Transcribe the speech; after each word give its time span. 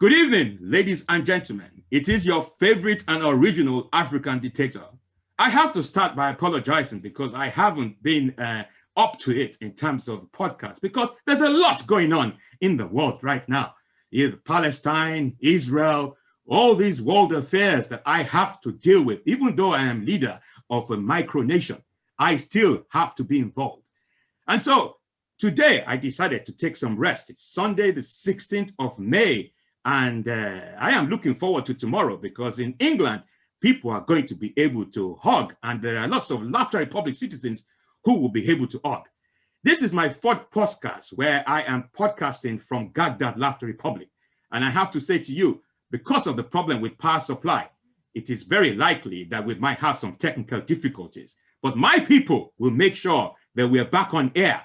Good 0.00 0.14
evening, 0.14 0.56
ladies 0.62 1.04
and 1.10 1.26
gentlemen. 1.26 1.82
It 1.90 2.08
is 2.08 2.24
your 2.24 2.42
favorite 2.42 3.04
and 3.06 3.22
original 3.22 3.90
African 3.92 4.38
dictator. 4.38 4.84
I 5.38 5.50
have 5.50 5.74
to 5.74 5.82
start 5.82 6.16
by 6.16 6.30
apologizing 6.30 7.00
because 7.00 7.34
I 7.34 7.48
haven't 7.48 8.02
been 8.02 8.34
uh, 8.38 8.64
up 8.96 9.18
to 9.18 9.38
it 9.38 9.58
in 9.60 9.74
terms 9.74 10.08
of 10.08 10.20
podcasts 10.32 10.80
because 10.80 11.10
there's 11.26 11.42
a 11.42 11.50
lot 11.50 11.86
going 11.86 12.14
on 12.14 12.38
in 12.62 12.78
the 12.78 12.86
world 12.86 13.18
right 13.20 13.46
now. 13.46 13.74
Either 14.10 14.38
Palestine, 14.38 15.36
Israel, 15.40 16.16
all 16.46 16.74
these 16.74 17.02
world 17.02 17.34
affairs 17.34 17.86
that 17.88 18.00
I 18.06 18.22
have 18.22 18.58
to 18.62 18.72
deal 18.72 19.04
with, 19.04 19.20
even 19.26 19.54
though 19.54 19.74
I 19.74 19.82
am 19.82 20.06
leader 20.06 20.40
of 20.70 20.90
a 20.90 20.96
micronation, 20.96 21.82
I 22.18 22.38
still 22.38 22.86
have 22.88 23.14
to 23.16 23.22
be 23.22 23.38
involved. 23.38 23.82
And 24.48 24.62
so 24.62 24.96
today 25.38 25.84
I 25.86 25.98
decided 25.98 26.46
to 26.46 26.52
take 26.52 26.76
some 26.76 26.96
rest. 26.96 27.28
It's 27.28 27.44
Sunday, 27.44 27.90
the 27.90 28.00
16th 28.00 28.72
of 28.78 28.98
May, 28.98 29.52
and 29.84 30.28
uh, 30.28 30.60
I 30.78 30.92
am 30.92 31.08
looking 31.08 31.34
forward 31.34 31.66
to 31.66 31.74
tomorrow 31.74 32.16
because 32.16 32.58
in 32.58 32.74
England, 32.78 33.22
people 33.60 33.90
are 33.90 34.00
going 34.02 34.26
to 34.26 34.34
be 34.34 34.52
able 34.56 34.86
to 34.86 35.16
hug, 35.16 35.54
and 35.62 35.80
there 35.80 35.98
are 35.98 36.08
lots 36.08 36.30
of 36.30 36.42
Laughter 36.42 36.78
Republic 36.78 37.14
citizens 37.14 37.64
who 38.04 38.18
will 38.18 38.30
be 38.30 38.50
able 38.50 38.66
to 38.68 38.80
hug. 38.84 39.08
This 39.62 39.82
is 39.82 39.92
my 39.92 40.08
fourth 40.08 40.50
podcast 40.50 41.10
where 41.10 41.44
I 41.46 41.62
am 41.62 41.90
podcasting 41.96 42.62
from 42.62 42.92
Gagdad 42.92 43.38
Laughter 43.38 43.66
Republic. 43.66 44.08
And 44.52 44.64
I 44.64 44.70
have 44.70 44.90
to 44.92 45.00
say 45.00 45.18
to 45.18 45.32
you, 45.32 45.62
because 45.90 46.26
of 46.26 46.36
the 46.36 46.44
problem 46.44 46.80
with 46.80 46.98
power 46.98 47.20
supply, 47.20 47.68
it 48.14 48.30
is 48.30 48.44
very 48.44 48.74
likely 48.74 49.24
that 49.24 49.44
we 49.44 49.54
might 49.56 49.78
have 49.78 49.98
some 49.98 50.16
technical 50.16 50.60
difficulties. 50.60 51.34
But 51.62 51.76
my 51.76 51.98
people 51.98 52.54
will 52.58 52.70
make 52.70 52.96
sure 52.96 53.34
that 53.54 53.68
we 53.68 53.78
are 53.80 53.84
back 53.84 54.14
on 54.14 54.32
air. 54.34 54.62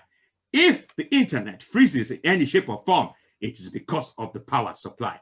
If 0.54 0.88
the 0.96 1.14
internet 1.14 1.62
freezes 1.62 2.12
in 2.12 2.22
any 2.24 2.46
shape 2.46 2.70
or 2.70 2.82
form, 2.86 3.10
it 3.42 3.60
is 3.60 3.70
because 3.70 4.14
of 4.18 4.34
the 4.34 4.40
power 4.40 4.74
supply. 4.74 5.20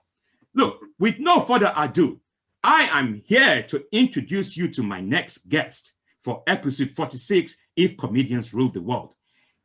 Look, 0.56 0.80
with 1.00 1.20
no 1.20 1.40
further 1.40 1.74
ado, 1.76 2.20
I 2.64 2.88
am 2.92 3.22
here 3.26 3.64
to 3.64 3.84
introduce 3.92 4.56
you 4.56 4.68
to 4.70 4.84
my 4.84 5.02
next 5.02 5.50
guest 5.50 5.94
for 6.22 6.44
episode 6.48 6.90
46 6.90 7.58
If 7.76 7.98
Comedians 7.98 8.54
Rule 8.54 8.70
the 8.70 8.82
World. 8.82 9.14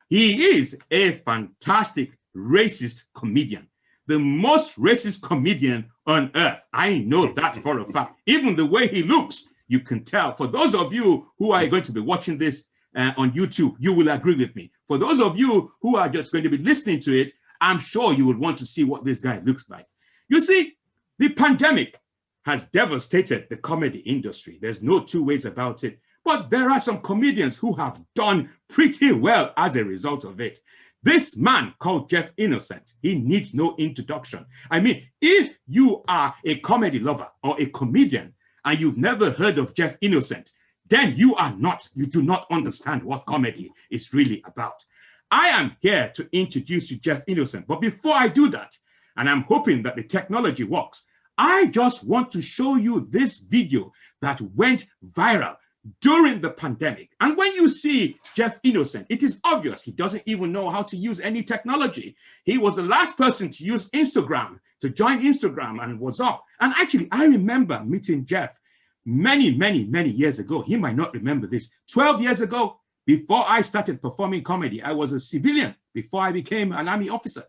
He 0.08 0.56
is 0.56 0.76
a 0.90 1.12
fantastic 1.12 2.18
racist 2.36 3.04
comedian, 3.14 3.68
the 4.06 4.18
most 4.18 4.76
racist 4.76 5.22
comedian 5.22 5.90
on 6.06 6.30
earth. 6.34 6.64
I 6.72 7.00
know 7.00 7.32
that 7.34 7.56
for 7.56 7.78
a 7.80 7.84
fact. 7.84 8.18
Even 8.26 8.56
the 8.56 8.66
way 8.66 8.88
he 8.88 9.02
looks, 9.02 9.48
you 9.68 9.80
can 9.80 10.04
tell. 10.04 10.34
For 10.34 10.46
those 10.46 10.74
of 10.74 10.94
you 10.94 11.30
who 11.38 11.52
are 11.52 11.66
going 11.66 11.82
to 11.82 11.92
be 11.92 12.00
watching 12.00 12.38
this 12.38 12.64
uh, 12.96 13.12
on 13.16 13.32
YouTube, 13.32 13.76
you 13.78 13.92
will 13.92 14.08
agree 14.08 14.34
with 14.34 14.56
me. 14.56 14.70
For 14.86 14.96
those 14.96 15.20
of 15.20 15.38
you 15.38 15.70
who 15.82 15.96
are 15.96 16.08
just 16.08 16.32
going 16.32 16.44
to 16.44 16.50
be 16.50 16.58
listening 16.58 17.00
to 17.00 17.16
it, 17.16 17.32
I'm 17.60 17.78
sure 17.78 18.12
you 18.12 18.26
would 18.26 18.38
want 18.38 18.58
to 18.58 18.66
see 18.66 18.84
what 18.84 19.04
this 19.04 19.20
guy 19.20 19.40
looks 19.44 19.68
like. 19.68 19.86
You 20.28 20.40
see, 20.40 20.76
the 21.18 21.30
pandemic 21.30 21.98
has 22.44 22.64
devastated 22.64 23.46
the 23.50 23.56
comedy 23.56 23.98
industry. 24.00 24.58
There's 24.60 24.82
no 24.82 25.00
two 25.00 25.22
ways 25.22 25.44
about 25.44 25.84
it. 25.84 25.98
But 26.24 26.50
there 26.50 26.70
are 26.70 26.80
some 26.80 27.00
comedians 27.00 27.56
who 27.56 27.74
have 27.74 28.00
done 28.14 28.50
pretty 28.68 29.12
well 29.12 29.52
as 29.56 29.76
a 29.76 29.84
result 29.84 30.24
of 30.24 30.40
it. 30.40 30.58
This 31.02 31.36
man 31.36 31.74
called 31.78 32.10
Jeff 32.10 32.32
Innocent, 32.36 32.94
he 33.02 33.18
needs 33.18 33.54
no 33.54 33.76
introduction. 33.78 34.44
I 34.70 34.80
mean, 34.80 35.06
if 35.20 35.58
you 35.66 36.02
are 36.08 36.34
a 36.44 36.58
comedy 36.58 36.98
lover 36.98 37.28
or 37.44 37.58
a 37.60 37.66
comedian 37.66 38.34
and 38.64 38.80
you've 38.80 38.98
never 38.98 39.30
heard 39.30 39.58
of 39.58 39.74
Jeff 39.74 39.96
Innocent, 40.00 40.52
then 40.88 41.14
you 41.16 41.34
are 41.36 41.54
not, 41.56 41.86
you 41.94 42.06
do 42.06 42.22
not 42.22 42.46
understand 42.50 43.02
what 43.02 43.26
comedy 43.26 43.70
is 43.90 44.12
really 44.12 44.42
about. 44.44 44.84
I 45.30 45.48
am 45.48 45.76
here 45.80 46.10
to 46.14 46.28
introduce 46.32 46.90
you 46.90 46.98
Jeff 46.98 47.22
Innocent. 47.26 47.66
But 47.66 47.80
before 47.80 48.14
I 48.14 48.28
do 48.28 48.48
that, 48.50 48.76
and 49.16 49.28
I'm 49.28 49.42
hoping 49.42 49.82
that 49.82 49.96
the 49.96 50.04
technology 50.04 50.64
works, 50.64 51.04
I 51.36 51.66
just 51.66 52.04
want 52.04 52.30
to 52.32 52.42
show 52.42 52.76
you 52.76 53.06
this 53.10 53.38
video 53.38 53.92
that 54.22 54.40
went 54.40 54.86
viral 55.04 55.56
during 56.00 56.40
the 56.40 56.50
pandemic. 56.50 57.10
And 57.20 57.36
when 57.36 57.54
you 57.54 57.68
see 57.68 58.16
Jeff 58.34 58.58
Innocent, 58.62 59.06
it 59.08 59.22
is 59.22 59.40
obvious 59.44 59.82
he 59.82 59.92
doesn't 59.92 60.22
even 60.26 60.52
know 60.52 60.70
how 60.70 60.82
to 60.82 60.96
use 60.96 61.20
any 61.20 61.42
technology. 61.42 62.16
He 62.44 62.58
was 62.58 62.76
the 62.76 62.82
last 62.82 63.16
person 63.16 63.50
to 63.50 63.64
use 63.64 63.90
Instagram, 63.90 64.58
to 64.80 64.90
join 64.90 65.22
Instagram 65.22 65.82
and 65.82 66.00
was 66.00 66.20
up. 66.20 66.44
And 66.60 66.72
actually, 66.76 67.08
I 67.12 67.24
remember 67.24 67.82
meeting 67.84 68.26
Jeff 68.26 68.58
many, 69.04 69.54
many, 69.54 69.84
many 69.84 70.10
years 70.10 70.38
ago. 70.38 70.62
He 70.62 70.76
might 70.76 70.96
not 70.96 71.14
remember 71.14 71.46
this. 71.46 71.70
12 71.90 72.22
years 72.22 72.40
ago, 72.40 72.80
before 73.08 73.42
I 73.48 73.62
started 73.62 74.02
performing 74.02 74.42
comedy, 74.42 74.82
I 74.82 74.92
was 74.92 75.12
a 75.12 75.18
civilian 75.18 75.74
before 75.94 76.20
I 76.20 76.30
became 76.30 76.72
an 76.72 76.88
army 76.88 77.08
officer. 77.08 77.42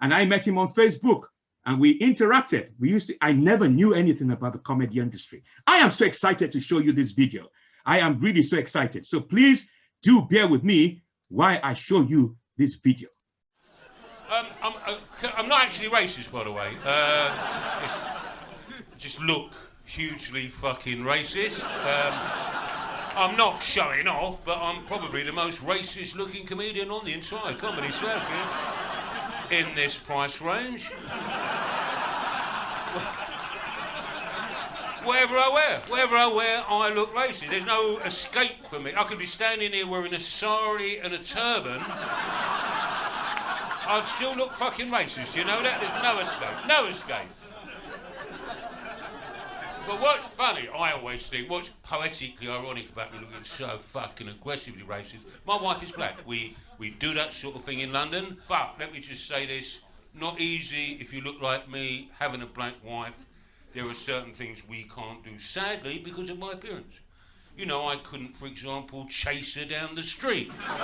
And 0.00 0.14
I 0.14 0.24
met 0.24 0.46
him 0.46 0.56
on 0.56 0.68
Facebook 0.68 1.24
and 1.66 1.80
we 1.80 1.98
interacted. 1.98 2.68
We 2.78 2.90
used 2.90 3.08
to, 3.08 3.16
I 3.20 3.32
never 3.32 3.68
knew 3.68 3.92
anything 3.92 4.30
about 4.30 4.52
the 4.52 4.60
comedy 4.60 5.00
industry. 5.00 5.42
I 5.66 5.78
am 5.78 5.90
so 5.90 6.04
excited 6.04 6.52
to 6.52 6.60
show 6.60 6.78
you 6.78 6.92
this 6.92 7.10
video. 7.10 7.48
I 7.84 7.98
am 7.98 8.20
really 8.20 8.44
so 8.44 8.56
excited. 8.56 9.04
So 9.04 9.20
please 9.20 9.68
do 10.00 10.22
bear 10.30 10.46
with 10.46 10.62
me 10.62 11.02
while 11.28 11.58
I 11.60 11.72
show 11.72 12.02
you 12.02 12.36
this 12.56 12.76
video. 12.76 13.08
Um, 14.32 14.46
I'm, 14.62 14.74
uh, 14.86 14.96
I'm, 15.36 15.48
not 15.48 15.62
actually 15.62 15.88
racist, 15.88 16.30
by 16.30 16.44
the 16.44 16.52
way. 16.52 16.70
Uh, 16.84 17.82
just, 17.82 17.98
just, 18.96 19.20
look 19.22 19.50
hugely 19.84 20.46
fucking 20.46 20.98
racist. 20.98 21.64
Um, 21.84 22.59
I'm 23.16 23.36
not 23.36 23.62
showing 23.62 24.06
off, 24.06 24.44
but 24.44 24.58
I'm 24.60 24.84
probably 24.84 25.22
the 25.22 25.32
most 25.32 25.60
racist 25.62 26.16
looking 26.16 26.46
comedian 26.46 26.90
on 26.90 27.04
the 27.04 27.12
entire 27.12 27.54
comedy 27.54 27.90
circuit 27.90 28.46
in 29.50 29.66
this 29.74 29.98
price 29.98 30.40
range. 30.40 30.90
Whatever 35.02 35.36
I 35.36 35.50
wear, 35.52 35.80
whatever 35.88 36.16
I 36.16 36.26
wear, 36.26 36.64
I 36.68 36.92
look 36.94 37.14
racist. 37.14 37.50
There's 37.50 37.66
no 37.66 37.98
escape 38.04 38.64
for 38.66 38.78
me. 38.78 38.92
I 38.96 39.04
could 39.04 39.18
be 39.18 39.26
standing 39.26 39.72
here 39.72 39.86
wearing 39.86 40.14
a 40.14 40.20
sari 40.20 40.98
and 41.00 41.12
a 41.14 41.18
turban. 41.18 41.80
I'd 43.86 44.04
still 44.04 44.36
look 44.36 44.52
fucking 44.52 44.90
racist, 44.90 45.36
you 45.36 45.44
know 45.44 45.62
that? 45.62 45.80
There's 45.80 46.02
no 46.02 46.20
escape. 46.20 46.66
No 46.68 46.86
escape. 46.86 47.28
But 49.90 50.00
what's 50.00 50.28
funny, 50.28 50.68
I 50.68 50.92
always 50.92 51.26
think, 51.26 51.50
what's 51.50 51.68
poetically 51.82 52.48
ironic 52.48 52.90
about 52.90 53.12
me 53.12 53.18
looking 53.18 53.42
so 53.42 53.66
fucking 53.78 54.28
aggressively 54.28 54.84
racist, 54.84 55.24
my 55.44 55.60
wife 55.60 55.82
is 55.82 55.90
black. 55.90 56.16
We, 56.24 56.54
we 56.78 56.90
do 56.90 57.12
that 57.14 57.32
sort 57.32 57.56
of 57.56 57.64
thing 57.64 57.80
in 57.80 57.92
London. 57.92 58.36
But 58.46 58.76
let 58.78 58.92
me 58.92 59.00
just 59.00 59.26
say 59.26 59.46
this 59.46 59.80
not 60.14 60.40
easy 60.40 60.96
if 61.00 61.12
you 61.12 61.22
look 61.22 61.42
like 61.42 61.68
me, 61.68 62.08
having 62.20 62.40
a 62.40 62.46
black 62.46 62.74
wife. 62.84 63.26
There 63.72 63.84
are 63.84 63.94
certain 63.94 64.32
things 64.32 64.62
we 64.68 64.84
can't 64.84 65.24
do, 65.24 65.36
sadly, 65.40 65.98
because 65.98 66.30
of 66.30 66.38
my 66.38 66.52
appearance. 66.52 67.00
You 67.58 67.66
know, 67.66 67.88
I 67.88 67.96
couldn't, 67.96 68.36
for 68.36 68.46
example, 68.46 69.06
chase 69.10 69.56
her 69.56 69.64
down 69.64 69.96
the 69.96 70.02
street. 70.02 70.52
yeah, 70.62 70.78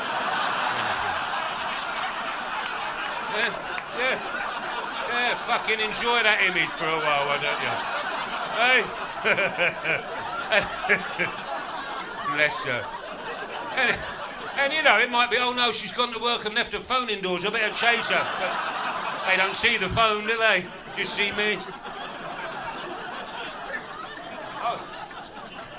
yeah, 4.00 4.18
yeah, 5.12 5.34
fucking 5.46 5.78
enjoy 5.78 6.24
that 6.24 6.44
image 6.50 6.70
for 6.70 6.86
a 6.86 6.98
while, 6.98 7.26
why 7.28 7.38
don't 7.40 7.62
you? 7.62 8.05
Hey? 8.56 8.80
Bless 12.34 12.56
her. 12.64 12.82
And, 13.76 13.96
and, 14.58 14.72
you 14.72 14.82
know, 14.82 14.96
it 14.98 15.10
might 15.10 15.30
be, 15.30 15.36
oh 15.38 15.52
no, 15.52 15.72
she's 15.72 15.92
gone 15.92 16.10
to 16.14 16.18
work 16.18 16.46
and 16.46 16.54
left 16.54 16.72
her 16.72 16.80
phone 16.80 17.10
indoors, 17.10 17.44
I 17.44 17.50
better 17.50 17.74
chase 17.74 18.08
her. 18.08 18.26
But 18.40 19.30
they 19.30 19.36
don't 19.36 19.54
see 19.54 19.76
the 19.76 19.90
phone, 19.90 20.26
do 20.26 20.38
they? 20.38 20.64
Just 20.96 21.12
see 21.12 21.32
me. 21.32 21.58
Oh, 24.62 24.80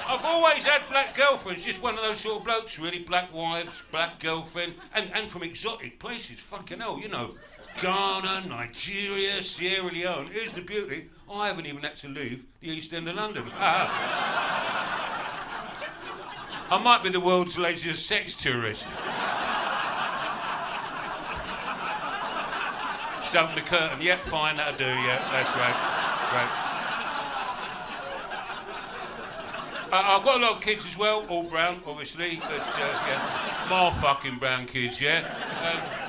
I've 0.07 0.25
always 0.25 0.63
had 0.63 0.87
black 0.89 1.17
girlfriends, 1.17 1.65
just 1.65 1.81
one 1.81 1.95
of 1.95 2.01
those 2.01 2.19
sort 2.19 2.37
of 2.37 2.45
blokes, 2.45 2.77
really. 2.77 2.99
Black 2.99 3.33
wives, 3.33 3.81
black 3.91 4.19
girlfriend, 4.19 4.75
and, 4.93 5.09
and 5.15 5.27
from 5.31 5.41
exotic 5.41 5.97
places, 5.97 6.39
fucking 6.41 6.79
hell, 6.79 6.99
you 6.99 7.09
know. 7.09 7.33
Ghana, 7.81 8.45
Nigeria, 8.47 9.41
Sierra 9.41 9.91
Leone. 9.91 10.27
Here's 10.27 10.51
the 10.53 10.61
beauty. 10.61 11.09
I 11.29 11.47
haven't 11.47 11.65
even 11.65 11.83
had 11.83 11.95
to 11.97 12.07
leave 12.07 12.45
the 12.61 12.69
East 12.69 12.93
End 12.93 13.09
of 13.09 13.15
London. 13.15 13.43
I 16.69 16.79
might 16.83 17.03
be 17.03 17.09
the 17.09 17.19
world's 17.19 17.57
laziest 17.57 18.05
sex 18.05 18.35
tourist. 18.35 18.85
Just 23.31 23.55
the 23.55 23.61
curtain. 23.61 24.01
Yep, 24.01 24.19
fine, 24.19 24.55
that'll 24.57 24.77
do. 24.77 24.85
Yeah, 24.85 25.19
that's 25.31 25.51
great. 25.51 25.75
Great. 26.31 26.67
Uh, 29.91 30.17
I've 30.17 30.23
got 30.23 30.39
a 30.39 30.43
lot 30.43 30.51
of 30.53 30.61
kids 30.61 30.85
as 30.85 30.97
well, 30.97 31.25
all 31.29 31.43
brown, 31.43 31.81
obviously, 31.85 32.37
but 32.37 32.49
uh, 32.49 33.05
yeah, 33.07 33.67
more 33.69 33.91
fucking 33.91 34.37
brown 34.37 34.65
kids, 34.65 34.99
yeah. 34.99 35.23
Um, 35.63 36.06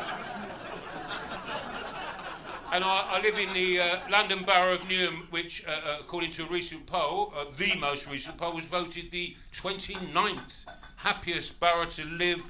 and 2.72 2.84
I, 2.84 3.04
I, 3.10 3.20
live 3.22 3.38
in 3.38 3.52
the 3.54 3.80
uh, 3.80 3.98
London 4.10 4.44
Borough 4.44 4.74
of 4.74 4.80
Newham, 4.82 5.30
which, 5.30 5.64
uh, 5.66 5.70
uh, 5.70 5.96
according 6.00 6.30
to 6.32 6.44
a 6.44 6.48
recent 6.48 6.86
poll, 6.86 7.32
uh, 7.36 7.46
the 7.56 7.74
most 7.78 8.10
recent 8.10 8.36
poll, 8.36 8.54
was 8.54 8.64
voted 8.64 9.10
the 9.10 9.34
29th 9.52 10.66
happiest 10.96 11.58
borough 11.60 11.86
to 11.86 12.04
live 12.04 12.42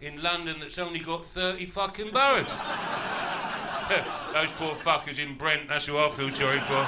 in 0.00 0.22
London 0.22 0.56
that's 0.60 0.78
only 0.78 1.00
got 1.00 1.24
30 1.24 1.66
fucking 1.66 2.12
boroughs. 2.12 2.46
Those 4.32 4.50
poor 4.52 4.74
fuckers 4.74 5.18
in 5.18 5.36
Brent, 5.36 5.68
that's 5.68 5.86
who 5.86 5.96
I 5.96 6.10
feel 6.10 6.30
sorry 6.30 6.60
for. 6.60 6.86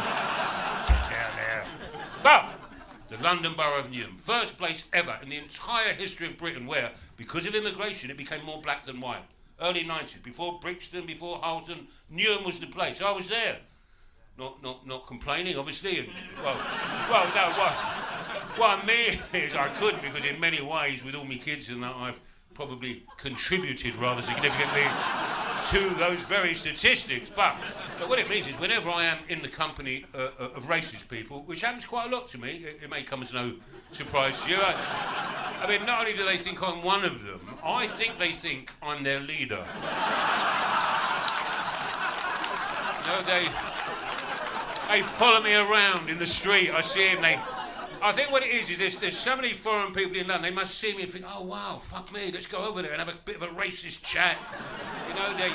Get 0.88 1.11
down 1.11 1.37
there. 1.37 1.64
But 2.23 2.46
the 3.08 3.17
London 3.23 3.52
Borough 3.56 3.81
of 3.81 3.90
Newham, 3.90 4.17
first 4.17 4.58
place 4.58 4.85
ever 4.93 5.19
in 5.23 5.29
the 5.29 5.37
entire 5.37 5.93
history 5.93 6.26
of 6.29 6.38
Britain 6.38 6.67
where, 6.67 6.93
because 7.17 7.46
of 7.46 7.55
immigration, 7.55 8.11
it 8.11 8.17
became 8.17 8.44
more 8.44 8.61
black 8.61 8.85
than 8.85 9.00
white. 9.00 9.23
Early 9.60 9.84
90s, 9.84 10.22
before 10.22 10.58
Brixton, 10.60 11.06
before 11.06 11.38
Harlesden, 11.38 11.88
Newham 12.12 12.44
was 12.44 12.60
the 12.60 12.66
place. 12.66 13.02
I 13.02 13.12
was 13.12 13.28
there. 13.28 13.56
Not, 14.38 14.62
not, 14.62 14.87
not 14.87 15.06
complaining, 15.06 15.56
obviously. 15.56 15.99
And, 15.99 16.08
well, 16.44 16.56
well, 17.10 17.26
no, 17.34 17.50
what, 17.58 17.72
what 18.56 18.78
I 18.78 18.87
mean 18.87 19.19
is 19.34 19.56
I 19.56 19.69
couldn't 19.75 20.02
because 20.02 20.25
in 20.25 20.38
many 20.38 20.62
ways, 20.62 21.05
with 21.05 21.16
all 21.16 21.25
my 21.25 21.37
kids 21.37 21.69
and 21.69 21.82
that, 21.82 21.94
I've 21.96 22.20
probably 22.55 23.02
contributed 23.16 23.96
rather 23.96 24.22
significantly 24.22 24.87
to 25.70 25.90
those 25.96 26.16
very 26.20 26.54
statistics. 26.54 27.28
But, 27.28 27.54
but, 27.98 28.08
what 28.08 28.18
it 28.18 28.28
means 28.30 28.48
is 28.48 28.54
whenever 28.58 28.88
I 28.88 29.04
am 29.04 29.18
in 29.28 29.42
the 29.42 29.48
company 29.48 30.06
uh, 30.14 30.30
uh, 30.38 30.44
of 30.56 30.64
racist 30.64 31.08
people, 31.08 31.42
which 31.42 31.60
happens 31.60 31.84
quite 31.84 32.10
a 32.10 32.14
lot 32.14 32.28
to 32.28 32.38
me, 32.38 32.64
it, 32.64 32.84
it 32.84 32.90
may 32.90 33.02
come 33.02 33.22
as 33.22 33.34
no 33.34 33.52
surprise 33.92 34.42
to 34.44 34.50
you. 34.50 34.56
I, 34.58 35.60
I, 35.62 35.68
mean, 35.68 35.84
not 35.84 36.00
only 36.00 36.14
do 36.14 36.24
they 36.24 36.36
think 36.36 36.62
I'm 36.62 36.82
one 36.82 37.04
of 37.04 37.26
them, 37.26 37.40
I 37.62 37.86
think 37.86 38.18
they 38.18 38.30
think 38.30 38.72
I'm 38.82 39.02
their 39.02 39.20
leader. 39.20 39.62
they, 43.26 43.44
they 44.90 45.02
follow 45.02 45.42
me 45.42 45.54
around 45.54 46.08
in 46.08 46.18
the 46.18 46.26
street. 46.26 46.70
I 46.70 46.80
see 46.80 47.12
them, 47.12 47.22
they 47.22 47.38
I 48.00 48.12
think 48.12 48.30
what 48.30 48.44
it 48.44 48.50
is 48.50 48.70
is 48.70 48.98
there's 48.98 49.16
so 49.16 49.34
many 49.34 49.48
foreign 49.48 49.92
people 49.92 50.16
in 50.16 50.28
London. 50.28 50.50
They 50.50 50.54
must 50.54 50.78
see 50.78 50.94
me 50.94 51.02
and 51.02 51.10
think, 51.10 51.24
oh 51.28 51.42
wow, 51.42 51.78
fuck 51.78 52.12
me, 52.12 52.30
let's 52.32 52.46
go 52.46 52.58
over 52.64 52.80
there 52.80 52.92
and 52.92 53.00
have 53.00 53.12
a 53.12 53.18
bit 53.24 53.36
of 53.36 53.42
a 53.42 53.48
racist 53.48 54.02
chat. 54.02 54.36
Know, 55.18 55.34
they 55.36 55.50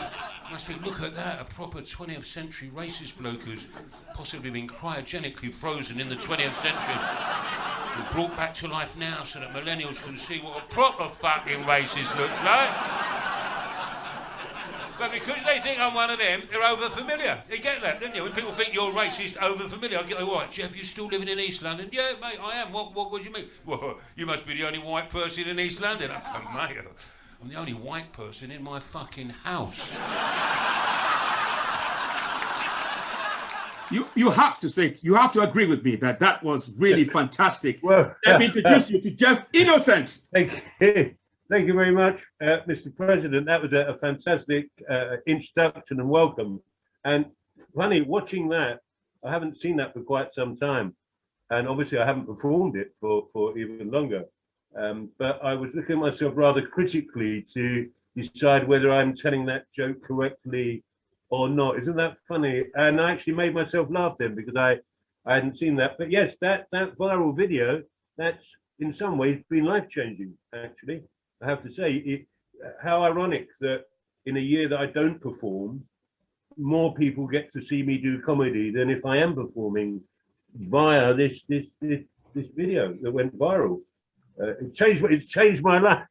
must 0.51 0.65
think, 0.65 0.85
look 0.85 1.01
at 1.01 1.15
that, 1.15 1.39
a 1.39 1.45
proper 1.45 1.79
20th 1.79 2.25
century 2.25 2.69
racist 2.75 3.17
bloke 3.17 3.41
who's 3.43 3.65
possibly 4.13 4.49
been 4.49 4.67
cryogenically 4.67 5.53
frozen 5.53 6.01
in 6.01 6.09
the 6.09 6.15
20th 6.15 6.53
century. 6.53 8.11
brought 8.11 8.35
back 8.35 8.53
to 8.55 8.67
life 8.67 8.97
now 8.97 9.23
so 9.23 9.39
that 9.39 9.49
millennials 9.53 10.05
can 10.05 10.17
see 10.17 10.39
what 10.39 10.57
a 10.61 10.65
proper 10.67 11.07
fucking 11.07 11.59
racist 11.63 12.17
looks 12.19 12.43
like. 12.43 12.69
But 14.99 15.11
because 15.11 15.43
they 15.43 15.59
think 15.59 15.79
I'm 15.79 15.93
one 15.93 16.09
of 16.09 16.19
them, 16.19 16.41
they're 16.51 16.63
over 16.63 16.89
familiar. 16.89 17.41
You 17.49 17.57
get 17.57 17.81
that, 17.81 18.01
don't 18.01 18.13
you? 18.13 18.23
When 18.23 18.31
people 18.33 18.51
think 18.51 18.73
you're 18.73 18.91
racist, 18.91 19.41
over 19.41 19.63
familiar, 19.63 19.99
I 19.99 20.09
go, 20.09 20.17
oh, 20.19 20.35
right, 20.35 20.51
Jeff, 20.51 20.77
you 20.77 20.83
still 20.83 21.07
living 21.07 21.27
in 21.27 21.39
East 21.39 21.63
London? 21.63 21.89
Yeah, 21.91 22.11
mate, 22.21 22.37
I 22.41 22.57
am. 22.57 22.71
What, 22.71 22.93
what, 22.93 23.11
what 23.11 23.21
do 23.21 23.27
you 23.27 23.33
mean? 23.33 23.45
Well, 23.65 23.97
you 24.15 24.25
must 24.25 24.45
be 24.45 24.55
the 24.55 24.67
only 24.67 24.79
white 24.79 25.09
person 25.09 25.47
in 25.47 25.59
East 25.59 25.81
London. 25.81 26.11
Oh, 26.13 26.21
I 26.25 26.73
go, 26.73 26.81
mate, 26.83 26.85
I'm 27.43 27.49
the 27.49 27.55
only 27.55 27.73
white 27.73 28.09
person 28.13 28.51
in 28.51 28.63
my 28.63 28.79
fucking 28.79 29.27
house. 29.27 29.93
You, 33.91 34.07
you 34.15 34.29
have 34.29 34.61
to 34.61 34.69
say 34.69 34.95
you 35.01 35.13
have 35.15 35.33
to 35.33 35.41
agree 35.41 35.67
with 35.67 35.83
me 35.83 35.97
that 35.97 36.21
that 36.21 36.41
was 36.41 36.73
really 36.77 37.03
fantastic. 37.03 37.79
Well, 37.83 38.15
let 38.25 38.39
me 38.39 38.45
introduce 38.45 38.89
you 38.89 39.01
to 39.01 39.11
Jeff 39.11 39.45
Innocent. 39.51 40.21
Thank 40.33 40.63
you. 40.79 41.15
Thank 41.49 41.67
you 41.67 41.73
very 41.73 41.91
much, 41.91 42.23
uh, 42.41 42.59
Mr. 42.65 42.95
President. 42.95 43.45
That 43.45 43.61
was 43.61 43.73
a, 43.73 43.87
a 43.87 43.97
fantastic 43.97 44.69
uh, 44.89 45.17
introduction 45.27 45.99
and 45.99 46.09
welcome. 46.09 46.61
And 47.03 47.25
funny, 47.75 48.03
watching 48.03 48.47
that, 48.49 48.79
I 49.21 49.31
haven't 49.31 49.57
seen 49.57 49.75
that 49.77 49.91
for 49.91 50.01
quite 50.01 50.33
some 50.33 50.55
time. 50.55 50.95
And 51.49 51.67
obviously, 51.67 51.97
I 51.97 52.05
haven't 52.05 52.25
performed 52.25 52.77
it 52.77 52.95
for, 53.01 53.27
for 53.33 53.57
even 53.57 53.91
longer. 53.91 54.23
Um, 54.75 55.09
but 55.19 55.43
I 55.43 55.53
was 55.53 55.73
looking 55.73 55.97
at 55.97 56.01
myself 56.01 56.33
rather 56.35 56.61
critically 56.61 57.45
to 57.53 57.89
decide 58.15 58.67
whether 58.67 58.91
I'm 58.91 59.15
telling 59.15 59.45
that 59.45 59.65
joke 59.75 60.01
correctly 60.03 60.83
or 61.29 61.49
not. 61.49 61.79
Isn't 61.79 61.95
that 61.97 62.17
funny? 62.27 62.65
And 62.75 62.99
I 63.01 63.11
actually 63.11 63.33
made 63.33 63.53
myself 63.53 63.87
laugh 63.89 64.15
then 64.19 64.35
because 64.35 64.55
I, 64.55 64.79
I 65.25 65.35
hadn't 65.35 65.57
seen 65.57 65.75
that. 65.77 65.97
But 65.97 66.11
yes, 66.11 66.35
that, 66.41 66.67
that 66.71 66.97
viral 66.97 67.35
video, 67.35 67.83
that's 68.17 68.45
in 68.79 68.93
some 68.93 69.17
ways 69.17 69.43
been 69.49 69.65
life 69.65 69.89
changing, 69.89 70.33
actually. 70.53 71.03
I 71.41 71.49
have 71.49 71.63
to 71.63 71.73
say, 71.73 71.95
it, 71.95 72.27
how 72.81 73.03
ironic 73.03 73.49
that 73.59 73.85
in 74.25 74.37
a 74.37 74.39
year 74.39 74.67
that 74.67 74.79
I 74.79 74.85
don't 74.87 75.19
perform, 75.19 75.83
more 76.57 76.93
people 76.93 77.27
get 77.27 77.51
to 77.53 77.61
see 77.61 77.83
me 77.83 77.97
do 77.97 78.21
comedy 78.21 78.71
than 78.71 78.89
if 78.89 79.05
I 79.05 79.17
am 79.17 79.35
performing 79.35 80.01
via 80.55 81.13
this 81.13 81.41
this 81.49 81.65
this, 81.81 82.01
this 82.35 82.47
video 82.55 82.95
that 83.01 83.11
went 83.11 83.37
viral. 83.37 83.81
Uh, 84.41 84.49
it 84.61 84.73
changed 84.73 85.03
it's 85.05 85.29
changed 85.29 85.61
my 85.63 85.77
life. 85.89 86.07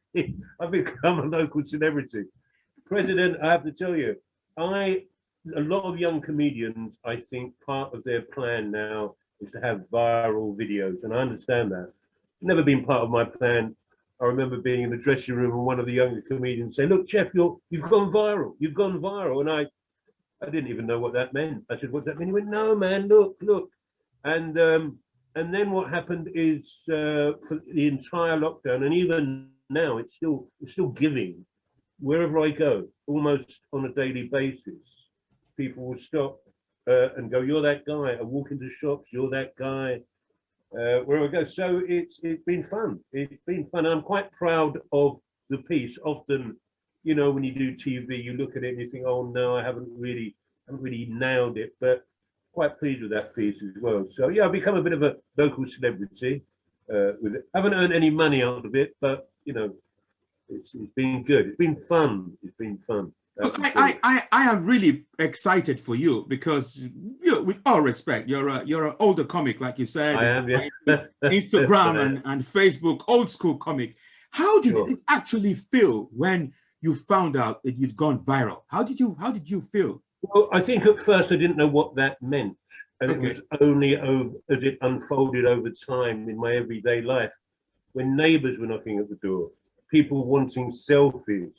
I've 0.59 0.71
become 0.71 1.19
a 1.19 1.25
local 1.25 1.63
celebrity. 1.63 2.25
President, 2.85 3.37
I 3.41 3.51
have 3.51 3.63
to 3.63 3.71
tell 3.71 3.95
you, 3.95 4.15
I 4.57 5.03
a 5.55 5.61
lot 5.61 5.83
of 5.83 5.99
young 5.99 6.21
comedians, 6.21 6.97
I 7.03 7.17
think 7.17 7.53
part 7.65 7.93
of 7.93 8.03
their 8.03 8.21
plan 8.21 8.71
now 8.71 9.15
is 9.41 9.51
to 9.51 9.59
have 9.59 9.85
viral 9.91 10.55
videos, 10.55 11.03
and 11.03 11.13
I 11.13 11.17
understand 11.17 11.71
that. 11.71 11.91
Never 12.41 12.63
been 12.63 12.85
part 12.85 13.01
of 13.01 13.09
my 13.09 13.25
plan 13.25 13.75
I 14.23 14.27
remember 14.27 14.57
being 14.57 14.83
in 14.83 14.89
the 14.89 14.95
dressing 14.95 15.35
room 15.35 15.51
and 15.51 15.65
one 15.65 15.81
of 15.81 15.85
the 15.85 15.91
younger 15.91 16.21
comedians 16.21 16.77
saying, 16.77 16.87
"Look, 16.87 17.07
Jeff, 17.07 17.33
you're 17.33 17.57
you've 17.69 17.89
gone 17.89 18.09
viral. 18.09 18.53
You've 18.57 18.73
gone 18.73 19.01
viral." 19.01 19.41
And 19.41 19.51
I, 19.51 19.65
I 20.41 20.49
didn't 20.49 20.69
even 20.69 20.87
know 20.87 20.97
what 20.97 21.11
that 21.13 21.33
meant. 21.33 21.65
I 21.69 21.77
said, 21.77 21.91
"What's 21.91 22.05
that 22.05 22.17
mean?" 22.17 22.29
He 22.29 22.33
went, 22.33 22.47
"No, 22.47 22.73
man, 22.73 23.09
look, 23.09 23.35
look." 23.41 23.69
And 24.23 24.57
um, 24.57 24.99
and 25.35 25.53
then 25.53 25.71
what 25.71 25.89
happened 25.89 26.29
is 26.33 26.79
uh, 26.89 27.33
for 27.47 27.61
the 27.73 27.87
entire 27.87 28.37
lockdown, 28.37 28.85
and 28.85 28.93
even 28.93 29.49
now, 29.69 29.97
it's 29.97 30.15
still 30.15 30.47
it's 30.61 30.73
still 30.73 30.89
giving. 30.89 31.45
Wherever 31.99 32.39
I 32.39 32.49
go, 32.49 32.87
almost 33.07 33.61
on 33.71 33.85
a 33.85 33.93
daily 33.93 34.27
basis, 34.27 34.83
people 35.55 35.85
will 35.85 35.97
stop 35.97 36.39
uh, 36.89 37.13
and 37.15 37.31
go, 37.31 37.41
"You're 37.41 37.61
that 37.61 37.85
guy." 37.85 38.17
I 38.19 38.21
walk 38.21 38.51
into 38.51 38.69
shops, 38.69 39.09
"You're 39.11 39.29
that 39.31 39.55
guy." 39.55 40.01
uh, 40.73 40.99
where 41.05 41.21
we 41.21 41.27
go. 41.27 41.45
So 41.45 41.81
it's 41.87 42.19
it's 42.23 42.43
been 42.43 42.63
fun. 42.63 42.99
It's 43.11 43.43
been 43.45 43.65
fun. 43.71 43.85
I'm 43.85 44.01
quite 44.01 44.31
proud 44.31 44.79
of 44.91 45.19
the 45.49 45.59
piece. 45.59 45.97
Often, 46.03 46.57
you 47.03 47.15
know, 47.15 47.31
when 47.31 47.43
you 47.43 47.53
do 47.53 47.73
TV, 47.73 48.23
you 48.23 48.33
look 48.33 48.55
at 48.55 48.63
it 48.63 48.69
and 48.69 48.79
you 48.79 48.87
think, 48.87 49.05
"Oh 49.05 49.23
no, 49.27 49.55
I 49.55 49.63
haven't 49.63 49.89
really, 49.95 50.35
haven't 50.67 50.81
really 50.81 51.07
nailed 51.09 51.57
it." 51.57 51.75
But 51.79 52.03
quite 52.53 52.79
pleased 52.79 53.01
with 53.01 53.11
that 53.11 53.35
piece 53.35 53.61
as 53.61 53.81
well. 53.81 54.07
So 54.15 54.29
yeah, 54.29 54.45
I've 54.45 54.51
become 54.51 54.75
a 54.75 54.81
bit 54.81 54.93
of 54.93 55.03
a 55.03 55.17
local 55.37 55.67
celebrity 55.67 56.43
uh, 56.89 57.13
with 57.21 57.35
it. 57.35 57.47
I 57.53 57.59
haven't 57.59 57.73
earned 57.73 57.93
any 57.93 58.09
money 58.09 58.43
out 58.43 58.65
of 58.65 58.75
it, 58.75 58.95
but 59.01 59.29
you 59.45 59.53
know, 59.53 59.73
it's 60.49 60.71
it's 60.73 60.93
been 60.95 61.23
good. 61.23 61.47
It's 61.47 61.57
been 61.57 61.75
fun. 61.75 62.37
It's 62.43 62.55
been 62.57 62.77
fun. 62.87 63.11
I, 63.41 63.97
I, 64.03 64.23
I 64.31 64.43
am 64.51 64.63
really 64.63 65.05
excited 65.17 65.79
for 65.79 65.95
you 65.95 66.25
because 66.27 66.87
you, 67.19 67.41
with 67.41 67.57
all 67.65 67.81
respect, 67.81 68.29
you're 68.29 68.47
a 68.47 68.63
you're 68.63 68.87
an 68.87 68.95
older 68.99 69.23
comic, 69.23 69.59
like 69.59 69.79
you 69.79 69.87
said. 69.87 70.17
I 70.17 70.25
am, 70.25 70.47
yeah. 70.47 70.67
Instagram 71.23 71.99
and, 71.99 72.21
and 72.25 72.41
Facebook, 72.41 73.01
old 73.07 73.31
school 73.31 73.57
comic. 73.57 73.95
How 74.29 74.61
did 74.61 74.73
sure. 74.73 74.91
it 74.91 74.99
actually 75.07 75.55
feel 75.55 76.09
when 76.15 76.53
you 76.81 76.93
found 76.93 77.35
out 77.35 77.63
that 77.63 77.79
you'd 77.79 77.97
gone 77.97 78.19
viral? 78.19 78.61
How 78.67 78.83
did 78.83 78.99
you 78.99 79.17
how 79.19 79.31
did 79.31 79.49
you 79.49 79.61
feel? 79.61 80.02
Well, 80.23 80.49
I 80.51 80.61
think 80.61 80.85
at 80.85 80.99
first 80.99 81.31
I 81.31 81.35
didn't 81.35 81.57
know 81.57 81.67
what 81.67 81.95
that 81.95 82.21
meant. 82.21 82.57
And 83.01 83.11
okay. 83.11 83.25
it 83.25 83.29
was 83.29 83.41
only 83.59 83.97
over, 83.97 84.31
as 84.49 84.63
it 84.63 84.77
unfolded 84.81 85.45
over 85.45 85.69
time 85.69 86.29
in 86.29 86.37
my 86.37 86.55
everyday 86.55 87.01
life 87.01 87.31
when 87.91 88.15
neighbors 88.15 88.57
were 88.57 88.65
knocking 88.65 88.97
at 88.99 89.09
the 89.09 89.15
door, 89.15 89.51
people 89.91 90.25
wanting 90.25 90.71
selfies, 90.71 91.51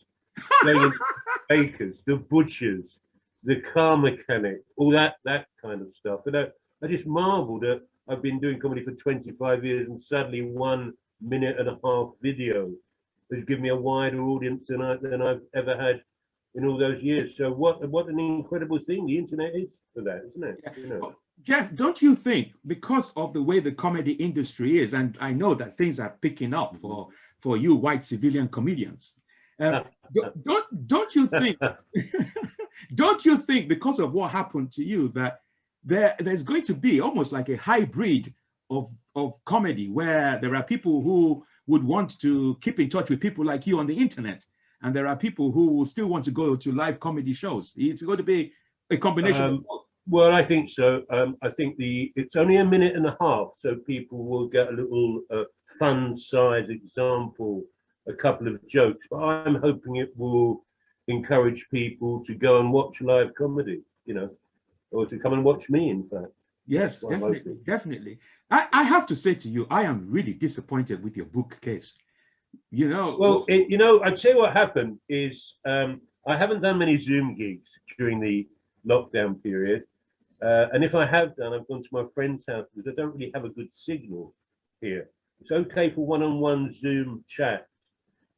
the 0.62 0.92
bakers, 1.48 2.00
the 2.06 2.16
butchers, 2.16 2.98
the 3.44 3.60
car 3.60 3.96
mechanic, 3.96 4.62
all 4.76 4.90
that 4.90 5.16
that 5.24 5.46
kind 5.62 5.82
of 5.82 5.88
stuff. 5.94 6.20
And 6.26 6.36
I, 6.36 6.46
I 6.82 6.86
just 6.86 7.06
marveled 7.06 7.62
that 7.62 7.82
I've 8.08 8.22
been 8.22 8.40
doing 8.40 8.58
comedy 8.58 8.82
for 8.82 8.92
25 8.92 9.64
years 9.64 9.88
and 9.88 10.00
suddenly 10.00 10.42
one 10.42 10.94
minute 11.20 11.58
and 11.58 11.68
a 11.68 11.78
half 11.84 12.10
video 12.20 12.70
has 13.32 13.44
given 13.44 13.62
me 13.62 13.68
a 13.68 13.76
wider 13.76 14.22
audience 14.22 14.64
than 14.68 14.82
I 14.82 14.96
than 14.96 15.22
I've 15.22 15.42
ever 15.54 15.76
had 15.76 16.02
in 16.54 16.66
all 16.66 16.78
those 16.78 17.02
years. 17.02 17.36
So 17.36 17.52
what 17.52 17.88
what 17.88 18.08
an 18.08 18.18
incredible 18.18 18.78
thing 18.78 19.06
the 19.06 19.18
internet 19.18 19.54
is 19.54 19.70
for 19.94 20.02
that, 20.02 20.22
isn't 20.30 20.44
it? 20.44 20.64
You 20.76 20.86
know. 20.88 21.16
Jeff, 21.42 21.74
don't 21.74 22.00
you 22.00 22.14
think 22.14 22.52
because 22.66 23.12
of 23.16 23.32
the 23.32 23.42
way 23.42 23.58
the 23.58 23.72
comedy 23.72 24.12
industry 24.12 24.78
is, 24.78 24.94
and 24.94 25.18
I 25.20 25.32
know 25.32 25.54
that 25.54 25.76
things 25.76 25.98
are 25.98 26.16
picking 26.20 26.54
up 26.54 26.76
for 26.80 27.08
for 27.40 27.56
you 27.56 27.74
white 27.74 28.04
civilian 28.04 28.48
comedians, 28.48 29.14
uh, 29.60 29.82
don't 30.44 30.86
don't 30.86 31.14
you 31.14 31.26
think 31.26 31.58
don't 32.94 33.24
you 33.24 33.36
think 33.36 33.68
because 33.68 33.98
of 33.98 34.12
what 34.12 34.30
happened 34.30 34.72
to 34.72 34.84
you 34.84 35.08
that 35.08 35.40
there 35.84 36.14
there's 36.18 36.42
going 36.42 36.62
to 36.62 36.74
be 36.74 37.00
almost 37.00 37.32
like 37.32 37.48
a 37.48 37.56
hybrid 37.56 38.32
of 38.70 38.88
of 39.14 39.32
comedy 39.44 39.88
where 39.88 40.38
there 40.40 40.54
are 40.54 40.62
people 40.62 41.02
who 41.02 41.44
would 41.66 41.84
want 41.84 42.18
to 42.18 42.56
keep 42.60 42.80
in 42.80 42.88
touch 42.88 43.10
with 43.10 43.20
people 43.20 43.44
like 43.44 43.66
you 43.66 43.78
on 43.78 43.86
the 43.86 43.96
internet 43.96 44.44
and 44.84 44.94
there 44.94 45.08
are 45.08 45.16
people 45.16 45.50
who 45.50 45.66
will 45.72 45.84
still 45.84 46.06
want 46.06 46.24
to 46.24 46.30
go 46.30 46.54
to 46.54 46.70
live 46.72 47.00
comedy 47.00 47.32
shows 47.32 47.72
it's 47.76 48.02
going 48.02 48.18
to 48.18 48.22
be 48.22 48.52
a 48.90 48.96
combination 48.96 49.42
um, 49.42 49.54
of 49.54 49.64
both 49.64 49.80
well 50.08 50.32
i 50.32 50.42
think 50.42 50.70
so 50.70 51.02
um, 51.10 51.36
i 51.42 51.50
think 51.50 51.76
the 51.76 52.12
it's 52.14 52.36
only 52.36 52.56
a 52.58 52.64
minute 52.64 52.94
and 52.94 53.06
a 53.06 53.16
half 53.20 53.48
so 53.58 53.74
people 53.86 54.24
will 54.24 54.46
get 54.46 54.68
a 54.68 54.72
little 54.72 55.20
uh, 55.32 55.44
fun 55.78 56.16
size 56.16 56.68
example 56.68 57.64
a 58.06 58.12
couple 58.12 58.48
of 58.48 58.66
jokes, 58.68 59.06
but 59.10 59.18
I'm 59.18 59.56
hoping 59.56 59.96
it 59.96 60.12
will 60.16 60.64
encourage 61.08 61.66
people 61.70 62.24
to 62.24 62.34
go 62.34 62.60
and 62.60 62.72
watch 62.72 63.00
live 63.00 63.34
comedy, 63.34 63.82
you 64.06 64.14
know, 64.14 64.30
or 64.90 65.06
to 65.06 65.18
come 65.18 65.32
and 65.32 65.44
watch 65.44 65.68
me, 65.70 65.90
in 65.90 66.08
fact. 66.08 66.32
Yes, 66.66 67.02
definitely, 67.02 67.56
definitely. 67.64 68.18
I, 68.50 68.68
I 68.72 68.82
have 68.84 69.06
to 69.06 69.16
say 69.16 69.34
to 69.34 69.48
you, 69.48 69.66
I 69.70 69.82
am 69.82 70.06
really 70.08 70.32
disappointed 70.32 71.02
with 71.02 71.16
your 71.16 71.26
book 71.26 71.58
case. 71.60 71.96
You 72.70 72.88
know, 72.88 73.16
Well, 73.18 73.44
it, 73.48 73.70
you 73.70 73.78
know, 73.78 74.02
I'd 74.02 74.18
say 74.18 74.34
what 74.34 74.52
happened 74.52 74.98
is 75.08 75.54
um, 75.64 76.00
I 76.26 76.36
haven't 76.36 76.62
done 76.62 76.78
many 76.78 76.98
Zoom 76.98 77.36
gigs 77.36 77.68
during 77.98 78.20
the 78.20 78.48
lockdown 78.86 79.42
period. 79.42 79.84
Uh, 80.42 80.66
and 80.72 80.84
if 80.84 80.94
I 80.94 81.06
have 81.06 81.36
done, 81.36 81.54
I've 81.54 81.66
gone 81.68 81.82
to 81.82 81.88
my 81.92 82.04
friend's 82.14 82.44
house 82.46 82.66
because 82.74 82.92
I 82.92 82.94
don't 82.94 83.14
really 83.14 83.30
have 83.34 83.44
a 83.44 83.48
good 83.48 83.72
signal 83.72 84.34
here. 84.80 85.08
It's 85.40 85.50
okay 85.50 85.90
for 85.90 86.06
one-on-one 86.06 86.74
Zoom 86.74 87.24
chat. 87.28 87.66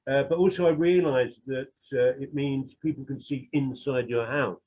Uh, 0.08 0.22
but 0.22 0.38
also 0.38 0.66
I 0.68 0.70
realized 0.70 1.40
that 1.46 1.72
uh, 1.92 2.14
it 2.20 2.32
means 2.32 2.74
people 2.74 3.04
can 3.04 3.20
see 3.20 3.48
inside 3.52 4.08
your 4.08 4.26
house. 4.26 4.60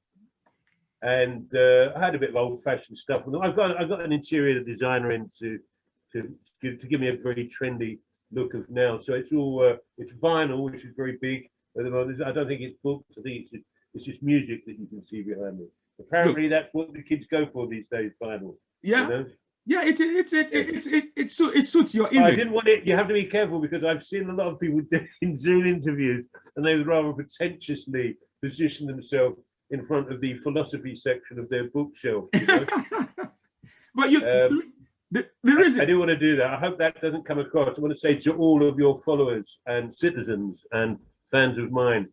And 1.01 1.53
uh, 1.55 1.93
I 1.95 1.99
had 1.99 2.15
a 2.15 2.19
bit 2.19 2.31
of 2.31 2.35
old-fashioned 2.35 2.97
stuff. 2.97 3.23
I've 3.41 3.55
got 3.55 3.79
I've 3.79 3.87
got 3.87 4.01
an 4.01 4.11
interior 4.11 4.61
designer 4.61 5.11
in 5.11 5.29
to 5.39 5.59
to 6.11 6.35
to 6.61 6.87
give 6.87 6.99
me 6.99 7.07
a 7.07 7.15
very 7.15 7.49
trendy 7.49 7.99
look 8.31 8.53
of 8.53 8.69
now. 8.69 8.99
So 8.99 9.13
it's 9.13 9.31
all 9.31 9.63
uh, 9.67 9.77
it's 9.97 10.13
vinyl, 10.13 10.63
which 10.71 10.83
is 10.83 10.93
very 10.95 11.17
big 11.21 11.49
at 11.77 11.83
the 11.83 11.91
moment. 11.91 12.21
I 12.23 12.31
don't 12.31 12.47
think 12.47 12.61
it's 12.61 12.77
books. 12.83 13.05
I 13.17 13.21
think 13.21 13.41
it's 13.43 13.51
just, 13.51 13.63
it's 13.93 14.05
just 14.05 14.23
music 14.23 14.65
that 14.65 14.77
you 14.79 14.87
can 14.87 15.05
see 15.07 15.21
behind 15.23 15.59
me. 15.59 15.65
Apparently, 15.99 16.47
that's 16.47 16.69
what 16.73 16.93
the 16.93 17.01
kids 17.03 17.25
go 17.31 17.47
for 17.51 17.67
these 17.67 17.85
days. 17.91 18.11
Vinyl. 18.21 18.55
yeah, 18.81 19.03
You 19.03 19.09
know? 19.09 19.25
yeah, 19.65 19.83
it 19.83 19.99
it 19.99 20.31
it 20.31 20.33
it 20.33 20.53
it 20.53 20.87
it, 20.87 21.05
it, 21.15 21.31
su- 21.31 21.51
it 21.51 21.63
suits 21.67 21.93
your 21.93 22.07
image. 22.09 22.33
I 22.33 22.35
didn't 22.35 22.53
want 22.53 22.67
it. 22.67 22.87
You 22.87 22.95
have 22.95 23.07
to 23.09 23.13
be 23.13 23.25
careful 23.25 23.59
because 23.59 23.83
I've 23.83 24.03
seen 24.03 24.29
a 24.29 24.33
lot 24.33 24.47
of 24.53 24.59
people 24.59 24.81
doing 24.91 25.37
Zoom 25.37 25.65
interviews, 25.65 26.25
and 26.55 26.65
they 26.65 26.75
would 26.77 26.87
rather 26.87 27.11
pretentiously 27.13 28.17
position 28.43 28.87
themselves 28.87 29.37
in 29.71 29.83
front 29.85 30.11
of 30.11 30.21
the 30.21 30.35
philosophy 30.37 30.95
section 30.95 31.37
of 31.37 31.49
their 31.49 31.65
bookshelf. 31.69 32.25
You 32.33 32.45
know? 32.47 32.65
but 33.95 34.09
you, 34.09 34.19
Um, 34.25 34.73
the, 35.11 35.27
the 35.43 35.55
reason 35.55 35.81
I 35.81 35.85
do 35.85 35.97
want 35.97 36.11
to 36.11 36.17
do 36.17 36.35
that. 36.35 36.53
I 36.53 36.57
hope 36.57 36.77
that 36.79 37.01
doesn't 37.01 37.25
come 37.25 37.39
across. 37.39 37.77
I 37.77 37.81
want 37.81 37.93
to 37.93 37.99
say 37.99 38.15
to 38.15 38.33
all 38.35 38.67
of 38.67 38.77
your 38.77 38.99
followers 38.99 39.57
and 39.65 39.93
citizens 39.93 40.61
and 40.71 40.97
fans 41.31 41.57
of 41.57 41.71
mine, 41.71 42.09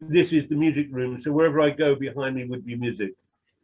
this 0.00 0.32
is 0.32 0.48
the 0.48 0.56
music 0.56 0.88
room. 0.90 1.20
So 1.20 1.32
wherever 1.32 1.60
I 1.60 1.70
go, 1.70 1.94
behind 1.94 2.36
me 2.36 2.44
would 2.44 2.64
be 2.64 2.76
music. 2.76 3.12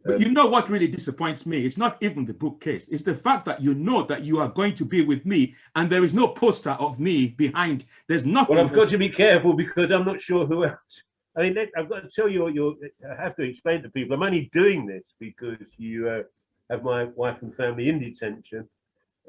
But 0.05 0.21
you 0.21 0.31
know 0.31 0.47
what 0.47 0.71
really 0.71 0.87
disappoints 0.87 1.47
me? 1.47 1.67
It's 1.67 1.77
not 1.77 1.97
even 2.01 2.25
the 2.25 2.33
bookcase. 2.33 2.89
It's 2.89 3.03
the 3.03 3.15
fact 3.15 3.45
that 3.47 3.61
you 3.61 3.75
know 3.75 4.05
that 4.05 4.23
you 4.23 4.39
are 4.39 4.49
going 4.49 4.75
to 4.75 4.85
be 4.85 5.05
with 5.05 5.27
me 5.27 5.57
and 5.75 5.91
there 5.91 6.05
is 6.05 6.15
no 6.15 6.29
poster 6.29 6.71
of 6.71 7.01
me 7.01 7.29
behind. 7.31 7.87
There's 8.09 8.25
nothing. 8.25 8.55
Well, 8.55 8.65
I've 8.67 8.73
got 8.73 8.89
to 8.91 8.99
be 8.99 9.09
careful 9.09 9.55
because 9.55 9.91
I'm 9.91 10.05
not 10.05 10.23
sure 10.23 10.47
who 10.47 10.65
else. 10.65 11.03
I 11.37 11.43
mean, 11.43 11.55
let- 11.55 11.71
I've 11.77 11.89
got 11.89 12.09
to 12.09 12.09
tell 12.09 12.29
you, 12.29 12.47
you 12.49 12.79
I 13.11 13.21
have 13.21 13.35
to 13.37 13.43
explain 13.43 13.83
to 13.83 13.91
people. 13.91 14.15
I'm 14.15 14.23
only 14.23 14.49
doing 14.53 14.87
this 14.87 15.03
because 15.19 15.67
you 15.77 16.09
uh, 16.09 16.23
have 16.71 16.85
my 16.85 17.07
wife 17.17 17.43
and 17.43 17.53
family 17.53 17.89
in 17.89 17.99
detention 17.99 18.69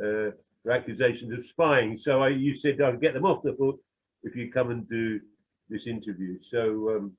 uh, 0.04 0.32
for 0.64 0.72
accusations 0.72 1.32
of 1.34 1.46
spying. 1.46 1.98
So 1.98 2.22
I, 2.22 2.30
you 2.30 2.56
said 2.56 2.82
I'll 2.82 2.98
get 2.98 3.14
them 3.14 3.26
off 3.26 3.44
the 3.44 3.56
hook 3.60 3.80
if 4.24 4.36
you 4.36 4.52
come 4.52 4.72
and 4.72 4.88
do 4.90 5.20
this 5.70 5.88
interview. 5.88 6.38
So 6.50 6.96
um, 6.96 7.12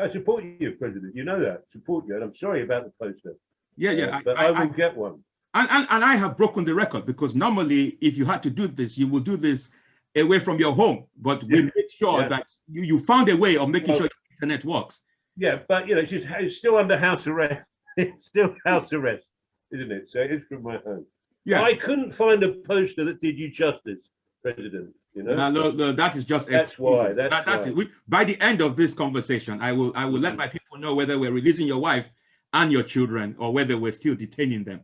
I 0.00 0.08
support 0.08 0.44
you, 0.44 0.72
President. 0.72 1.14
You 1.14 1.24
know 1.24 1.40
that. 1.40 1.64
Support 1.72 2.06
you. 2.06 2.14
And 2.14 2.24
I'm 2.24 2.34
sorry 2.34 2.62
about 2.62 2.84
the 2.84 2.92
poster. 3.00 3.34
yeah, 3.76 3.90
Uh, 3.90 3.94
yeah. 3.94 4.20
but 4.24 4.38
I, 4.38 4.46
I, 4.46 4.48
I, 4.50 4.64
will 4.64 4.72
get 4.74 4.96
one. 4.96 5.20
and, 5.54 5.68
and, 5.70 5.86
and 5.90 6.04
I 6.04 6.16
have 6.16 6.36
broken 6.36 6.64
the 6.64 6.74
record 6.74 7.06
because 7.06 7.34
normally, 7.34 7.98
if 8.00 8.16
you 8.16 8.24
had 8.24 8.42
to 8.44 8.50
do 8.50 8.68
this, 8.68 8.96
you 8.98 9.08
will 9.08 9.20
do 9.20 9.36
this 9.36 9.68
away 10.16 10.38
from 10.38 10.58
your 10.58 10.72
home. 10.72 11.06
But 11.16 11.42
we 11.44 11.56
Yeah. 11.56 11.62
made 11.74 11.90
sure 11.90 12.20
Yeah. 12.20 12.28
that 12.28 12.46
you, 12.70 12.82
you 12.82 13.00
found 13.00 13.28
a 13.28 13.36
way 13.36 13.56
of 13.56 13.68
making 13.68 13.90
Well- 13.90 13.98
sure 13.98 14.08
the 14.08 14.34
internet 14.46 14.64
works. 14.64 15.00
Yeah, 15.40 15.60
but 15.68 15.86
you 15.86 15.94
know, 15.94 16.00
it's, 16.00 16.10
just, 16.10 16.26
it's 16.30 16.56
still 16.56 16.76
under 16.76 16.98
house 16.98 17.26
arrest. 17.26 17.62
It's 17.96 18.26
still 18.26 18.54
house 18.64 18.92
arrest, 18.92 19.26
isn't 19.72 19.90
it? 19.90 20.04
So 20.12 20.20
it's 20.20 20.44
from 20.46 20.62
my 20.62 20.76
home. 20.78 21.04
Yeah. 21.48 21.62
I 21.62 21.74
couldn't 21.74 22.12
find 22.12 22.42
a 22.42 22.52
poster 22.52 23.04
that 23.04 23.20
did 23.22 23.38
you 23.38 23.48
justice, 23.50 24.02
President. 24.42 24.94
You 25.14 25.22
know. 25.22 25.34
No, 25.34 25.50
no, 25.50 25.70
no, 25.70 25.92
that 25.92 26.14
is 26.14 26.24
just 26.26 26.48
That's 26.48 26.72
excuses. 26.72 26.98
why, 27.00 27.12
that's 27.14 27.30
That- 27.34 27.46
that 27.46 27.60
why. 27.62 27.68
is- 27.68 27.74
we- 27.74 27.90
by 28.06 28.22
the 28.24 28.38
end 28.40 28.60
of 28.60 28.76
this 28.76 28.92
conversation, 28.94 29.58
I 29.60 29.72
will 29.72 29.90
I 29.96 30.04
will 30.04 30.20
let 30.20 30.34
Mhm. 30.34 30.42
my 30.44 30.48
people 30.48 30.78
know 30.78 30.94
whether 30.94 31.18
we're 31.18 31.32
releasing 31.32 31.66
your 31.66 31.80
wife 31.80 32.12
and 32.52 32.70
your 32.70 32.82
children 32.82 33.34
or 33.38 33.52
whether 33.52 33.76
we're 33.78 33.92
still 34.02 34.14
detaining 34.14 34.62
them. 34.64 34.80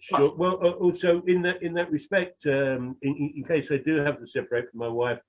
Sure. 0.00 0.34
Well, 0.34 0.58
uh, 0.66 0.70
also 0.72 1.22
in 1.32 1.42
that 1.42 1.62
in 1.62 1.72
that 1.74 1.88
respect, 1.90 2.44
um, 2.46 2.96
in, 3.02 3.12
in, 3.22 3.28
in 3.36 3.44
case 3.44 3.70
I 3.70 3.76
do 3.78 3.94
have 4.06 4.18
to 4.18 4.26
separate 4.26 4.70
from 4.70 4.80
my 4.80 4.88
wife, 4.88 5.20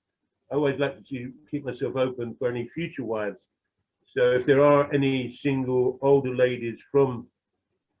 I 0.50 0.56
always 0.56 0.78
like 0.80 0.96
to 1.12 1.32
keep 1.50 1.64
myself 1.64 1.94
open 1.96 2.34
for 2.34 2.48
any 2.48 2.66
future 2.66 3.04
wives. 3.04 3.40
So 4.14 4.32
if 4.32 4.44
there 4.44 4.62
are 4.62 4.92
any 4.92 5.30
single 5.30 5.98
older 6.02 6.34
ladies 6.34 6.78
from 6.92 7.28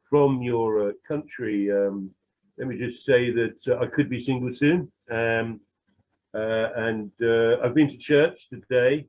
from 0.02 0.42
your 0.42 0.70
uh, 0.88 0.92
country, 1.06 1.70
um, 1.70 2.10
let 2.56 2.68
me 2.68 2.78
just 2.78 3.04
say 3.04 3.30
that 3.30 3.58
uh, 3.68 3.78
I 3.78 3.86
could 3.86 4.08
be 4.08 4.20
single 4.20 4.52
soon. 4.52 4.90
Um, 5.10 5.60
uh, 6.34 6.68
and 6.76 7.10
uh, 7.22 7.58
I've 7.62 7.74
been 7.74 7.88
to 7.88 7.98
church 7.98 8.48
today, 8.48 9.06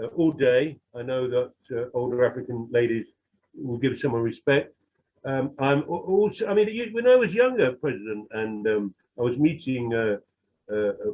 uh, 0.00 0.06
all 0.08 0.32
day. 0.32 0.78
I 0.94 1.02
know 1.02 1.28
that 1.28 1.52
uh, 1.76 1.84
older 1.94 2.24
African 2.24 2.68
ladies 2.70 3.06
will 3.54 3.78
give 3.78 3.98
someone 3.98 4.22
respect. 4.22 4.74
Um, 5.24 5.52
I'm 5.58 5.82
also, 5.84 6.46
I 6.46 6.54
mean, 6.54 6.92
when 6.92 7.08
I 7.08 7.16
was 7.16 7.32
younger, 7.32 7.72
President, 7.72 8.28
and 8.32 8.66
um, 8.66 8.94
I 9.18 9.22
was 9.22 9.38
meeting 9.38 9.94
uh, 9.94 10.16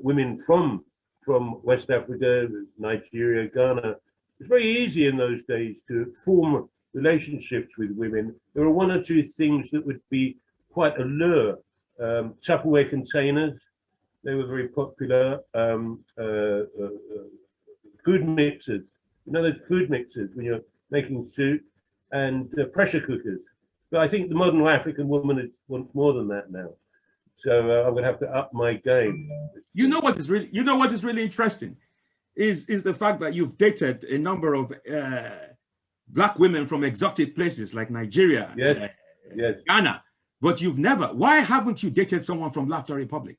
women 0.03 0.39
from 0.39 0.85
from 1.25 1.61
West 1.63 1.91
Africa, 1.91 2.49
Nigeria, 2.79 3.49
Ghana. 3.49 3.97
It's 4.39 4.49
very 4.49 4.65
easy 4.65 5.07
in 5.07 5.17
those 5.17 5.41
days 5.47 5.83
to 5.89 6.13
form 6.25 6.69
relationships 6.95 7.77
with 7.77 7.91
women. 7.93 8.35
There 8.55 8.65
are 8.65 8.71
one 8.71 8.91
or 8.91 9.03
two 9.03 9.23
things 9.23 9.71
that 9.71 9.85
would 9.85 10.01
be 10.11 10.39
quite 10.73 10.99
a 10.99 11.05
lure. 11.05 11.59
Um, 12.01 12.35
Tupperware 12.47 12.89
containers, 12.89 13.61
they 14.25 14.35
were 14.35 14.47
very 14.47 14.69
popular. 14.69 15.41
Um, 15.55 16.05
uh, 16.19 16.23
uh, 16.23 16.85
uh, 16.85 17.27
food 18.05 18.27
mixers, 18.27 18.83
you 19.27 19.33
know, 19.33 19.43
those 19.43 19.61
food 19.69 19.91
mixers 19.91 20.31
when 20.35 20.47
you're 20.47 20.61
making 20.91 21.27
soup, 21.27 21.63
and 22.13 22.49
uh, 22.59 22.65
pressure 22.67 23.01
cookers. 23.01 23.43
But 23.91 24.01
I 24.01 24.09
think 24.09 24.29
the 24.29 24.35
modern 24.35 24.63
African 24.67 25.09
woman 25.09 25.39
is, 25.39 25.51
wants 25.69 25.95
more 25.95 26.13
than 26.13 26.29
that 26.29 26.51
now. 26.51 26.71
So 27.39 27.71
uh, 27.71 27.87
I'm 27.87 27.93
going 27.93 28.05
to 28.05 28.11
have 28.11 28.21
to 28.21 28.29
up 28.29 28.53
my 28.53 28.75
game. 28.75 29.31
You 29.75 29.89
know 29.89 30.01
what 30.01 30.17
is 30.17 30.29
really 30.29 30.49
you 30.53 30.63
know 30.63 30.77
what 30.77 30.93
is 30.93 31.03
really 31.05 31.23
interesting 31.23 31.77
is 32.37 32.69
is 32.69 32.83
the 32.83 32.95
fact 32.95 33.21
that 33.21 33.35
you've 33.35 33.57
dated 33.59 34.05
a 34.05 34.19
number 34.19 34.55
of 34.55 34.73
uh, 34.93 35.31
black 36.09 36.39
women 36.39 36.67
from 36.67 36.85
exotic 36.85 37.35
places 37.35 37.75
like 37.75 37.91
Nigeria, 37.91 38.53
Yes. 38.57 38.91
Yes. 39.35 39.55
Ghana, 39.69 40.03
but 40.41 40.61
you've 40.61 40.79
never. 40.79 41.07
Why 41.09 41.37
haven't 41.37 41.83
you 41.83 41.91
dated 41.91 42.25
someone 42.25 42.51
from 42.51 42.69
Laughter 42.69 42.95
Republic? 42.95 43.37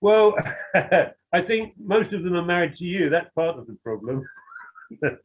Well, 0.00 0.36
I 0.74 1.40
think 1.40 1.74
most 1.78 2.12
of 2.12 2.22
them 2.22 2.34
are 2.36 2.44
married 2.44 2.74
to 2.74 2.84
you. 2.84 3.08
That's 3.08 3.30
part 3.34 3.58
of 3.58 3.66
the 3.66 3.76
problem. 3.82 4.24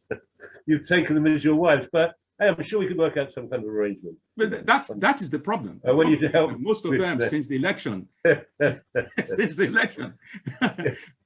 You've 0.65 0.87
taken 0.87 1.15
them 1.15 1.27
as 1.27 1.43
your 1.43 1.55
wives, 1.55 1.87
but 1.91 2.15
hey, 2.39 2.47
I'm 2.47 2.61
sure 2.63 2.79
we 2.79 2.87
could 2.87 2.97
work 2.97 3.17
out 3.17 3.31
some 3.31 3.47
kind 3.49 3.63
of 3.63 3.69
arrangement. 3.69 4.15
But 4.37 4.65
that's 4.65 4.87
that 4.95 5.21
is 5.21 5.29
the 5.29 5.39
problem. 5.39 5.81
I 5.87 5.91
want 5.91 6.09
you 6.09 6.17
to 6.19 6.29
help 6.29 6.57
Most 6.57 6.85
of 6.85 6.91
them 6.97 7.19
that. 7.19 7.29
since 7.29 7.47
the 7.47 7.57
election, 7.57 8.07
since 8.25 9.57
the 9.57 9.65
election, 9.67 10.13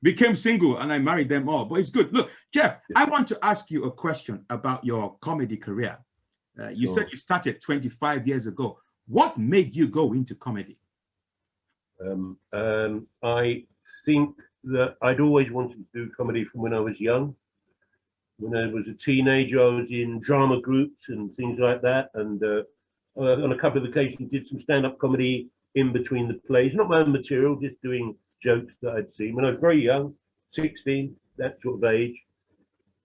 became 0.01 0.35
single, 0.35 0.77
and 0.79 0.91
I 0.91 0.99
married 0.99 1.29
them 1.29 1.47
all. 1.47 1.65
But 1.65 1.79
it's 1.79 1.89
good. 1.89 2.11
Look, 2.13 2.29
Jeff, 2.53 2.79
I 2.95 3.05
want 3.05 3.27
to 3.29 3.39
ask 3.41 3.71
you 3.71 3.85
a 3.85 3.91
question 3.91 4.45
about 4.49 4.83
your 4.83 5.17
comedy 5.21 5.57
career. 5.57 5.97
Uh, 6.59 6.69
you 6.69 6.87
Sure. 6.87 6.95
said 7.03 7.11
you 7.11 7.17
started 7.17 7.61
25 7.61 8.27
years 8.27 8.47
ago. 8.47 8.79
What 9.07 9.37
made 9.37 9.75
you 9.75 9.87
go 9.87 10.13
into 10.13 10.35
comedy? 10.35 10.77
Um, 12.01 12.37
um, 12.51 13.07
I 13.23 13.65
think 14.05 14.35
that 14.65 14.95
I'd 15.01 15.19
always 15.19 15.51
wanted 15.51 15.77
to 15.77 15.85
do 15.93 16.11
comedy 16.15 16.43
from 16.43 16.61
when 16.61 16.73
I 16.73 16.79
was 16.79 16.99
young. 16.99 17.35
When 18.37 18.57
I 18.57 18.67
was 18.67 18.87
a 18.87 18.93
teenager, 18.93 19.61
I 19.61 19.67
was 19.67 19.91
in 19.91 20.19
drama 20.19 20.59
groups 20.59 21.07
and 21.07 21.33
things 21.33 21.59
like 21.59 21.81
that, 21.83 22.09
and 22.15 22.43
uh, 22.43 22.63
uh, 23.17 23.43
on 23.43 23.53
a 23.53 23.57
couple 23.57 23.81
of 23.81 23.89
occasions 23.89 24.29
did 24.29 24.45
some 24.45 24.59
stand-up 24.59 24.99
comedy 24.99 25.49
in 25.75 25.93
between 25.93 26.27
the 26.27 26.33
plays. 26.33 26.73
Not 26.73 26.89
my 26.89 26.99
own 26.99 27.11
material, 27.11 27.55
just 27.55 27.81
doing 27.81 28.15
jokes 28.41 28.73
that 28.81 28.95
I'd 28.95 29.11
seen 29.11 29.35
when 29.35 29.45
I 29.45 29.51
was 29.51 29.59
very 29.61 29.81
young, 29.81 30.15
16, 30.51 31.15
that 31.37 31.57
sort 31.61 31.75
of 31.75 31.83
age. 31.89 32.21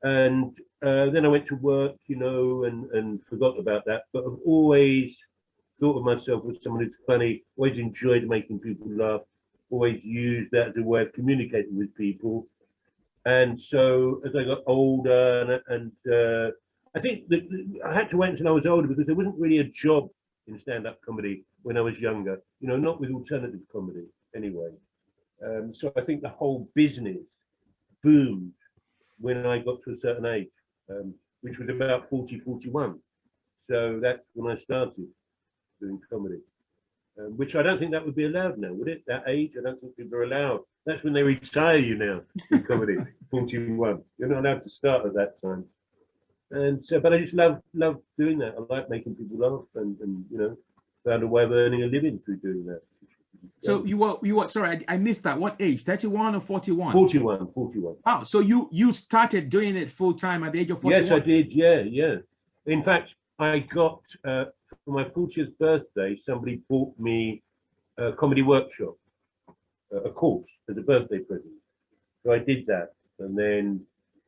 And 0.02 0.56
uh, 0.82 1.10
then 1.10 1.26
I 1.26 1.28
went 1.28 1.46
to 1.46 1.56
work, 1.56 1.96
you 2.06 2.16
know, 2.16 2.64
and, 2.64 2.90
and 2.90 3.24
forgot 3.24 3.58
about 3.58 3.84
that. 3.84 4.04
But 4.12 4.24
I've 4.24 4.38
always 4.44 5.16
thought 5.80 5.98
of 5.98 6.04
myself 6.04 6.42
as 6.50 6.58
someone 6.62 6.84
who's 6.84 6.98
funny, 7.06 7.42
always 7.56 7.78
enjoyed 7.78 8.24
making 8.24 8.60
people 8.60 8.88
laugh, 8.90 9.22
always 9.70 10.00
used 10.04 10.50
that 10.52 10.68
as 10.68 10.76
a 10.76 10.82
way 10.82 11.02
of 11.02 11.12
communicating 11.12 11.76
with 11.76 11.94
people. 11.96 12.46
And 13.26 13.58
so 13.58 14.22
as 14.26 14.36
I 14.36 14.44
got 14.44 14.62
older, 14.66 15.62
and, 15.68 15.92
and 16.06 16.14
uh, 16.14 16.50
I 16.96 17.00
think 17.00 17.28
that 17.28 17.42
I 17.86 17.94
had 17.94 18.10
to 18.10 18.16
wait 18.16 18.30
until 18.30 18.48
I 18.48 18.52
was 18.52 18.66
older 18.66 18.88
because 18.88 19.06
there 19.06 19.14
wasn't 19.14 19.38
really 19.38 19.58
a 19.58 19.64
job 19.64 20.08
in 20.46 20.58
stand-up 20.58 21.00
comedy 21.04 21.44
when 21.62 21.76
I 21.76 21.80
was 21.80 21.98
younger. 21.98 22.40
You 22.60 22.68
know, 22.68 22.76
not 22.76 23.00
with 23.00 23.10
alternative 23.10 23.60
comedy 23.72 24.06
anyway. 24.36 24.70
Um, 25.44 25.72
so 25.74 25.92
I 25.96 26.02
think 26.02 26.22
the 26.22 26.28
whole 26.28 26.68
business 26.74 27.24
boomed 28.02 28.52
when 29.18 29.46
I 29.46 29.58
got 29.58 29.82
to 29.82 29.90
a 29.92 29.96
certain 29.96 30.26
age. 30.26 30.48
um, 30.90 31.14
which 31.42 31.58
was 31.58 31.68
about 31.68 32.08
40, 32.08 32.38
41. 32.40 32.98
So 33.68 34.00
that's 34.02 34.22
when 34.34 34.52
I 34.52 34.58
started 34.58 35.06
doing 35.80 36.00
comedy, 36.10 36.40
um, 37.18 37.36
which 37.36 37.56
I 37.56 37.62
don't 37.62 37.78
think 37.78 37.92
that 37.92 38.04
would 38.04 38.14
be 38.14 38.26
allowed 38.26 38.58
now, 38.58 38.72
would 38.72 38.88
it? 38.88 39.02
That 39.06 39.24
age, 39.26 39.52
I 39.58 39.62
don't 39.62 39.80
think 39.80 39.96
people 39.96 40.18
are 40.18 40.24
allowed. 40.24 40.60
That's 40.86 41.04
when 41.04 41.12
they 41.12 41.22
retire 41.22 41.78
you 41.78 41.96
now 41.96 42.22
in 42.50 42.62
comedy, 42.62 42.96
41. 43.30 44.02
You're 44.18 44.28
not 44.28 44.44
allowed 44.44 44.62
to 44.64 44.70
start 44.70 45.06
at 45.06 45.14
that 45.14 45.40
time. 45.42 45.64
And 46.50 46.84
so, 46.84 46.98
but 46.98 47.12
I 47.12 47.18
just 47.18 47.34
love 47.34 47.62
love 47.74 48.00
doing 48.18 48.38
that. 48.38 48.54
I 48.58 48.74
like 48.74 48.90
making 48.90 49.14
people 49.14 49.38
laugh, 49.38 49.66
and, 49.76 49.98
and 50.00 50.24
you 50.30 50.38
know, 50.38 50.56
found 51.04 51.22
a 51.22 51.26
way 51.26 51.44
of 51.44 51.52
earning 51.52 51.84
a 51.84 51.86
living 51.86 52.18
through 52.24 52.38
doing 52.38 52.66
that. 52.66 52.82
So 53.62 53.84
you 53.84 53.96
were 53.98 54.16
you 54.22 54.36
were 54.36 54.46
sorry, 54.46 54.84
I, 54.88 54.94
I 54.94 54.98
missed 54.98 55.22
that. 55.24 55.38
What 55.38 55.56
age? 55.60 55.84
31 55.84 56.34
or 56.34 56.40
41? 56.40 56.92
41, 56.92 57.52
41. 57.52 57.96
Oh, 58.06 58.22
so 58.22 58.40
you 58.40 58.68
you 58.72 58.92
started 58.92 59.48
doing 59.48 59.76
it 59.76 59.90
full 59.90 60.14
time 60.14 60.42
at 60.44 60.52
the 60.52 60.60
age 60.60 60.70
of 60.70 60.80
41? 60.80 61.02
Yes, 61.02 61.12
I 61.12 61.20
did. 61.20 61.52
Yeah, 61.52 61.80
yeah. 61.80 62.16
In 62.66 62.82
fact, 62.82 63.14
I 63.38 63.60
got 63.60 64.02
uh, 64.24 64.46
for 64.84 64.92
my 64.92 65.04
40th 65.04 65.56
birthday, 65.58 66.18
somebody 66.24 66.62
bought 66.68 66.98
me 66.98 67.42
a 67.98 68.12
comedy 68.12 68.42
workshop, 68.42 68.96
uh, 69.92 70.02
a 70.02 70.10
course 70.10 70.50
as 70.68 70.76
a 70.76 70.82
birthday 70.82 71.18
present. 71.18 71.52
So 72.24 72.32
I 72.32 72.38
did 72.38 72.66
that, 72.66 72.92
and 73.18 73.38
then 73.38 73.80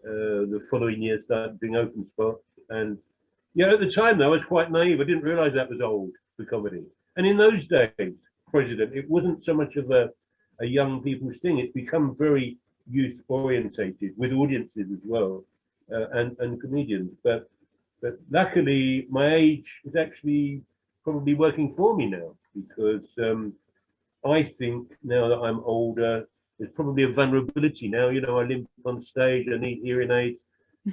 uh, 0.04 0.48
the 0.52 0.66
following 0.70 1.02
year 1.02 1.20
started 1.20 1.60
doing 1.60 1.76
open 1.76 2.06
spots. 2.06 2.44
And 2.70 2.98
yeah, 3.54 3.72
at 3.72 3.80
the 3.80 3.90
time 3.90 4.18
though, 4.18 4.26
I 4.26 4.28
was 4.28 4.44
quite 4.44 4.70
naive. 4.70 5.00
I 5.00 5.04
didn't 5.04 5.22
realise 5.24 5.54
that 5.54 5.70
was 5.70 5.80
old 5.80 6.12
for 6.36 6.44
comedy. 6.44 6.84
And 7.16 7.26
in 7.26 7.36
those 7.36 7.66
days, 7.66 8.14
President, 8.50 8.94
it 8.94 9.08
wasn't 9.08 9.44
so 9.44 9.54
much 9.54 9.76
of 9.76 9.90
a 9.90 10.10
a 10.60 10.66
young 10.66 11.02
people's 11.02 11.38
thing. 11.38 11.58
It's 11.58 11.72
become 11.72 12.14
very 12.16 12.58
youth 12.88 13.20
orientated 13.28 14.12
with 14.16 14.32
audiences 14.32 14.86
as 14.92 15.00
well, 15.04 15.44
uh, 15.92 16.08
and 16.10 16.36
and 16.38 16.60
comedians. 16.60 17.12
But 17.24 17.50
but 18.02 18.18
luckily, 18.30 19.06
my 19.08 19.32
age 19.32 19.80
is 19.84 19.94
actually 19.94 20.62
probably 21.04 21.34
working 21.34 21.72
for 21.72 21.96
me 21.96 22.06
now 22.06 22.34
because 22.54 23.06
um, 23.22 23.54
I 24.24 24.42
think 24.42 24.88
now 25.04 25.28
that 25.28 25.38
I'm 25.38 25.60
older, 25.60 26.26
there's 26.58 26.72
probably 26.72 27.04
a 27.04 27.12
vulnerability 27.12 27.88
now. 27.88 28.08
You 28.08 28.20
know, 28.20 28.38
I 28.38 28.44
limp 28.44 28.68
on 28.84 29.00
stage, 29.00 29.46
I 29.52 29.56
need 29.56 29.80
hearing 29.82 30.10
aids, 30.10 30.40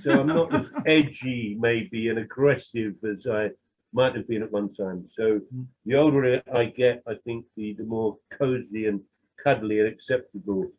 so 0.03 0.19
I'm 0.19 0.27
not 0.27 0.53
as 0.53 0.67
edgy, 0.85 1.57
maybe, 1.59 2.09
and 2.09 2.19
aggressive 2.19 2.95
as 3.03 3.25
I 3.25 3.49
might 3.91 4.15
have 4.15 4.27
been 4.27 4.43
at 4.43 4.51
one 4.51 4.73
time. 4.75 5.09
So 5.17 5.41
the 5.85 5.95
older 5.95 6.41
I 6.53 6.65
get, 6.65 7.01
I 7.07 7.15
think 7.15 7.45
the 7.57 7.73
the 7.73 7.83
more 7.83 8.17
cozy 8.31 8.85
and 8.85 9.01
cuddly 9.43 9.79
and 9.79 9.87
acceptable 9.87 10.69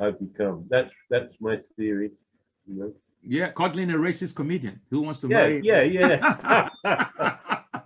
I've 0.00 0.18
become. 0.18 0.66
That's 0.68 0.92
that's 1.10 1.36
my 1.40 1.60
theory. 1.76 2.10
You 2.66 2.78
know. 2.78 2.92
Yeah, 3.28 3.50
Coddling 3.50 3.90
a 3.90 3.94
racist 3.94 4.36
comedian 4.36 4.80
who 4.90 5.00
wants 5.00 5.18
to 5.20 5.28
Yeah, 5.28 5.36
marry. 5.36 5.60
yeah, 5.62 5.82
yeah. 6.84 7.80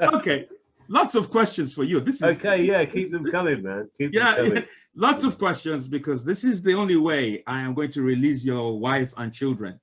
okay, 0.14 0.48
lots 0.88 1.14
of 1.16 1.30
questions 1.30 1.74
for 1.74 1.84
you. 1.84 1.98
This 2.00 2.22
is 2.22 2.38
okay, 2.38 2.62
yeah, 2.62 2.84
keep 2.84 3.10
them 3.10 3.24
coming, 3.30 3.62
man. 3.62 3.88
Keep 3.98 4.14
yeah, 4.14 4.36
them 4.36 4.46
coming. 4.48 4.64
lots 4.94 5.24
of 5.24 5.36
questions 5.36 5.88
because 5.88 6.24
this 6.24 6.44
is 6.44 6.62
the 6.62 6.74
only 6.74 6.96
way 6.96 7.42
I 7.46 7.62
am 7.62 7.74
going 7.74 7.90
to 7.92 8.02
release 8.02 8.44
your 8.44 8.78
wife 8.78 9.12
and 9.16 9.32
children. 9.32 9.80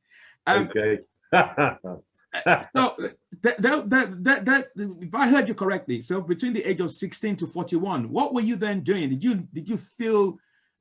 Um, 0.47 0.69
Okay. 0.69 0.99
so 1.33 2.95
that, 3.41 3.61
that, 3.61 3.89
that, 3.89 4.23
that, 4.23 4.45
that, 4.45 4.67
if 4.75 5.13
I 5.13 5.27
heard 5.27 5.47
you 5.47 5.55
correctly, 5.55 6.01
so 6.01 6.21
between 6.21 6.53
the 6.53 6.63
age 6.63 6.79
of 6.79 6.91
16 6.91 7.35
to 7.37 7.47
41, 7.47 8.09
what 8.09 8.33
were 8.33 8.41
you 8.41 8.55
then 8.55 8.81
doing? 8.81 9.09
Did 9.09 9.23
you 9.23 9.35
did 9.53 9.67
you 9.67 9.77
feel 9.77 10.37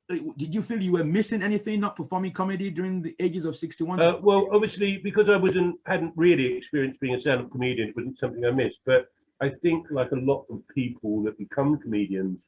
did 0.09 0.53
you 0.53 0.61
feel 0.61 0.81
you 0.81 0.93
were 0.93 1.03
missing 1.03 1.43
anything 1.43 1.79
not 1.79 1.95
performing 1.95 2.31
comedy 2.31 2.71
during 2.71 3.01
the 3.01 3.15
ages 3.19 3.45
of 3.45 3.55
61? 3.55 4.01
Uh, 4.01 4.17
well, 4.21 4.47
obviously, 4.51 4.97
because 4.97 5.29
I 5.29 5.37
wasn't 5.37 5.75
hadn't 5.85 6.13
really 6.15 6.45
experienced 6.57 6.99
being 6.99 7.15
a 7.15 7.19
stand-up 7.19 7.51
comedian, 7.51 7.89
it 7.89 7.95
wasn't 7.95 8.17
something 8.17 8.43
I 8.43 8.51
missed. 8.51 8.79
But 8.85 9.07
I 9.39 9.49
think, 9.49 9.87
like 9.91 10.11
a 10.11 10.15
lot 10.15 10.45
of 10.49 10.61
people 10.73 11.21
that 11.23 11.37
become 11.37 11.77
comedians, 11.77 12.39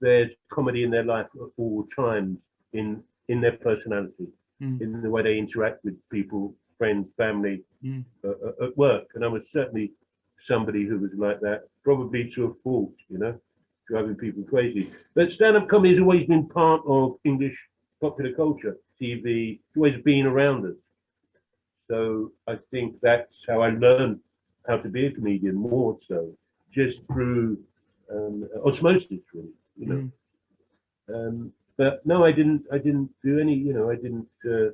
there's 0.00 0.30
comedy 0.50 0.82
in 0.82 0.90
their 0.90 1.04
life 1.04 1.28
at 1.36 1.48
all 1.56 1.86
times 1.96 2.38
in 2.72 3.02
in 3.28 3.40
their 3.40 3.56
personality, 3.56 4.28
Mm. 4.62 4.80
in 4.82 5.02
the 5.02 5.10
way 5.10 5.22
they 5.22 5.38
interact 5.38 5.82
with 5.84 5.96
people, 6.10 6.54
friends, 6.78 7.08
family, 7.16 7.64
Mm. 7.84 8.04
uh, 8.24 8.64
at 8.66 8.76
work. 8.76 9.06
And 9.14 9.24
I 9.24 9.28
was 9.28 9.50
certainly 9.50 9.92
somebody 10.40 10.84
who 10.84 10.98
was 10.98 11.14
like 11.14 11.40
that, 11.40 11.62
probably 11.82 12.28
to 12.30 12.44
a 12.46 12.54
fault, 12.54 12.94
you 13.08 13.18
know, 13.18 13.40
driving 13.88 14.14
people 14.14 14.42
crazy. 14.44 14.92
But 15.14 15.32
stand-up 15.32 15.68
comedy 15.68 15.90
has 15.90 16.00
always 16.00 16.24
been 16.24 16.46
part 16.48 16.82
of 16.86 17.16
English 17.24 17.58
popular 18.00 18.32
culture, 18.32 18.76
TV, 19.00 19.54
it's 19.54 19.76
always 19.76 19.96
been 20.02 20.26
around 20.26 20.66
us. 20.66 20.76
So 21.88 22.32
I 22.46 22.56
think 22.70 23.00
that's 23.00 23.36
how 23.48 23.60
I 23.60 23.70
learned 23.70 24.20
how 24.66 24.78
to 24.78 24.88
be 24.88 25.06
a 25.06 25.10
comedian 25.10 25.54
more 25.54 25.98
so, 26.08 26.32
just 26.70 27.06
through 27.06 27.58
um, 28.10 28.48
osmosis, 28.64 29.20
really, 29.34 29.48
you 29.76 29.86
know. 29.86 30.10
Mm. 31.10 31.14
Um, 31.14 31.52
but 31.76 32.04
no, 32.06 32.24
I 32.24 32.32
didn't. 32.32 32.64
I 32.72 32.78
didn't 32.78 33.10
do 33.22 33.38
any. 33.38 33.54
You 33.54 33.74
know, 33.74 33.90
I 33.90 33.96
didn't 33.96 34.28
uh, 34.46 34.70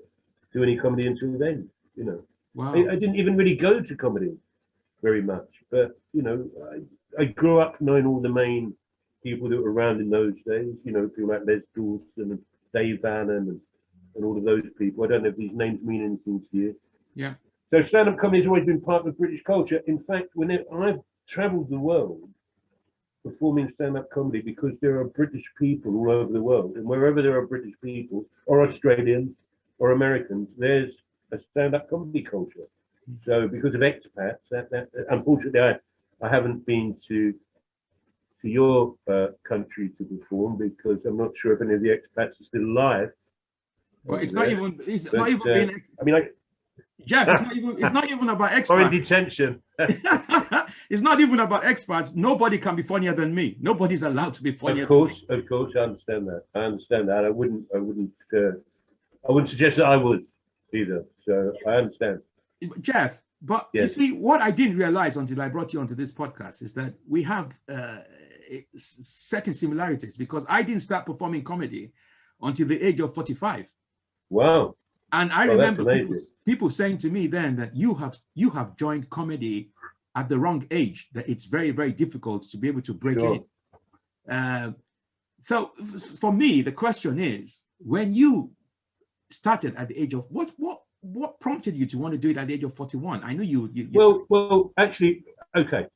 do 0.53 0.63
any 0.63 0.77
comedy 0.77 1.07
until 1.07 1.37
then. 1.39 1.69
You 1.97 2.05
know, 2.05 2.23
Wow. 2.55 2.75
I, 2.75 2.93
I 2.93 2.97
didn't 2.97 3.17
even 3.17 3.37
really 3.37 3.55
go 3.55 3.81
to 3.81 3.97
comedy 3.97 4.37
very 5.03 5.23
much. 5.23 5.49
But 5.71 5.99
you 6.13 6.23
know, 6.23 6.49
I, 6.73 7.23
I 7.23 7.25
grew 7.27 7.61
up 7.61 7.81
knowing 7.81 8.07
all 8.07 8.21
the 8.21 8.29
main 8.29 8.75
people 9.23 9.49
that 9.49 9.61
were 9.63 9.73
around 9.73 10.01
in 10.01 10.11
those 10.11 10.35
days. 10.47 10.75
You 10.85 10.93
know, 10.93 11.09
people 11.09 11.31
like 11.31 11.43
Les 11.47 11.61
Dawson 11.75 12.33
and 12.33 12.39
Dave 12.75 13.03
Bannon 13.03 13.49
and, 13.49 13.61
and 14.15 14.25
all 14.25 14.37
of 14.37 14.45
those 14.45 14.65
people. 14.79 15.05
I 15.05 15.09
don't 15.09 15.23
know 15.23 15.29
if 15.29 15.37
these 15.37 15.53
names 15.53 15.83
mean 15.83 16.05
anything 16.05 16.41
to 16.51 16.57
you. 16.57 16.77
Yeah. 17.15 17.35
So 17.71 17.83
stand-up 17.83 18.19
comedy 18.19 18.41
has 18.41 18.49
always 18.49 18.65
been 18.65 18.81
part 18.81 19.07
of 19.07 19.17
British 19.17 19.43
culture. 19.43 19.81
In 19.87 20.01
fact, 20.01 20.31
when 20.35 20.51
I've 20.51 21.01
travelled 21.27 21.71
the 21.71 21.79
world 21.79 22.29
performing 23.23 23.71
stand-up 23.71 24.11
comedy 24.11 24.41
because 24.41 24.79
there 24.81 24.99
are 24.99 25.05
British 25.05 25.45
people 25.59 25.95
all 25.97 26.11
over 26.11 26.33
the 26.33 26.43
world, 26.43 26.77
and 26.77 26.85
wherever 26.85 27.23
there 27.23 27.37
are 27.39 27.47
British 27.47 27.75
people 27.83 28.25
or 28.47 28.65
Australians 28.65 29.37
or 29.79 29.93
Americans, 29.93 30.49
there's 30.57 30.95
a 31.31 31.39
stand-up 31.39 31.89
comedy 31.89 32.23
culture. 32.23 32.67
Mm. 33.09 33.25
So 33.25 33.47
because 33.47 33.75
of 33.75 33.83
expats, 33.83 34.39
that, 34.51 34.71
that 34.71 34.89
unfortunately 35.11 35.61
I, 35.61 35.77
I 36.23 36.29
haven't 36.29 36.67
been 36.67 36.97
to 37.09 37.35
to 38.43 38.49
your 38.49 38.95
uh, 39.11 39.29
country 39.45 39.91
to 39.99 40.05
perform 40.05 40.57
because 40.57 41.05
I'm 41.05 41.17
not 41.17 41.37
sure 41.37 41.53
if 41.55 41.61
any 41.63 41.75
of 41.75 41.83
the 41.83 41.89
expats 41.89 42.41
are 42.41 42.45
still 42.45 42.65
alive. 42.65 43.11
well, 44.05 44.21
it's 44.21 44.33
over 44.33 44.41
not 44.41 44.49
there. 44.49 44.57
even 44.57 44.81
it's 44.87 45.05
But, 45.05 45.19
not 45.19 45.29
even 45.29 45.41
uh, 45.41 45.55
being 45.55 45.83
I 46.01 46.05
mean, 46.05 46.15
I, 46.15 46.29
Jeff, 47.07 47.29
it's 47.29 47.43
not 47.47 47.57
even 47.57 47.71
it's 47.79 47.93
not 47.93 48.11
even 48.11 48.29
about 48.29 48.51
expats. 48.51 48.71
or 48.71 48.81
in 48.83 48.91
detention. 48.91 49.63
it's 50.91 51.03
not 51.03 51.21
even 51.21 51.41
about 51.41 51.63
expats. 51.63 52.15
Nobody 52.15 52.59
can 52.59 52.77
be 52.77 52.83
funnier 52.83 53.13
than 53.15 53.35
me. 53.35 53.57
Nobody's 53.61 54.03
allowed 54.03 54.35
to 54.35 54.43
be 54.43 54.53
funnier. 54.53 54.83
Of 54.85 54.89
course, 54.89 55.25
of 55.29 55.49
course, 55.49 55.73
I 55.77 55.81
understand 55.81 56.29
that. 56.29 56.45
I 56.55 56.61
understand 56.61 57.09
that. 57.09 57.25
I 57.25 57.31
wouldn't, 57.31 57.65
I 57.75 57.79
wouldn't, 57.79 58.13
uh, 58.35 58.53
I 59.27 59.33
wouldn't 59.33 59.49
suggest 59.49 59.77
that 59.79 59.87
I 59.87 59.97
would 59.97 60.25
either. 60.75 61.05
So 61.27 61.53
I 61.67 61.71
understand. 61.73 62.21
Jeff, 62.81 63.23
but 63.43 63.69
you 63.73 63.87
see, 63.89 64.13
what 64.13 64.43
I 64.43 64.51
didn't 64.51 64.77
realize 64.77 65.17
until 65.17 65.41
I 65.41 65.49
brought 65.49 65.73
you 65.73 65.81
onto 65.81 65.95
this 65.95 66.13
podcast 66.13 66.63
is 66.63 66.75
that 66.75 66.93
we 67.09 67.23
have 67.23 67.57
uh, 67.71 68.01
certain 68.77 69.55
similarities 69.55 70.17
because 70.17 70.47
I 70.49 70.63
didn't 70.63 70.83
start 70.83 71.07
performing 71.07 71.43
comedy 71.43 71.93
until 72.43 72.67
the 72.67 72.81
age 72.83 73.01
of 73.01 73.15
45. 73.15 73.71
Wow. 74.31 74.77
And 75.13 75.33
I 75.33 75.47
that's 75.47 75.57
remember 75.57 75.93
people, 75.93 76.17
people 76.47 76.71
saying 76.71 76.99
to 76.99 77.11
me 77.11 77.27
then 77.27 77.57
that 77.57 77.75
you 77.75 77.95
have 77.95 78.17
you 78.35 78.51
have 78.51 78.77
joined 78.77 79.11
comedy 79.11 79.73
at 80.17 80.29
the 80.29 80.39
wrong 80.39 80.67
age, 80.71 81.09
that 81.13 81.29
it's 81.29 81.45
very, 81.45 81.71
very 81.71 81.93
difficult 81.93 82.43
to 82.51 82.59
be 82.59 82.69
able 82.69 82.83
to 82.83 82.95
break 82.95 83.19
Sure. 83.19 83.35
in. 83.35 83.45
Uh, 84.29 84.73
so 85.43 85.73
for 86.19 86.33
me, 86.33 86.63
the 86.63 86.73
question 86.73 87.19
is 87.19 87.63
when 87.79 88.13
you 88.15 88.51
started 89.31 89.75
at 89.77 89.89
the 89.89 89.99
age 89.99 90.15
of 90.15 90.27
what 90.29 90.53
what 90.57 90.83
what 91.03 91.41
prompted 91.41 91.75
you 91.75 91.87
to 91.87 91.97
want 91.97 92.13
to 92.13 92.19
do 92.19 92.29
it 92.29 92.37
at 92.37 92.47
the 92.47 92.55
age 92.55 92.65
of 92.65 92.75
41? 92.75 93.25
I 93.25 93.33
know 93.33 93.43
you 93.43 93.71
you, 93.73 93.85
you 93.85 93.91
Well, 93.93 94.27
well, 94.29 94.73
actually, 94.77 95.25
okay. 95.57 95.87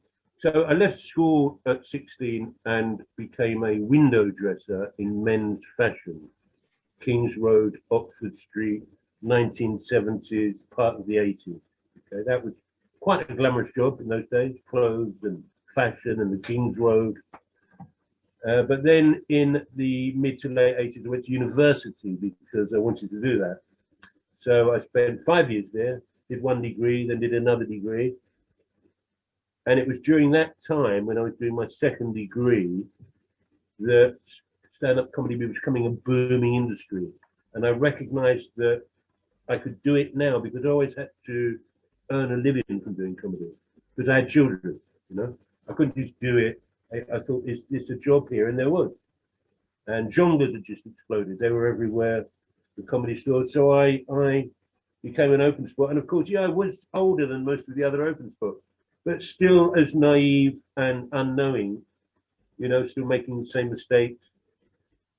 So 0.44 0.64
I 0.64 0.74
left 0.74 1.00
school 1.00 1.58
at 1.64 1.86
16 1.86 2.54
and 2.66 3.00
became 3.16 3.64
a 3.64 3.78
window 3.78 4.28
dresser 4.28 4.92
in 4.98 5.24
men's 5.24 5.62
fashion. 5.74 6.20
Kings 7.00 7.38
Road, 7.38 7.78
Oxford 7.90 8.36
Street, 8.36 8.82
1970s, 9.24 10.56
part 10.70 10.96
of 10.96 11.06
the 11.06 11.16
80s. 11.16 11.60
Okay, 12.12 12.22
that 12.26 12.44
was 12.44 12.52
quite 13.00 13.30
a 13.30 13.34
glamorous 13.34 13.72
job 13.74 14.02
in 14.02 14.08
those 14.08 14.28
days, 14.30 14.54
clothes 14.68 15.14
and 15.22 15.42
fashion 15.74 16.20
and 16.20 16.30
the 16.30 16.46
Kings 16.46 16.76
Road. 16.76 17.16
Uh, 18.46 18.64
but 18.64 18.82
then 18.82 19.22
in 19.30 19.64
the 19.76 20.12
mid 20.12 20.38
to 20.40 20.50
late 20.50 20.76
80s, 20.76 21.06
I 21.06 21.08
went 21.08 21.24
to 21.24 21.32
university 21.32 22.18
because 22.20 22.70
I 22.74 22.76
wanted 22.76 23.08
to 23.08 23.22
do 23.22 23.38
that. 23.38 23.60
So 24.42 24.74
I 24.74 24.80
spent 24.80 25.24
five 25.24 25.50
years 25.50 25.70
there, 25.72 26.02
did 26.28 26.42
one 26.42 26.60
degree, 26.60 27.08
then 27.08 27.20
did 27.20 27.32
another 27.32 27.64
degree. 27.64 28.16
And 29.66 29.80
it 29.80 29.88
was 29.88 29.98
during 30.00 30.30
that 30.32 30.54
time 30.66 31.06
when 31.06 31.18
I 31.18 31.22
was 31.22 31.34
doing 31.34 31.54
my 31.54 31.66
second 31.66 32.14
degree 32.14 32.84
that 33.80 34.18
stand-up 34.72 35.12
comedy 35.12 35.36
was 35.36 35.54
becoming 35.54 35.86
a 35.86 35.90
booming 35.90 36.54
industry. 36.54 37.06
And 37.54 37.66
I 37.66 37.70
recognized 37.70 38.50
that 38.56 38.82
I 39.48 39.56
could 39.56 39.82
do 39.82 39.94
it 39.94 40.16
now 40.16 40.38
because 40.38 40.64
I 40.64 40.68
always 40.68 40.94
had 40.94 41.10
to 41.26 41.58
earn 42.10 42.32
a 42.32 42.36
living 42.36 42.80
from 42.82 42.94
doing 42.94 43.16
comedy 43.16 43.50
because 43.94 44.08
I 44.08 44.16
had 44.16 44.28
children, 44.28 44.80
you 45.08 45.16
know. 45.16 45.38
I 45.68 45.72
couldn't 45.72 45.96
just 45.96 46.18
do 46.20 46.36
it. 46.36 46.60
I, 46.92 47.16
I 47.16 47.20
thought 47.20 47.44
it's, 47.46 47.62
it's 47.70 47.90
a 47.90 47.96
job 47.96 48.28
here, 48.28 48.48
and 48.48 48.58
there 48.58 48.70
was. 48.70 48.90
And 49.86 50.12
jongleurs 50.12 50.52
had 50.54 50.64
just 50.64 50.86
exploded. 50.86 51.38
They 51.38 51.50
were 51.50 51.66
everywhere, 51.66 52.26
the 52.76 52.82
comedy 52.82 53.16
stores. 53.16 53.52
So 53.52 53.72
I 53.72 54.04
I 54.12 54.48
became 55.02 55.32
an 55.32 55.40
open 55.40 55.68
spot. 55.68 55.90
And 55.90 55.98
of 55.98 56.06
course, 56.06 56.28
yeah, 56.28 56.42
I 56.42 56.48
was 56.48 56.82
older 56.92 57.26
than 57.26 57.44
most 57.44 57.68
of 57.68 57.74
the 57.76 57.84
other 57.84 58.06
open 58.06 58.30
spots, 58.32 58.60
but 59.04 59.22
still 59.22 59.74
as 59.76 59.94
naive 59.94 60.60
and 60.76 61.08
unknowing, 61.12 61.82
you 62.58 62.68
know, 62.68 62.86
still 62.86 63.04
making 63.04 63.40
the 63.40 63.46
same 63.46 63.70
mistakes. 63.70 64.26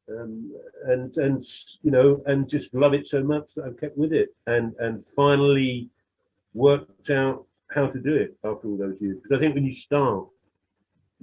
Um, 0.07 0.53
and 0.85 1.15
and 1.17 1.43
you 1.81 1.89
know, 1.89 2.21
and 2.27 2.47
just 2.47 2.73
love 2.73 2.93
it 2.93 3.07
so 3.07 3.23
much 3.23 3.45
that 3.55 3.65
I've 3.65 3.79
kept 3.79 3.97
with 3.97 4.13
it, 4.13 4.29
and 4.45 4.75
and 4.79 5.03
finally 5.15 5.89
worked 6.53 7.09
out 7.09 7.45
how 7.71 7.87
to 7.87 7.99
do 7.99 8.15
it 8.15 8.37
after 8.43 8.67
all 8.67 8.77
those 8.77 9.01
years. 9.01 9.17
Because 9.21 9.37
I 9.37 9.39
think 9.39 9.55
when 9.55 9.65
you 9.65 9.73
start, 9.73 10.27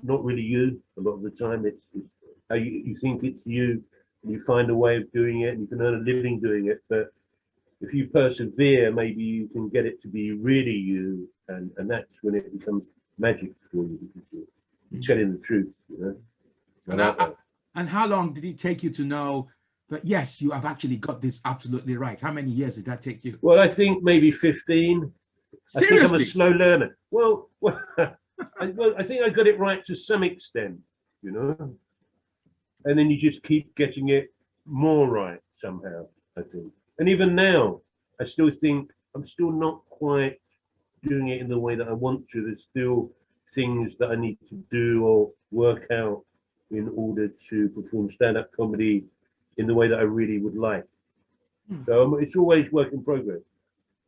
not 0.02 0.24
really 0.24 0.42
you 0.42 0.82
a 0.98 1.00
lot 1.00 1.12
of 1.12 1.22
the 1.22 1.30
time. 1.30 1.64
It's, 1.64 1.84
it's 1.94 2.08
how 2.50 2.56
you, 2.56 2.82
you 2.86 2.94
think 2.96 3.22
it's 3.22 3.38
you, 3.46 3.84
and 4.22 4.32
you 4.32 4.40
find 4.42 4.68
a 4.68 4.74
way 4.74 4.96
of 4.96 5.12
doing 5.12 5.42
it, 5.42 5.50
and 5.50 5.60
you 5.60 5.66
can 5.68 5.80
earn 5.80 5.94
a 5.94 5.98
living 5.98 6.40
doing 6.40 6.66
it. 6.66 6.82
But 6.88 7.12
if 7.80 7.94
you 7.94 8.08
persevere, 8.08 8.90
maybe 8.92 9.22
you 9.22 9.48
can 9.48 9.68
get 9.68 9.86
it 9.86 10.02
to 10.02 10.08
be 10.08 10.32
really 10.32 10.72
you, 10.72 11.28
and 11.48 11.70
and 11.76 11.90
that's 11.90 12.06
when 12.22 12.34
it 12.34 12.58
becomes 12.58 12.82
magic 13.18 13.52
for 13.70 13.78
you. 13.84 13.98
Because 14.14 14.28
you're, 14.32 14.42
you're 14.90 15.02
telling 15.02 15.32
the 15.32 15.38
truth, 15.38 15.72
you 15.88 15.98
know. 16.04 16.16
And, 16.88 17.02
I 17.02 17.10
I- 17.18 17.32
and 17.74 17.88
how 17.88 18.06
long 18.06 18.32
did 18.34 18.44
it 18.44 18.58
take 18.58 18.82
you 18.82 18.90
to 18.90 19.04
know 19.04 19.48
that 19.88 20.04
yes, 20.04 20.40
you 20.42 20.50
have 20.50 20.64
actually 20.64 20.96
got 20.96 21.20
this 21.20 21.40
absolutely 21.44 21.96
right? 21.96 22.20
How 22.20 22.32
many 22.32 22.50
years 22.50 22.76
did 22.76 22.84
that 22.86 23.02
take 23.02 23.24
you? 23.24 23.38
Well, 23.42 23.60
I 23.60 23.68
think 23.68 24.02
maybe 24.02 24.30
15. 24.30 25.10
I 25.76 25.80
think 25.80 26.02
I'm 26.02 26.14
a 26.14 26.24
slow 26.24 26.50
learner. 26.50 26.96
Well, 27.10 27.48
well, 27.60 27.80
I, 27.98 28.66
well, 28.74 28.94
I 28.98 29.02
think 29.02 29.22
I 29.22 29.30
got 29.30 29.46
it 29.46 29.58
right 29.58 29.84
to 29.84 29.94
some 29.94 30.22
extent, 30.22 30.78
you 31.22 31.30
know. 31.30 31.74
And 32.84 32.98
then 32.98 33.10
you 33.10 33.16
just 33.16 33.42
keep 33.42 33.74
getting 33.76 34.08
it 34.08 34.32
more 34.66 35.08
right 35.08 35.40
somehow, 35.60 36.06
I 36.36 36.42
think. 36.42 36.72
And 36.98 37.08
even 37.08 37.34
now, 37.34 37.80
I 38.20 38.24
still 38.24 38.50
think 38.50 38.90
I'm 39.14 39.26
still 39.26 39.50
not 39.50 39.82
quite 39.88 40.40
doing 41.04 41.28
it 41.28 41.40
in 41.40 41.48
the 41.48 41.58
way 41.58 41.74
that 41.74 41.88
I 41.88 41.92
want 41.92 42.28
to. 42.30 42.44
There's 42.44 42.62
still 42.62 43.10
things 43.48 43.94
that 43.98 44.10
I 44.10 44.16
need 44.16 44.38
to 44.48 44.54
do 44.70 45.04
or 45.04 45.30
work 45.50 45.86
out 45.92 46.22
in 46.70 46.90
order 46.96 47.28
to 47.50 47.68
perform 47.70 48.10
stand-up 48.10 48.50
comedy 48.56 49.04
in 49.58 49.66
the 49.66 49.74
way 49.74 49.88
that 49.88 49.98
I 49.98 50.02
really 50.02 50.38
would 50.38 50.56
like. 50.56 50.84
Hmm. 51.68 51.82
So 51.86 52.04
um, 52.04 52.22
it's 52.22 52.36
always 52.36 52.70
work 52.72 52.92
in 52.92 53.02
progress, 53.04 53.40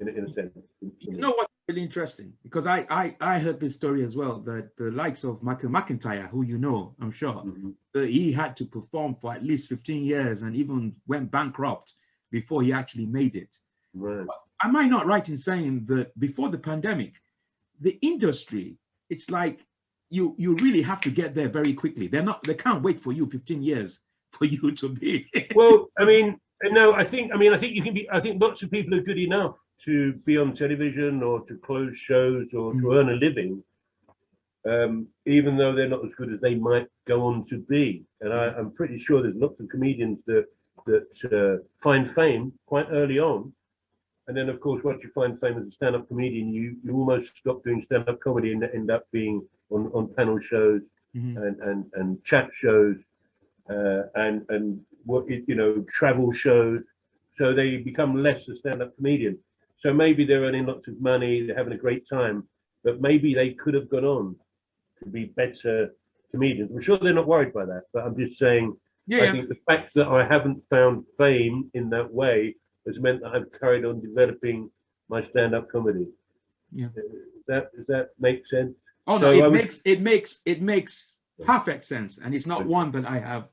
in, 0.01 0.09
a- 0.09 0.13
in 0.13 0.25
a 0.29 0.33
sense. 0.33 0.53
You 1.01 1.19
know 1.19 1.31
what's 1.31 1.53
really 1.69 1.83
interesting? 1.83 2.33
Because 2.43 2.67
I, 2.67 2.87
I 2.89 3.17
I 3.21 3.39
heard 3.39 3.61
this 3.61 3.75
story 3.75 4.05
as 4.05 4.17
well 4.17 4.41
that 4.41 4.77
the 4.77 4.91
likes 4.91 5.25
of 5.25 5.43
Michael 5.43 5.71
McIntyre, 5.71 6.29
who 6.29 6.43
you 6.43 6.59
know, 6.59 6.95
I'm 7.01 7.13
sure, 7.13 7.35
Mhm. 7.45 7.75
uh, 7.97 8.01
he 8.01 8.33
had 8.33 8.57
to 8.57 8.65
perform 8.65 9.15
for 9.17 9.35
at 9.35 9.43
least 9.43 9.69
15 9.69 10.05
years 10.05 10.43
and 10.43 10.57
even 10.57 10.95
went 11.07 11.31
bankrupt 11.31 11.95
before 12.31 12.63
he 12.63 12.73
actually 12.73 13.07
made 13.07 13.37
it. 13.37 13.59
Right. 13.95 14.27
Am 14.65 14.75
I 14.77 14.87
not 14.87 15.07
right 15.07 15.29
in 15.29 15.37
saying 15.37 15.85
that 15.87 16.19
before 16.19 16.49
the 16.49 16.59
pandemic, 16.59 17.21
the 17.81 17.99
industry, 18.01 18.79
it's 19.11 19.31
like 19.31 19.67
you 20.09 20.35
you 20.39 20.57
really 20.57 20.81
have 20.83 21.03
to 21.03 21.11
get 21.11 21.35
there 21.35 21.51
very 21.51 21.75
quickly. 21.75 22.07
They're 22.07 22.23
not 22.23 22.43
they 22.47 22.55
can't 22.55 22.83
wait 22.83 22.99
for 22.99 23.13
you 23.13 23.27
15 23.27 23.63
years 23.63 24.01
for 24.33 24.47
you 24.47 24.73
to 24.73 24.89
be. 24.89 25.27
Well, 25.55 25.91
I 25.99 26.05
mean, 26.05 26.39
no, 26.65 26.95
I 26.95 27.05
think, 27.05 27.33
I 27.35 27.37
mean, 27.37 27.53
I 27.53 27.59
think 27.59 27.77
you 27.77 27.83
can 27.83 27.95
be, 27.95 28.09
I 28.11 28.21
think 28.21 28.41
lots 28.43 28.63
of 28.63 28.71
people 28.71 28.95
are 28.95 29.03
good 29.03 29.19
enough 29.19 29.57
to 29.85 30.15
be 30.29 30.39
on 30.39 30.55
television 30.55 31.23
or 31.23 31.45
to 31.47 31.57
close 31.59 31.97
shows 31.97 32.55
or 32.55 32.73
to 32.73 32.79
Mm. 32.79 32.97
earn 32.97 33.09
a 33.11 33.17
living, 33.27 33.63
um, 34.67 35.07
even 35.27 35.57
though 35.59 35.75
they're 35.75 35.95
not 35.97 36.05
as 36.05 36.15
good 36.17 36.33
as 36.33 36.41
they 36.41 36.55
might 36.55 36.89
go 37.07 37.27
on 37.27 37.45
to 37.51 37.59
be. 37.59 38.05
And 38.23 38.33
I, 38.33 38.45
I'm 38.59 38.71
pretty 38.73 38.99
sure 38.99 39.21
there's 39.23 39.37
lots 39.47 39.61
of 39.61 39.69
comedians 39.69 40.25
that 40.27 40.47
that 40.87 41.09
uh, 41.33 41.63
find 41.87 42.11
fame 42.11 42.53
quite 42.67 42.89
early 42.91 43.19
on. 43.19 43.53
And 44.27 44.37
then, 44.37 44.49
of 44.49 44.59
course, 44.61 44.83
once 44.83 45.01
you 45.03 45.11
find 45.11 45.39
fame 45.39 45.59
as 45.59 45.67
a 45.67 45.73
stand-up 45.73 46.09
comedian, 46.09 46.53
you, 46.53 46.77
you 46.83 46.95
almost 46.97 47.37
stop 47.37 47.63
doing 47.63 47.83
stand-up 47.83 48.21
comedy 48.21 48.53
and 48.53 48.65
end 48.65 48.91
up 48.91 49.05
being 49.13 49.47
on, 49.71 49.91
on 49.95 50.09
panel 50.15 50.39
shows 50.41 50.83
Mhm. 51.17 51.37
and, 51.47 51.61
and, 51.61 51.85
and 51.95 52.25
chat 52.25 52.51
shows 52.53 52.97
uh, 53.71 54.03
and 54.17 54.45
and 54.49 54.81
what 55.05 55.31
it- 55.31 55.45
you 55.47 55.55
know 55.55 55.85
travel 55.89 56.33
shows. 56.33 56.81
So 57.39 57.53
they 57.55 57.77
become 57.77 58.21
less 58.21 58.49
a 58.49 58.57
stand-up 58.57 58.97
comedian. 58.97 59.39
So 59.77 59.95
maybe 59.95 60.25
they're 60.25 60.41
earning 60.43 60.67
lots 60.67 60.89
of 60.89 61.01
money 61.01 61.47
they're 61.47 61.57
having 61.57 61.73
a 61.75 61.85
great 61.87 62.09
time 62.09 62.49
but 62.83 63.01
maybe 63.01 63.33
they 63.33 63.51
could 63.53 63.75
have 63.75 63.89
gone 63.89 64.05
on 64.05 64.37
to 64.99 65.07
be 65.09 65.27
better 65.27 65.95
comedians. 66.33 66.71
I'm 66.73 66.81
sure 66.81 66.99
they're 66.99 67.15
not 67.15 67.29
worried 67.29 67.53
by 67.53 67.65
that 67.67 67.85
but 67.93 68.05
i'm 68.05 68.17
just 68.17 68.37
saying 68.39 68.77
Yeah, 69.07 69.23
i 69.25 69.31
think 69.33 69.49
the 69.49 69.61
fact 69.69 69.95
that 69.95 70.09
i 70.09 70.25
haven't 70.35 70.63
found 70.71 71.05
fame 71.19 71.71
in 71.75 71.91
that 71.91 72.13
way 72.13 72.57
has 72.87 73.01
meant 73.01 73.21
that 73.23 73.33
i've 73.35 73.51
carried 73.61 73.85
on 73.85 74.01
developing 74.01 74.71
my 75.09 75.23
stand-up 75.31 75.71
comedy 75.71 76.09
Yeah. 76.73 76.89
Does 76.95 77.05
that 77.49 77.65
does 77.77 77.87
that 77.95 78.07
make 78.19 78.43
sense 78.47 78.75
Oh 79.07 79.19
no, 79.19 79.27
So 79.27 79.45
it 79.47 79.51
was- 79.51 79.61
makes 79.61 79.81
it 79.85 80.01
makes 80.01 80.31
it 80.47 80.63
makes 80.63 81.17
perfect 81.45 81.85
sense, 81.85 82.13
and 82.23 82.35
it's 82.35 82.47
not 82.47 82.65
one 82.65 82.91
that 82.93 83.05
I 83.05 83.19
have 83.19 83.45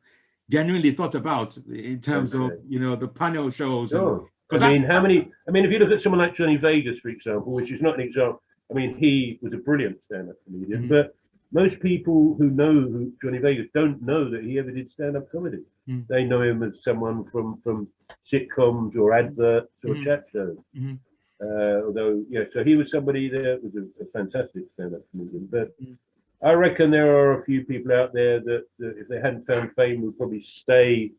genuinely 0.50 0.92
thought 0.92 1.14
about 1.16 1.58
in 1.68 2.00
terms 2.00 2.34
of 2.34 2.52
you 2.74 2.80
know 2.80 2.96
the 2.96 3.08
panel 3.24 3.50
shows. 3.50 3.92
and- 3.92 4.22
I 4.54 4.74
mean, 4.74 4.84
how 4.84 5.02
many? 5.02 5.18
I 5.48 5.52
mean, 5.52 5.64
if 5.66 5.72
you 5.74 5.80
look 5.80 5.92
at 5.92 6.02
someone 6.02 6.20
like 6.20 6.34
Johnny 6.36 6.56
Vegas, 6.58 7.00
for 7.00 7.10
example, 7.10 7.52
which 7.58 7.72
is 7.76 7.82
not 7.82 7.94
an 7.96 8.02
example. 8.10 8.42
I 8.70 8.74
mean, 8.74 8.96
he 8.98 9.40
was 9.42 9.54
a 9.54 9.58
brilliant 9.58 10.02
stand-up 10.04 10.38
comedian, 10.46 10.84
Mhm. 10.84 10.90
but 10.90 11.16
most 11.52 11.80
people 11.82 12.36
who 12.38 12.50
know 12.50 12.74
who 12.74 13.12
Johnny 13.22 13.40
Vegas 13.40 13.68
don't 13.74 14.02
know 14.02 14.30
that 14.30 14.44
he 14.44 14.58
ever 14.60 14.72
did 14.72 14.90
stand-up 14.90 15.32
comedy. 15.32 15.64
Mm. 15.88 16.08
They 16.08 16.24
know 16.26 16.42
him 16.42 16.64
as 16.64 16.84
someone 16.84 17.24
from 17.26 17.60
from 17.64 17.88
sitcoms 18.26 18.96
or 18.96 19.14
adverts 19.14 19.72
or 19.86 19.96
Mhm. 19.96 20.04
chat 20.04 20.26
shows. 20.32 20.58
Mhm. 20.76 21.00
Uh, 21.42 21.86
although, 21.86 22.24
yeah, 22.30 22.44
so 22.54 22.64
he 22.64 22.76
was 22.76 22.92
somebody 22.92 23.28
that 23.30 23.60
was 23.64 23.74
a, 23.76 23.86
a 24.04 24.06
fantastic 24.14 24.64
stand-up 24.74 25.02
comedian. 25.12 25.48
But 25.52 25.70
Mm. 25.82 25.98
I 26.44 26.54
reckon 26.54 26.90
there 26.92 27.16
are 27.18 27.40
a 27.40 27.44
few 27.44 27.66
people 27.66 27.92
out 27.92 28.14
there 28.14 28.40
that, 28.40 28.66
that 28.80 28.98
if 28.98 29.08
they 29.08 29.20
hadn't 29.20 29.46
found 29.46 29.74
fame, 29.76 30.02
would 30.02 30.18
probably 30.18 30.42
stay 30.44 31.12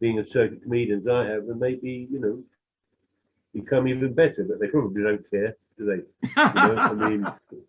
being 0.00 0.18
a 0.18 0.24
circuit 0.24 0.62
comedian 0.62 1.00
as 1.00 1.06
I 1.08 1.24
have, 1.26 1.48
and 1.48 1.58
maybe 1.60 2.08
you 2.10 2.18
know 2.20 2.44
become 3.54 3.88
even 3.88 4.12
better. 4.12 4.44
But 4.44 4.60
they 4.60 4.68
probably 4.68 5.02
don't 5.02 5.28
care, 5.30 5.56
do 5.78 5.84
they? 5.86 6.00
You 6.22 6.54
know, 6.54 6.76
I 6.76 6.94
mean, 7.10 7.26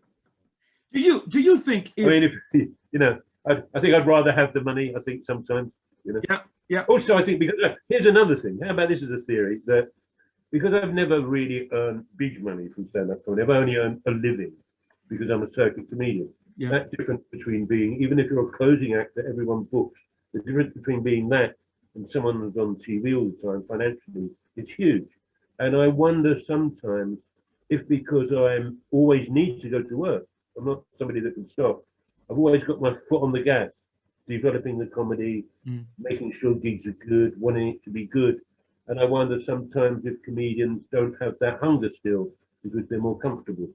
do 0.94 1.00
you 1.00 1.24
do 1.28 1.40
you 1.40 1.60
think 1.60 1.94
if, 1.96 2.08
I 2.08 2.10
mean, 2.10 2.24
if 2.24 2.34
you 2.92 3.00
know, 3.00 3.20
I, 3.48 3.64
I 3.74 3.80
think 3.80 3.96
I'd 3.96 4.08
rather 4.08 4.32
have 4.32 4.54
the 4.54 4.62
money. 4.62 4.94
I 4.96 5.00
think 5.00 5.26
sometimes, 5.26 5.72
you 6.04 6.14
know. 6.14 6.22
Yeah, 6.30 6.42
yeah. 6.68 6.84
Also, 6.88 7.16
I 7.18 7.24
think 7.24 7.40
because 7.40 7.58
look, 7.60 7.78
here's 7.88 8.06
another 8.06 8.36
thing. 8.36 8.60
How 8.64 8.72
about 8.72 8.90
this 8.90 9.04
as 9.04 9.10
a 9.10 9.18
theory 9.18 9.62
that 9.66 9.90
because 10.52 10.74
I've 10.74 10.94
never 10.94 11.22
really 11.22 11.70
earned 11.72 12.06
big 12.16 12.44
money 12.44 12.70
from 12.70 12.88
stand-up 12.90 13.24
comedy, 13.24 13.44
I've 13.44 13.50
only 13.50 13.78
earned 13.78 14.02
a 14.08 14.12
living 14.12 14.54
because 15.08 15.30
I'm 15.30 15.44
a 15.44 15.50
circuit 15.50 15.90
comedian. 15.90 16.30
Yeah. 16.58 16.72
That 16.72 16.92
difference 16.92 17.24
between 17.32 17.66
being, 17.66 18.02
even 18.02 18.20
if 18.20 18.30
you're 18.30 18.50
a 18.50 18.52
closing 18.52 18.96
act 18.96 19.16
that 19.16 19.26
everyone 19.28 19.64
books, 19.64 20.00
the 20.34 20.42
difference 20.42 20.74
between 20.74 21.04
being 21.04 21.30
that 21.30 21.56
and 21.96 22.10
someone 22.10 22.38
who's 22.40 22.58
on 22.58 22.76
TV 22.76 23.16
all 23.16 23.30
the 23.30 23.48
time 23.48 23.64
financially 23.68 24.30
is 24.56 24.70
huge. 24.70 25.08
And 25.60 25.76
I 25.76 25.88
wonder 25.88 26.40
sometimes 26.40 27.20
if 27.70 27.88
because 27.88 28.32
I'm 28.32 28.80
always 28.92 29.30
need 29.30 29.62
to 29.62 29.70
go 29.70 29.84
to 29.84 29.98
work, 29.98 30.28
I'm 30.58 30.66
not 30.66 30.84
somebody 30.98 31.20
that 31.22 31.34
can 31.34 31.50
stop. 31.50 31.84
I've 32.30 32.38
always 32.38 32.64
got 32.64 32.82
my 32.82 32.94
foot 33.08 33.22
on 33.24 33.32
the 33.32 33.42
gas, 33.42 33.70
developing 34.28 34.78
the 34.78 34.86
comedy, 34.88 35.46
Mm. 35.68 35.86
making 35.98 36.32
sure 36.32 36.54
gigs 36.56 36.86
are 36.88 36.98
good, 37.08 37.40
wanting 37.40 37.68
it 37.70 37.84
to 37.84 37.90
be 37.90 38.06
good. 38.06 38.40
And 38.88 39.00
I 39.00 39.06
wonder 39.06 39.40
sometimes 39.40 40.06
if 40.06 40.22
comedians 40.24 40.82
don't 40.92 41.16
have 41.22 41.36
that 41.40 41.60
hunger 41.60 41.90
still 41.92 42.30
because 42.64 42.88
they're 42.90 43.00
more 43.10 43.20
comfortable. 43.20 43.70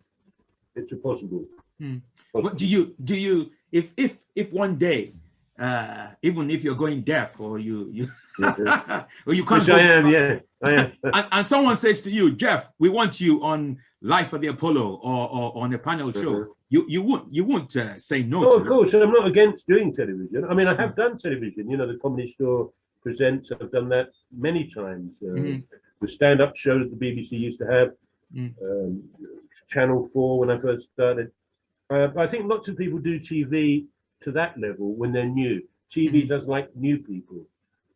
It's 0.77 0.93
a 0.93 0.97
possible. 0.97 1.45
Possible. 1.79 2.01
what 2.33 2.57
do 2.57 2.67
you 2.67 2.95
do 3.03 3.17
you 3.19 3.51
if 3.73 3.93
if 3.97 4.23
if 4.37 4.53
one 4.53 4.77
day 4.77 5.13
uh 5.59 6.11
even 6.23 6.51
if 6.51 6.63
you're 6.65 6.77
going 6.77 7.03
deaf 7.03 7.41
or 7.41 7.59
you 7.59 7.91
you 7.93 8.07
Yeah, 8.39 9.05
or 9.27 9.35
you 9.35 9.45
can't 9.45 9.61
Which 9.63 9.69
go- 9.69 9.77
I 9.77 9.81
am, 9.99 10.07
yeah, 10.09 10.39
I 10.63 10.71
am. 10.73 10.93
and, 11.17 11.27
and 11.33 11.47
someone 11.47 11.77
says 11.77 12.01
to 12.03 12.11
you, 12.11 12.31
Jeff, 12.35 12.69
we 12.79 12.89
want 12.89 13.21
you 13.21 13.43
on 13.45 13.79
Live 14.07 14.35
at 14.35 14.43
the 14.43 14.49
Apollo 14.49 15.01
or, 15.03 15.31
or 15.33 15.65
on 15.65 15.73
a 15.73 15.79
panel 15.79 16.13
show, 16.13 16.35
Mhm. 16.35 16.47
you 16.69 16.85
you 16.95 17.01
won't 17.09 17.25
you 17.33 17.43
won't 17.43 17.75
uh, 17.75 17.99
say 17.99 18.23
no 18.23 18.39
Oh, 18.51 18.59
of 18.61 18.67
course. 18.67 18.93
I'm 18.93 19.11
not 19.19 19.27
against 19.27 19.67
doing 19.67 19.95
television. 19.95 20.45
I 20.45 20.53
mean, 20.55 20.69
I 20.69 20.75
have 20.83 20.95
done 20.95 21.17
television. 21.17 21.71
You 21.71 21.79
know, 21.79 21.87
the 21.91 21.97
Comedy 22.05 22.29
Store 22.29 22.71
presents. 23.03 23.51
I've 23.51 23.73
done 23.73 23.89
that 23.97 24.09
many 24.47 24.63
times. 24.81 25.11
Uh, 25.23 25.29
Mhm. 25.41 25.63
The 26.03 26.09
stand-up 26.19 26.55
show 26.55 26.77
that 26.81 26.91
the 26.95 27.01
BBC 27.07 27.31
used 27.49 27.59
to 27.63 27.67
have, 27.77 27.89
Mm. 28.37 28.53
um, 28.69 28.93
Channel 29.73 30.01
Four 30.13 30.33
when 30.41 30.51
I 30.51 30.59
first 30.59 30.85
started. 30.93 31.29
Uh, 31.89 32.09
but 32.15 32.21
I 32.25 32.27
think 32.27 32.43
lots 32.55 32.69
of 32.69 32.77
people 32.77 32.99
do 32.99 33.19
TV 33.19 33.87
to 34.25 34.31
that 34.33 34.53
level 34.67 34.89
when 35.01 35.13
they're 35.13 35.35
new. 35.45 35.57
TV 35.97 36.15
Mhm. 36.25 36.29
does 36.29 36.47
like 36.47 36.69
new 36.77 36.99
people. 36.99 37.41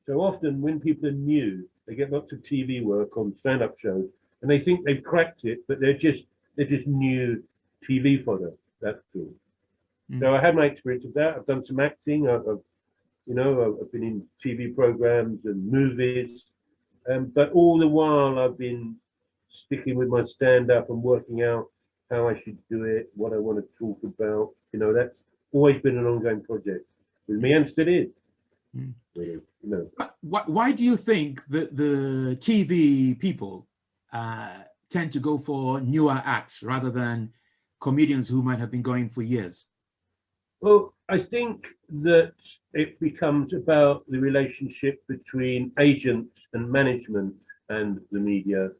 So 0.06 0.12
often 0.30 0.62
when 0.62 0.80
people 0.80 1.04
are 1.10 1.20
new, 1.34 1.68
they 1.84 1.94
get 1.94 2.10
lots 2.16 2.32
of 2.32 2.38
TV 2.42 2.80
work 2.80 3.10
on 3.20 3.34
stand-up 3.36 3.74
shows, 3.78 4.08
and 4.42 4.50
they 4.50 4.58
think 4.58 4.84
they've 4.84 5.02
cracked 5.02 5.44
it, 5.44 5.60
but 5.68 5.80
they're 5.80 5.94
just 5.94 6.24
they're 6.56 6.66
just 6.66 6.86
new 6.86 7.42
TV 7.88 8.24
fodder. 8.24 8.52
That's 8.80 8.98
all. 9.14 9.34
Mm. 10.10 10.20
So 10.20 10.34
I 10.34 10.40
had 10.40 10.54
my 10.54 10.66
experience 10.66 11.04
of 11.04 11.14
that. 11.14 11.36
I've 11.36 11.46
done 11.46 11.64
some 11.64 11.80
acting. 11.80 12.28
I've, 12.28 12.46
I've 12.48 12.60
you 13.26 13.34
know 13.34 13.62
I've, 13.62 13.82
I've 13.82 13.92
been 13.92 14.02
in 14.02 14.24
TV 14.44 14.74
programs 14.74 15.44
and 15.44 15.70
movies, 15.70 16.42
um, 17.10 17.32
but 17.34 17.52
all 17.52 17.78
the 17.78 17.88
while 17.88 18.38
I've 18.38 18.58
been 18.58 18.96
sticking 19.48 19.96
with 19.96 20.08
my 20.08 20.24
stand 20.24 20.70
up 20.70 20.90
and 20.90 21.02
working 21.02 21.42
out 21.42 21.66
how 22.10 22.28
I 22.28 22.36
should 22.36 22.58
do 22.70 22.84
it, 22.84 23.10
what 23.14 23.32
I 23.32 23.36
want 23.36 23.58
to 23.58 23.64
talk 23.78 23.98
about. 24.02 24.50
You 24.72 24.78
know, 24.78 24.92
that's 24.92 25.14
always 25.52 25.80
been 25.80 25.98
an 25.98 26.06
ongoing 26.06 26.42
project 26.42 26.86
with 27.26 27.38
me 27.38 27.52
and 27.52 27.68
still 27.68 27.88
is. 27.88 28.08
Mm. 28.76 28.92
Really, 29.14 29.32
you 29.32 29.42
know. 29.62 29.90
Why, 30.20 30.42
why 30.46 30.72
do 30.72 30.84
you 30.84 30.96
think 30.96 31.44
that 31.48 31.76
the 31.76 32.36
TV 32.40 33.18
people 33.18 33.66
uh, 34.12 34.54
tend 34.90 35.12
to 35.12 35.20
go 35.20 35.38
for 35.38 35.80
newer 35.80 36.20
acts 36.24 36.62
rather 36.62 36.90
than 36.90 37.32
comedians 37.80 38.28
who 38.28 38.42
might 38.42 38.58
have 38.58 38.70
been 38.70 38.82
going 38.82 39.08
for 39.08 39.22
years? 39.22 39.66
Well, 40.60 40.94
I 41.08 41.18
think 41.18 41.68
that 41.88 42.34
it 42.74 42.98
becomes 43.00 43.52
about 43.52 44.04
the 44.08 44.18
relationship 44.18 45.00
between 45.06 45.72
agent 45.78 46.28
and 46.52 46.70
management 46.70 47.34
and 47.68 48.00
the 48.10 48.18
media. 48.18 48.70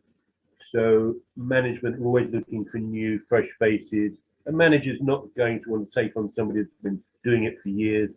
So 0.72 1.16
management 1.36 2.00
are 2.00 2.04
always 2.04 2.30
looking 2.32 2.64
for 2.64 2.78
new, 2.78 3.20
fresh 3.28 3.48
faces. 3.58 4.12
A 4.46 4.52
manager's 4.52 5.00
not 5.00 5.26
going 5.36 5.62
to 5.62 5.70
want 5.70 5.92
to 5.92 6.02
take 6.02 6.16
on 6.16 6.32
somebody 6.34 6.62
that's 6.62 6.82
been 6.82 7.00
doing 7.22 7.44
it 7.44 7.60
for 7.62 7.68
years. 7.68 8.10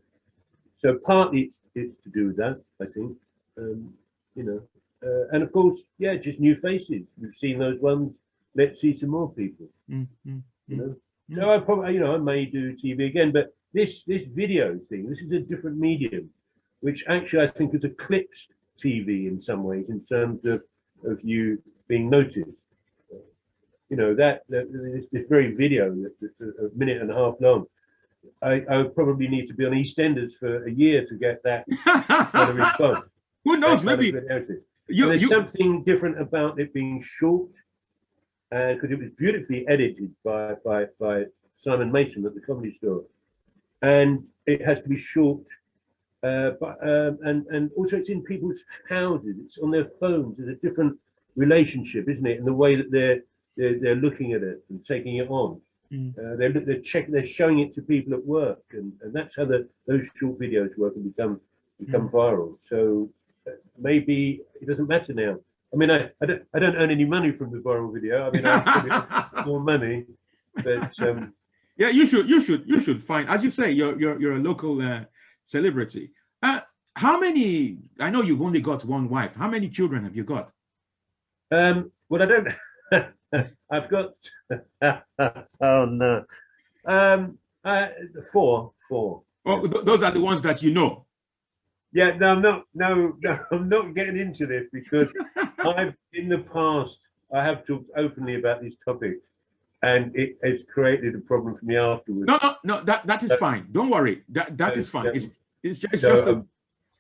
So 0.80 0.98
partly 1.06 1.42
it's, 1.42 1.60
it's 1.76 2.04
to 2.04 2.10
do 2.10 2.28
with 2.28 2.38
that, 2.38 2.62
I 2.82 2.86
think. 2.86 3.16
Um, 3.58 3.94
you 4.36 4.44
know, 4.44 4.62
uh, 5.06 5.28
and 5.32 5.44
of 5.44 5.52
course, 5.52 5.80
yeah, 5.98 6.16
just 6.16 6.40
new 6.40 6.56
faces. 6.56 7.04
We've 7.20 7.34
seen 7.34 7.60
those 7.60 7.80
ones. 7.80 8.18
Let's 8.56 8.82
see 8.82 8.96
some 8.96 9.10
more 9.10 9.32
people. 9.32 9.68
Mm, 9.90 10.08
mm, 10.28 10.42
You 10.68 10.78
mm. 10.78 10.80
know, 10.80 10.96
so 11.42 11.52
I 11.52 11.60
probably, 11.60 11.94
you 11.94 12.02
know, 12.02 12.16
I 12.16 12.18
may 12.18 12.46
do 12.46 12.76
TV 12.76 13.06
again, 13.08 13.32
but 13.32 13.54
this 13.74 14.04
this 14.04 14.24
video 14.24 14.80
thing, 14.90 15.10
this 15.10 15.20
is 15.20 15.32
a 15.32 15.40
different 15.40 15.78
medium, 15.78 16.30
which 16.82 17.04
actually 17.08 17.44
I 17.44 17.48
think 17.48 17.74
has 17.74 17.84
eclipsed 17.86 18.50
TV 18.78 19.28
in 19.28 19.42
some 19.42 19.64
ways 19.64 19.90
in 19.90 20.02
terms 20.04 20.46
of 20.46 20.62
of 21.06 21.20
you 21.24 21.62
being 21.88 22.10
noticed. 22.10 22.58
You 23.90 23.98
know 23.98 24.14
that, 24.16 24.44
that 24.50 24.72
this, 24.72 25.06
this 25.12 25.28
very 25.28 25.54
video 25.54 25.94
that- 25.96 26.16
that's 26.22 26.40
a, 26.42 26.70
minute 26.78 27.02
and 27.02 27.12
a 27.12 27.16
half 27.16 27.36
long. 27.40 27.66
I, 28.42 28.64
I 28.70 28.78
would 28.78 28.94
probably 28.96 29.28
need 29.28 29.48
to 29.48 29.54
be 29.54 29.66
on 29.66 29.72
EastEnders 29.72 30.34
for 30.40 30.66
a 30.66 30.72
year 30.72 31.06
to 31.08 31.16
get 31.16 31.42
that 31.44 31.66
kind 32.34 32.50
of 32.52 32.56
response. 32.66 33.10
Who 33.46 33.58
knows? 33.58 33.84
Maybe. 33.84 34.14
You, 34.92 35.08
There's 35.08 35.22
you 35.22 35.28
something 35.28 35.84
different 35.84 36.20
about 36.20 36.60
it 36.60 36.74
being 36.74 37.02
short, 37.02 37.50
because 38.50 38.92
it 38.92 39.00
was 39.00 39.10
beautifully 39.18 39.68
edited 39.68 40.12
by 40.24 40.56
by 40.66 40.88
by 41.00 41.26
Simon 41.58 41.92
Mason 41.92 42.26
at 42.26 42.34
the 42.36 42.42
Comedy 42.42 42.76
Store, 42.78 43.04
and 43.82 44.28
it 44.46 44.62
has 44.66 44.82
to 44.82 44.90
be 44.90 44.98
short. 44.98 45.46
Uh, 46.24 46.52
but 46.60 46.78
um, 46.88 47.18
and 47.24 47.48
and 47.48 47.72
also 47.76 47.98
it's 47.98 48.10
in 48.10 48.22
people's 48.22 48.62
houses. 48.88 49.36
It's 49.44 49.58
on 49.58 49.72
their 49.72 49.90
phones. 50.00 50.38
There's 50.38 50.50
a 50.58 50.62
different 50.68 50.98
relationship, 51.36 52.08
isn't 52.08 52.26
it? 52.26 52.38
In 52.38 52.46
the 52.46 52.54
way 52.54 52.76
that 52.76 52.92
they're 52.92 53.22
they're, 53.58 53.80
they're 53.80 53.96
looking 53.96 54.34
at 54.34 54.44
it 54.44 54.64
and 54.70 54.86
taking 54.86 55.16
it 55.18 55.30
on. 55.30 55.62
Mm. 55.92 56.18
Uh, 56.18 56.36
they're 56.38 56.52
they're 56.52 56.80
checking. 56.82 57.14
They're 57.14 57.26
showing 57.26 57.60
it 57.60 57.74
to 57.76 57.82
people 57.82 58.14
at 58.14 58.26
work, 58.26 58.64
and, 58.72 58.94
and 59.02 59.14
that's 59.14 59.36
how 59.36 59.46
the 59.46 59.68
those 59.88 60.10
short 60.16 60.40
videos 60.40 60.78
work 60.78 60.96
and 60.96 61.04
become 61.04 61.42
become 61.80 62.10
viral. 62.10 62.58
So 62.70 63.10
uh, 63.10 63.21
maybe 63.78 64.42
it 64.62 64.68
doesn't 64.68 64.88
matter 64.88 65.14
now. 65.14 65.38
I 65.74 65.78
mean, 65.78 65.92
I, 65.92 66.10
I 66.22 66.26
don't 66.26 66.44
I 66.54 66.60
don't 66.60 66.76
earn 66.76 66.92
any 66.92 67.06
money 67.06 67.32
from 67.32 67.52
the 67.52 67.60
viral 67.60 67.94
video. 67.94 68.28
I 68.28 68.32
mean, 68.32 68.46
I 68.46 69.44
more 69.46 69.62
money, 69.62 70.06
but 70.56 71.00
um, 71.00 71.34
yeah, 71.78 71.90
you 71.90 72.06
should, 72.06 72.30
you 72.30 72.42
should, 72.42 72.64
you 72.68 72.80
should 72.80 73.02
find, 73.02 73.30
as 73.30 73.44
you 73.44 73.50
say, 73.50 73.72
you're 73.72 74.00
you're 74.00 74.20
you're 74.20 74.36
a 74.36 74.40
local 74.40 74.82
uh, 74.82 75.06
celebrity. 75.46 76.12
Uh, 76.44 76.62
how 76.96 77.20
many? 77.20 77.78
I 78.00 78.10
know 78.10 78.22
you've 78.22 78.42
only 78.42 78.62
got 78.62 78.84
one 78.86 79.08
wife. 79.10 79.34
How 79.36 79.48
many 79.48 79.70
children 79.70 80.04
have 80.04 80.16
you 80.16 80.24
got? 80.24 80.52
um, 81.52 81.92
well, 82.10 82.22
I 82.22 82.26
don't. 82.26 82.48
I've 83.72 83.90
got. 83.90 84.14
oh 85.62 85.86
no. 85.86 86.26
Um, 86.86 87.38
uh, 87.64 87.88
four, 88.34 88.74
four. 88.90 89.24
Oh, 89.46 89.66
th- 89.66 89.86
those 89.86 90.04
are 90.04 90.12
the 90.12 90.20
ones 90.20 90.42
that 90.42 90.62
you 90.62 90.72
know. 90.74 91.06
Yeah, 91.94 92.16
no, 92.18 92.32
I'm 92.34 92.42
not. 92.42 92.66
No, 92.74 93.16
no, 93.22 93.40
I'm 93.52 93.68
not 93.70 93.94
getting 93.96 94.18
into 94.18 94.46
this 94.46 94.66
because 94.72 95.10
I've 95.60 95.94
in 96.14 96.30
the 96.30 96.40
past 96.40 97.00
I 97.34 97.44
have 97.44 97.66
talked 97.66 97.90
openly 97.96 98.36
about 98.36 98.62
these 98.62 98.76
topics, 98.84 99.22
and 99.84 100.16
it 100.16 100.38
has 100.44 100.60
created 100.74 101.16
a 101.16 101.20
problem 101.20 101.56
for 101.56 101.66
me 101.66 101.78
afterwards. 101.78 102.28
No, 102.28 102.40
no, 102.42 102.56
no. 102.64 102.84
That 102.84 103.06
that 103.08 103.24
is 103.24 103.32
Uh, 103.32 103.38
fine. 103.38 103.68
Don't 103.72 103.90
worry. 103.90 104.24
That 104.30 104.58
that 104.58 104.76
uh, 104.76 104.80
is 104.80 104.90
fine. 104.90 105.08
It's 105.14 105.30
it's 105.64 105.80
just, 105.80 105.94
it's 105.94 106.02
So, 106.02 106.10
just 106.10 106.28
a, 106.28 106.32
um, 106.32 106.48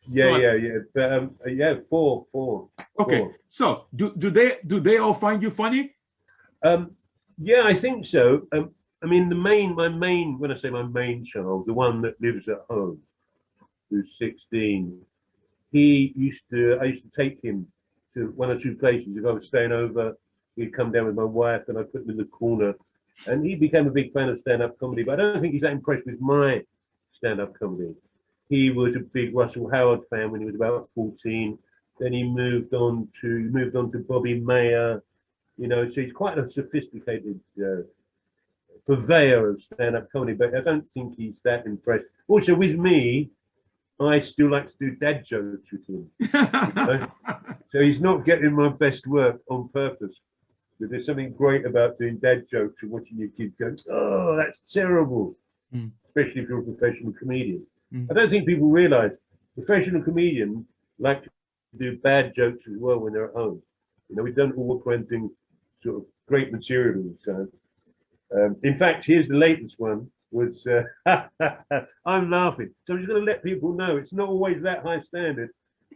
yeah, 0.10 0.38
yeah, 0.38 0.54
yeah. 0.54 0.78
But 0.94 1.14
um, 1.14 1.36
uh, 1.46 1.50
yeah, 1.50 1.76
four, 1.90 2.26
four. 2.32 2.70
okay. 3.00 3.20
four. 3.20 3.36
So 3.48 3.86
do 3.96 4.14
do 4.18 4.30
they 4.30 4.58
do 4.66 4.80
they 4.80 4.98
all 4.98 5.14
find 5.14 5.42
you 5.44 5.50
funny? 5.50 5.96
Um, 6.64 6.92
yeah, 7.38 7.64
I 7.66 7.74
think 7.74 8.06
so. 8.06 8.48
Um, 8.52 8.72
I 9.04 9.08
mean, 9.08 9.30
the 9.30 9.36
main, 9.36 9.74
my 9.74 9.90
main, 9.90 10.38
when 10.38 10.52
I 10.52 10.56
say 10.56 10.70
my 10.70 10.84
main 10.84 11.26
child, 11.26 11.66
the 11.66 11.74
one 11.74 12.02
that 12.04 12.22
lives 12.22 12.48
at 12.48 12.62
home, 12.70 13.00
who's 13.92 14.18
16, 14.18 15.00
he 15.72 16.14
used 16.16 16.50
to, 16.50 16.80
I 16.82 16.86
used 16.86 17.04
to 17.04 17.12
take 17.16 17.44
him 17.44 17.68
to 18.16 18.32
one 18.36 18.50
or 18.50 18.60
two 18.60 18.76
places. 18.76 19.16
If 19.16 19.26
I 19.26 19.32
was 19.32 19.48
staying 19.48 19.72
over, 19.72 20.18
he'd 20.56 20.74
come 20.74 20.92
down 20.92 21.06
with 21.06 21.16
my 21.16 21.24
wife 21.24 21.64
and 21.68 21.78
I'd 21.78 21.92
put 21.92 22.04
him 22.04 22.10
in 22.10 22.18
the 22.18 22.26
corner. 22.26 22.74
And 23.28 23.46
he 23.46 23.56
became 23.56 23.88
a 23.88 23.92
big 23.92 24.14
fan 24.14 24.30
of 24.30 24.40
stand 24.40 24.64
up 24.64 24.80
comedy, 24.80 25.04
but 25.04 25.20
I 25.20 25.24
don't 25.24 25.42
think 25.42 25.54
he's 25.54 25.62
that 25.62 25.72
impressed 25.72 26.06
with 26.06 26.20
my 26.20 26.64
stand 27.12 27.40
up 27.40 27.58
comedy. 27.58 27.94
He 28.50 28.72
was 28.72 28.96
a 28.96 29.00
big 29.00 29.36
Russell 29.36 29.70
Howard 29.70 30.02
fan 30.10 30.32
when 30.32 30.42
he 30.42 30.46
was 30.48 30.56
about 30.56 30.90
14. 30.96 31.58
Then 32.00 32.14
he 32.14 32.24
moved 32.24 32.74
on 32.74 33.08
to 33.22 33.28
moved 33.28 33.76
on 33.76 33.92
to 33.92 34.00
Bobby 34.00 34.40
Mair, 34.40 35.04
you 35.58 35.68
know, 35.68 35.88
so 35.88 36.02
he's 36.02 36.14
quite 36.14 36.40
a 36.40 36.50
sophisticated 36.50 37.40
uh, 37.64 37.84
purveyor 38.88 39.50
of 39.50 39.62
stand-up 39.62 40.12
comedy, 40.12 40.34
but 40.34 40.56
I 40.56 40.62
don't 40.62 40.90
think 40.92 41.16
he's 41.16 41.40
that 41.44 41.66
impressed. 41.66 42.06
Also, 42.28 42.56
with 42.56 42.76
me, 42.76 43.30
I 44.00 44.22
still 44.22 44.50
like 44.50 44.68
to 44.70 44.76
do 44.80 44.92
dad 44.96 45.24
jokes 45.24 45.72
with 45.72 45.88
him, 45.88 46.10
so 47.72 47.80
he's 47.82 48.02
not 48.02 48.26
getting 48.26 48.54
my 48.54 48.70
best 48.70 49.06
work 49.08 49.42
on 49.50 49.70
purpose. 49.70 50.16
Because 50.80 50.92
there's 50.92 51.06
something 51.06 51.32
great 51.34 51.66
about 51.66 52.00
doing 52.00 52.18
dad 52.18 52.46
jokes 52.50 52.82
and 52.82 52.90
watching 52.90 53.18
your 53.20 53.30
kids 53.38 53.54
go, 53.60 53.76
"Oh, 53.92 54.36
that's 54.36 54.60
terrible," 54.72 55.36
Mm. 55.74 55.92
especially 56.08 56.42
if 56.42 56.50
you're 56.50 56.60
a 56.60 56.64
professional 56.64 57.14
comedian. 57.14 57.66
Mm. 57.94 58.08
I 58.10 58.14
don't 58.16 58.30
think 58.30 58.46
people 58.48 58.68
realise 58.68 59.14
professional 59.56 60.02
comedians 60.02 60.66
like 61.00 61.24
to 61.24 61.30
do 61.78 61.98
bad 62.00 62.34
jokes 62.36 62.66
as 62.68 62.78
well 62.78 62.98
when 63.00 63.14
they're 63.14 63.30
at 63.30 63.36
home. 63.36 63.62
You 64.10 64.16
know, 64.16 64.24
we 64.24 64.34
don't 64.34 64.58
all 64.58 64.66
walk 64.66 64.88
around 64.88 65.08
doing 65.08 65.30
sort 65.84 65.98
of 65.98 66.06
great 66.28 66.52
material 66.52 67.04
all 67.04 67.16
the 67.26 67.32
time. 67.34 67.52
Um, 68.36 68.56
in 68.64 68.78
fact, 68.78 69.06
here's 69.06 69.28
the 69.28 69.36
latest 69.36 69.76
one. 69.80 70.10
Was 70.32 70.66
uh, 70.66 71.28
I'm 72.06 72.32
laughing, 72.32 72.74
so 72.86 72.94
I'm 72.94 73.00
just 73.00 73.10
going 73.10 73.26
to 73.26 73.32
let 73.32 73.44
people 73.44 73.74
know 73.74 73.98
it's 73.98 74.14
not 74.14 74.30
always 74.30 74.62
that 74.64 74.84
high 74.84 75.02
standard. 75.02 75.50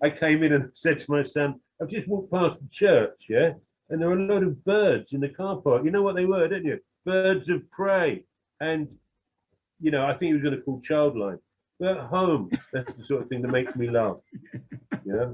I 0.03 0.09
came 0.09 0.43
in 0.43 0.53
and 0.53 0.69
said 0.73 0.99
to 0.99 1.05
my 1.09 1.23
son, 1.23 1.59
"I've 1.81 1.87
just 1.87 2.07
walked 2.07 2.31
past 2.31 2.59
the 2.59 2.67
church, 2.69 3.25
yeah, 3.29 3.53
and 3.89 4.01
there 4.01 4.09
were 4.09 4.19
a 4.19 4.33
lot 4.33 4.43
of 4.43 4.63
birds 4.65 5.13
in 5.13 5.21
the 5.21 5.29
car 5.29 5.57
park. 5.57 5.85
You 5.85 5.91
know 5.91 6.01
what 6.01 6.15
they 6.15 6.25
were, 6.25 6.47
didn't 6.47 6.65
you? 6.65 6.79
Birds 7.05 7.49
of 7.49 7.69
prey." 7.71 8.23
And 8.59 8.87
you 9.79 9.91
know, 9.91 10.05
I 10.05 10.09
think 10.09 10.29
he 10.29 10.33
was 10.33 10.43
going 10.43 10.55
to 10.55 10.61
call 10.61 10.81
childline. 10.81 11.39
But 11.79 11.97
at 11.97 12.05
home, 12.05 12.49
that's 12.73 12.93
the 12.93 13.05
sort 13.05 13.21
of 13.21 13.29
thing 13.29 13.41
that 13.41 13.51
makes 13.51 13.75
me 13.75 13.89
laugh. 13.89 14.17
Yeah. 15.05 15.31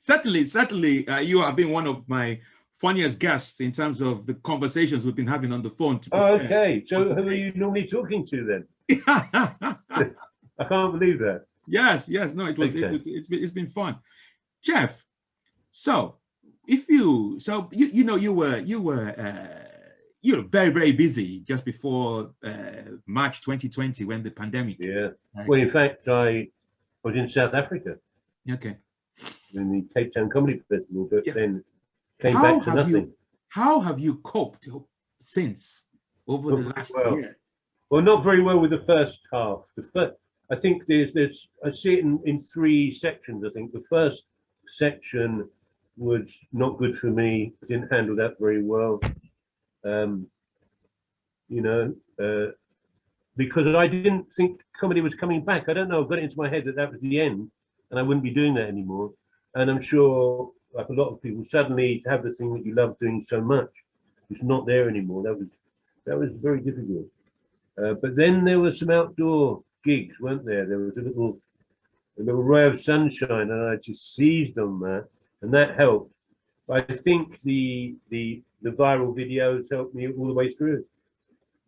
certainly, 0.00 0.44
certainly, 0.44 1.06
uh, 1.08 1.20
you 1.20 1.40
have 1.40 1.56
been 1.56 1.70
one 1.70 1.86
of 1.86 2.08
my 2.08 2.40
funniest 2.78 3.18
guests 3.18 3.60
in 3.60 3.72
terms 3.72 4.00
of 4.00 4.26
the 4.26 4.34
conversations 4.34 5.04
we've 5.04 5.14
been 5.16 5.26
having 5.26 5.52
on 5.52 5.62
the 5.62 5.70
phone. 5.70 5.98
To 6.00 6.08
Oh, 6.12 6.34
okay. 6.34 6.84
So 6.86 7.14
who 7.14 7.28
are 7.28 7.32
you 7.34 7.52
normally 7.54 7.86
talking 7.86 8.26
to 8.26 8.44
then? 8.44 9.02
I 9.06 10.64
can't 10.68 10.92
believe 10.98 11.18
that. 11.20 11.44
yes, 11.66 12.08
yes, 12.08 12.32
no, 12.34 12.46
it 12.46 12.58
was. 12.58 12.74
It, 12.74 12.84
Okay. 12.84 12.94
it, 12.96 13.02
it's 13.06 13.28
been, 13.28 13.42
it's 13.44 13.52
been 13.52 13.68
fun, 13.68 13.96
Jeff. 14.62 15.04
So, 15.70 16.16
if 16.68 16.88
you, 16.88 17.36
so 17.40 17.68
you, 17.72 17.86
you 17.86 18.04
know, 18.04 18.16
you 18.16 18.32
were, 18.32 18.58
you 18.58 18.80
were, 18.80 19.08
uh, 19.18 19.68
you 20.22 20.36
were 20.36 20.42
very, 20.42 20.70
very 20.70 20.92
busy 20.92 21.40
just 21.40 21.64
before 21.64 22.30
uh, 22.44 22.96
March 23.06 23.40
2020 23.42 24.04
when 24.04 24.22
the 24.22 24.30
pandemic. 24.30 24.76
Yeah. 24.80 25.08
uh, 25.38 25.44
Well, 25.46 25.60
in 25.60 25.68
fact, 25.68 26.08
I 26.08 26.48
was 27.02 27.14
in 27.16 27.28
South 27.28 27.54
Africa 27.54 27.96
okay. 28.50 28.76
in 29.54 29.70
the 29.70 29.84
Cape 29.94 30.12
Town 30.14 30.28
Comedy 30.30 30.58
Festival, 30.58 31.08
but 31.10 31.26
Yeah. 31.26 31.34
then 31.34 31.64
came 32.20 32.32
How 32.32 32.42
back 32.42 32.58
to 32.64 32.70
have 32.70 32.76
nothing. 32.76 32.94
you- 33.06 33.16
How 33.48 33.80
have 33.80 33.98
you 33.98 34.16
coped 34.16 34.68
since 35.20 35.84
over 36.28 36.50
Not 36.50 36.56
the 36.62 36.68
last 36.70 36.92
well. 36.94 37.18
year? 37.18 37.38
Well, 37.90 38.02
not 38.02 38.24
very 38.24 38.42
well 38.42 38.58
with 38.60 38.70
the 38.70 38.84
first 38.84 39.18
half. 39.32 39.60
The 39.76 39.84
first, 39.94 40.14
I 40.50 40.56
think 40.56 40.84
there's, 40.88 41.12
there's, 41.14 41.48
I 41.64 41.70
see 41.70 41.94
it 41.94 42.00
in, 42.00 42.20
in 42.24 42.38
three 42.38 42.92
sections. 42.94 43.44
I 43.44 43.50
think 43.50 43.72
the 43.72 43.84
first 43.88 44.24
section 44.68 45.48
was 45.96 46.36
not 46.52 46.78
good 46.78 46.96
for 46.96 47.06
me. 47.08 47.52
Didn't 47.68 47.92
handle 47.92 48.16
that 48.16 48.34
very 48.40 48.62
well. 48.62 49.00
Um, 49.84 50.26
you 51.48 51.60
know, 51.62 51.94
uh, 52.20 52.52
because 53.36 53.72
I 53.74 53.86
didn't 53.86 54.32
think 54.32 54.60
comedy 54.78 55.00
was 55.00 55.14
coming 55.14 55.44
back. 55.44 55.68
I 55.68 55.72
don't 55.74 55.88
know. 55.88 56.04
I 56.04 56.08
got 56.08 56.18
it 56.18 56.24
into 56.24 56.36
my 56.38 56.48
head 56.48 56.64
that 56.64 56.76
that 56.76 56.90
was 56.92 57.00
the 57.00 57.20
end, 57.20 57.50
and 57.90 58.00
I 58.00 58.02
wouldn't 58.02 58.24
be 58.24 58.30
doing 58.30 58.54
that 58.54 58.68
anymore. 58.68 59.12
And 59.54 59.70
I'm 59.70 59.80
sure, 59.80 60.50
like 60.76 60.88
a 60.88 60.92
lot 60.92 61.08
of 61.08 61.22
people, 61.22 61.44
suddenly 61.50 62.00
to 62.00 62.10
have 62.10 62.22
the 62.22 62.30
thing 62.30 62.52
that 62.54 62.66
you 62.66 62.74
love 62.74 62.98
doing 62.98 63.24
so 63.28 63.40
much, 63.40 63.70
it's 64.30 64.42
not 64.42 64.66
there 64.66 64.88
anymore. 64.88 65.22
That 65.22 65.38
was 65.38 65.48
that 66.04 66.18
was 66.18 66.30
very 66.34 66.60
difficult. 66.60 67.06
Uh, 67.82 67.94
but 67.94 68.16
then 68.16 68.44
there 68.44 68.60
were 68.60 68.72
some 68.72 68.90
outdoor 68.90 69.62
gigs, 69.84 70.18
weren't 70.20 70.44
there? 70.44 70.66
There 70.66 70.78
was 70.78 70.96
a 70.96 71.00
little 71.02 71.38
a 72.18 72.22
little 72.22 72.42
ray 72.42 72.66
of 72.66 72.80
sunshine, 72.80 73.50
and 73.50 73.68
I 73.70 73.76
just 73.76 74.14
seized 74.14 74.58
on 74.58 74.80
that, 74.80 75.06
and 75.42 75.52
that 75.54 75.76
helped. 75.76 76.12
I 76.68 76.80
think 76.80 77.40
the 77.40 77.96
the 78.10 78.42
the 78.62 78.70
viral 78.70 79.14
videos 79.14 79.70
helped 79.70 79.94
me 79.94 80.08
all 80.08 80.26
the 80.26 80.34
way 80.34 80.50
through. 80.50 80.84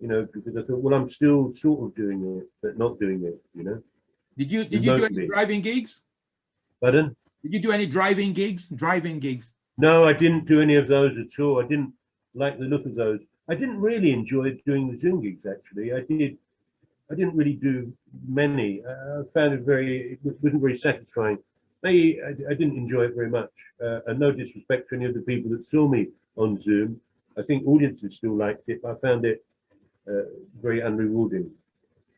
You 0.01 0.09
know, 0.09 0.29
because 0.33 0.57
I 0.57 0.63
thought, 0.63 0.81
well, 0.81 0.95
I'm 0.95 1.09
still 1.09 1.53
sort 1.55 1.85
of 1.85 1.95
doing 1.95 2.39
it, 2.39 2.47
but 2.63 2.79
not 2.79 3.01
doing 3.01 3.25
it. 3.25 3.41
You 3.55 3.65
know. 3.65 3.83
Did 4.37 4.53
you 4.53 4.65
did 4.65 4.85
you 4.85 4.97
do 4.97 5.05
any 5.05 5.27
driving 5.27 5.61
gigs? 5.61 6.01
Pardon? 6.81 7.17
Did 7.43 7.53
you 7.53 7.61
do 7.61 7.73
any 7.73 7.87
driving 7.87 8.33
gigs? 8.33 8.67
Driving 8.67 9.21
gigs? 9.21 9.53
No, 9.77 10.07
I 10.07 10.13
didn't 10.13 10.47
do 10.47 10.61
any 10.61 10.77
of 10.77 10.89
those 10.89 11.17
at 11.19 11.41
all. 11.43 11.63
I 11.63 11.67
didn't 11.67 11.93
like 12.35 12.59
the 12.59 12.65
look 12.65 12.85
of 12.85 12.95
those. 12.95 13.21
I 13.49 13.55
didn't 13.55 13.81
really 13.81 14.13
enjoy 14.13 14.61
doing 14.67 14.91
the 14.91 14.99
Zoom 14.99 15.23
gigs. 15.23 15.47
Actually, 15.47 15.93
I 15.93 16.01
did. 16.01 16.37
I 17.11 17.15
didn't 17.15 17.37
really 17.37 17.55
do 17.55 17.93
many. 18.29 18.83
Uh, 18.85 19.21
I 19.21 19.23
found 19.33 19.55
it 19.55 19.61
very. 19.61 20.19
It 20.25 20.37
wasn't 20.43 20.61
very 20.61 20.77
satisfying. 20.77 21.39
Maybe 21.83 22.21
I, 22.21 22.31
I 22.51 22.55
didn't 22.55 22.77
enjoy 22.77 23.05
it 23.05 23.15
very 23.15 23.31
much. 23.31 23.51
Uh, 23.83 24.01
and 24.09 24.19
no 24.19 24.33
disrespect 24.33 24.89
to 24.91 24.97
any 24.97 25.07
of 25.07 25.15
the 25.15 25.21
people 25.21 25.51
that 25.53 25.67
saw 25.71 25.89
me 25.89 26.09
on 26.37 26.61
Zoom. 26.61 27.01
I 27.39 27.43
think 27.43 27.67
audiences 27.67 28.17
still 28.17 28.35
liked 28.35 28.69
it, 28.69 28.83
but 28.83 28.91
I 28.91 28.95
found 28.97 29.25
it 29.25 29.45
uh, 30.11 30.23
very 30.61 30.81
unrewarding. 30.81 31.51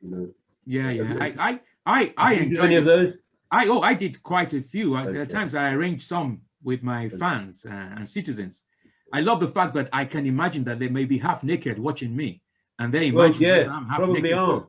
You 0.02 0.10
know. 0.10 0.28
Yeah, 0.66 0.90
yeah. 0.90 1.16
I 1.20 1.26
I 1.38 1.60
I, 1.86 2.14
I 2.16 2.34
enjoyed 2.34 2.64
any 2.64 2.76
of 2.76 2.86
those. 2.86 3.14
I 3.50 3.66
oh 3.66 3.80
I 3.80 3.94
did 3.94 4.22
quite 4.22 4.52
a 4.54 4.62
few. 4.62 4.96
There 4.96 5.22
are 5.22 5.26
times 5.26 5.54
I 5.54 5.72
arranged 5.72 6.06
some 6.06 6.42
with 6.62 6.82
my 6.82 7.08
fans 7.08 7.66
uh, 7.66 7.94
and 7.96 8.08
citizens. 8.08 8.64
I 9.12 9.20
love 9.20 9.40
the 9.40 9.48
fact 9.48 9.74
that 9.74 9.88
I 9.92 10.04
can 10.04 10.26
imagine 10.26 10.62
that 10.64 10.78
they 10.78 10.88
may 10.88 11.04
be 11.04 11.18
half 11.18 11.42
naked 11.42 11.78
watching 11.78 12.14
me, 12.14 12.42
and 12.78 12.92
they 12.94 13.10
Well, 13.10 13.26
imagine 13.26 13.42
yeah, 13.42 13.72
I'm 13.72 13.86
half 13.86 13.98
probably 13.98 14.22
naked. 14.22 14.38
are. 14.38 14.68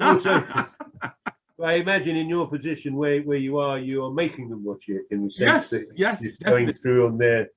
Also, 0.00 0.30
I 1.62 1.74
imagine 1.74 2.16
in 2.16 2.28
your 2.28 2.46
position 2.48 2.96
where, 2.96 3.20
where 3.22 3.38
you 3.38 3.58
are, 3.58 3.78
you 3.78 4.04
are 4.04 4.10
making 4.10 4.50
them 4.50 4.64
watch 4.64 4.84
it 4.88 5.02
in 5.10 5.24
the 5.24 5.30
sense 5.30 5.46
yes, 5.48 5.70
that 5.70 5.86
yes, 5.96 6.24
it's 6.24 6.36
going 6.42 6.72
through 6.72 7.06
on 7.06 7.18
their 7.18 7.48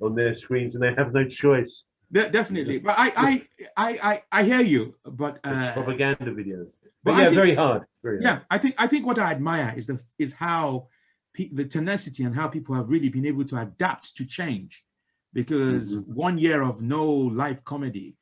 on 0.00 0.14
their 0.14 0.34
screens 0.34 0.74
and 0.74 0.82
they 0.82 0.94
have 0.94 1.12
no 1.12 1.24
choice. 1.26 1.82
de- 2.10 2.30
definitely. 2.30 2.78
But 2.78 2.98
I 2.98 3.12
I 3.16 3.48
I 3.76 3.90
I, 4.10 4.22
I 4.40 4.44
hear 4.44 4.62
you. 4.62 4.94
But 5.04 5.38
uh, 5.44 5.72
propaganda 5.72 6.32
videos. 6.32 6.70
But 7.04 7.12
yeah, 7.16 7.24
think- 7.24 7.34
very 7.34 7.54
hard. 7.54 7.82
Very 8.02 8.22
hard. 8.22 8.24
yeah 8.24 8.44
i 8.50 8.58
think 8.58 8.74
i 8.78 8.86
think 8.86 9.06
what 9.06 9.18
i 9.18 9.30
admire 9.30 9.74
is 9.76 9.86
the 9.86 10.00
is 10.18 10.32
how 10.32 10.88
pe- 11.34 11.50
the 11.52 11.64
tenacity 11.64 12.24
and 12.24 12.34
how 12.34 12.48
people 12.48 12.74
have 12.74 12.90
really 12.90 13.08
been 13.08 13.26
able 13.26 13.44
to 13.44 13.56
adapt 13.60 14.16
to 14.16 14.24
change 14.24 14.84
because 15.32 15.94
Mhm. 15.94 16.06
one 16.06 16.36
year 16.38 16.62
of 16.62 16.82
no 16.82 17.06
live 17.42 17.64
comedy 17.64 18.16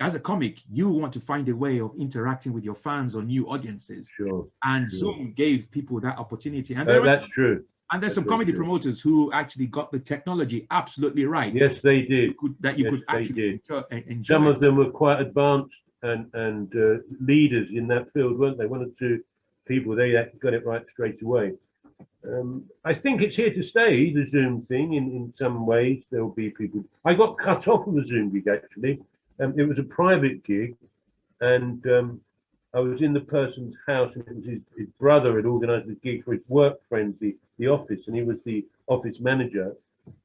as 0.00 0.14
a 0.14 0.20
comic 0.20 0.54
you 0.70 0.88
want 0.90 1.12
to 1.12 1.20
find 1.20 1.48
a 1.48 1.56
way 1.56 1.80
of 1.80 1.90
interacting 1.98 2.52
with 2.52 2.64
your 2.64 2.76
fans 2.76 3.16
or 3.16 3.22
new 3.22 3.48
audiences 3.48 4.08
Sure. 4.16 4.48
and 4.64 4.88
Sure. 4.90 4.98
zoom 5.14 5.32
gave 5.34 5.70
people 5.70 5.98
that 6.00 6.16
opportunity 6.18 6.74
and 6.74 6.88
Uh, 6.88 7.00
are, 7.00 7.04
that's 7.04 7.28
true. 7.28 7.64
and 7.90 8.00
there's 8.02 8.14
that's 8.14 8.14
some 8.14 8.24
comedy 8.24 8.52
true. 8.52 8.60
promoters 8.60 9.00
who 9.00 9.32
actually 9.32 9.66
got 9.66 9.90
the 9.90 9.98
technology 9.98 10.66
absolutely 10.70 11.24
right 11.26 11.52
Yes, 11.54 11.82
they 11.82 11.96
you 12.02 12.08
did. 12.08 12.36
could, 12.36 12.54
that 12.60 12.78
you 12.78 12.84
Yes, 12.84 12.90
could 12.92 13.04
actually 13.08 13.48
enjoy, 13.54 13.82
enjoy. 13.90 14.34
Some 14.34 14.46
of 14.46 14.60
them 14.60 14.76
were 14.76 14.90
quite 14.90 15.20
advanced 15.20 15.82
and 16.02 16.30
and 16.34 16.74
uh, 16.76 17.02
leaders 17.20 17.68
in 17.72 17.88
that 17.88 18.10
field, 18.12 18.38
weren't 18.38 18.58
they? 18.58 18.66
One 18.66 18.82
or 18.82 18.90
two 18.98 19.22
people 19.66 19.94
they 19.94 20.12
got 20.40 20.54
it 20.54 20.64
right 20.64 20.84
straight 20.92 21.22
away. 21.22 21.52
Um, 22.26 22.64
I 22.84 22.94
think 22.94 23.22
it's 23.22 23.36
here 23.36 23.52
to 23.52 23.62
stay. 23.62 24.12
The 24.12 24.26
Zoom 24.26 24.60
thing, 24.60 24.94
in 24.94 25.10
in 25.10 25.34
some 25.36 25.66
ways, 25.66 26.02
there 26.10 26.22
will 26.22 26.32
be 26.32 26.50
people. 26.50 26.84
I 27.04 27.14
got 27.14 27.38
cut 27.38 27.68
off 27.68 27.86
of 27.86 27.94
the 27.94 28.06
Zoom 28.06 28.30
gig 28.30 28.48
actually. 28.48 29.00
Um, 29.40 29.58
it 29.58 29.64
was 29.64 29.78
a 29.78 29.84
private 29.84 30.42
gig, 30.44 30.76
and 31.40 31.84
um, 31.86 32.20
I 32.74 32.80
was 32.80 33.02
in 33.02 33.12
the 33.12 33.20
person's 33.20 33.76
house, 33.86 34.12
and 34.14 34.24
it 34.26 34.36
was 34.36 34.44
his, 34.44 34.60
his 34.76 34.88
brother 34.98 35.36
had 35.36 35.46
organised 35.46 35.86
the 35.86 35.94
gig 35.94 36.24
for 36.24 36.32
his 36.32 36.42
work 36.48 36.80
friends, 36.88 37.18
the 37.20 37.36
the 37.58 37.68
office, 37.68 38.00
and 38.06 38.16
he 38.16 38.22
was 38.22 38.38
the 38.44 38.64
office 38.86 39.20
manager. 39.20 39.74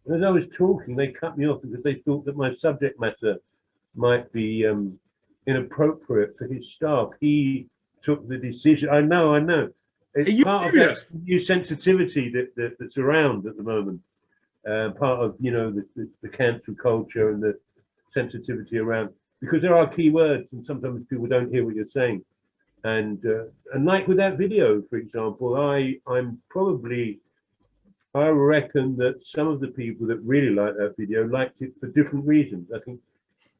And 0.05 0.15
as 0.15 0.23
I 0.23 0.29
was 0.29 0.47
talking, 0.47 0.95
they 0.95 1.07
cut 1.07 1.37
me 1.37 1.47
off 1.47 1.61
because 1.61 1.83
they 1.83 1.95
thought 1.95 2.25
that 2.25 2.37
my 2.37 2.55
subject 2.55 2.99
matter 2.99 3.37
might 3.95 4.31
be 4.31 4.65
um, 4.65 4.99
inappropriate 5.47 6.37
for 6.37 6.47
his 6.47 6.71
staff. 6.71 7.09
He 7.19 7.67
took 8.01 8.27
the 8.27 8.37
decision. 8.37 8.89
I 8.89 9.01
know, 9.01 9.33
I 9.33 9.39
know. 9.39 9.69
It's 10.15 10.29
Are 10.29 10.33
you 10.33 10.43
part 10.45 10.71
serious? 10.71 11.03
of 11.03 11.09
that 11.11 11.23
new 11.23 11.39
sensitivity 11.39 12.29
that, 12.29 12.55
that 12.55 12.77
that's 12.79 12.97
around 12.97 13.45
at 13.47 13.57
the 13.57 13.63
moment. 13.63 14.01
Uh, 14.67 14.91
part 14.91 15.19
of 15.19 15.35
you 15.39 15.51
know 15.51 15.71
the, 15.71 15.85
the, 15.95 16.09
the 16.21 16.29
cancel 16.29 16.73
culture 16.75 17.31
and 17.31 17.43
the 17.43 17.57
sensitivity 18.13 18.77
around 18.77 19.09
because 19.41 19.61
there 19.61 19.75
are 19.75 19.87
key 19.87 20.09
words 20.09 20.53
and 20.53 20.65
sometimes 20.65 21.05
people 21.09 21.27
don't 21.27 21.51
hear 21.51 21.65
what 21.65 21.75
you're 21.75 21.87
saying. 21.87 22.23
And 22.85 23.25
uh, 23.25 23.45
and 23.73 23.85
like 23.85 24.07
with 24.07 24.17
that 24.17 24.37
video, 24.37 24.81
for 24.89 24.97
example, 24.97 25.55
I 25.59 25.99
I'm 26.07 26.41
probably 26.49 27.19
I 28.15 28.27
reckon 28.27 28.95
that 28.97 29.25
some 29.25 29.47
of 29.47 29.59
the 29.59 29.69
people 29.69 30.05
that 30.07 30.19
really 30.19 30.51
liked 30.51 30.77
that 30.77 30.95
video 30.97 31.25
liked 31.25 31.61
it 31.61 31.73
for 31.79 31.87
different 31.87 32.25
reasons. 32.27 32.69
I 32.73 32.79
think, 32.79 32.99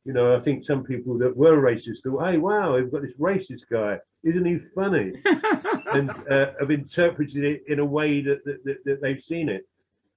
you 0.05 0.11
know, 0.11 0.35
I 0.35 0.39
think 0.39 0.65
some 0.65 0.83
people 0.83 1.17
that 1.19 1.35
were 1.35 1.57
racist 1.57 2.03
thought, 2.03 2.25
"Hey, 2.25 2.37
wow, 2.37 2.75
we've 2.75 2.91
got 2.91 3.03
this 3.03 3.15
racist 3.19 3.63
guy. 3.71 3.99
Isn't 4.23 4.45
he 4.45 4.59
funny?" 4.75 5.13
and 5.93 6.09
uh, 6.29 6.51
have 6.59 6.71
interpreted 6.71 7.43
it 7.43 7.63
in 7.67 7.79
a 7.79 7.85
way 7.85 8.21
that, 8.21 8.43
that, 8.45 8.63
that, 8.65 8.77
that 8.85 9.01
they've 9.01 9.21
seen 9.21 9.49
it. 9.49 9.67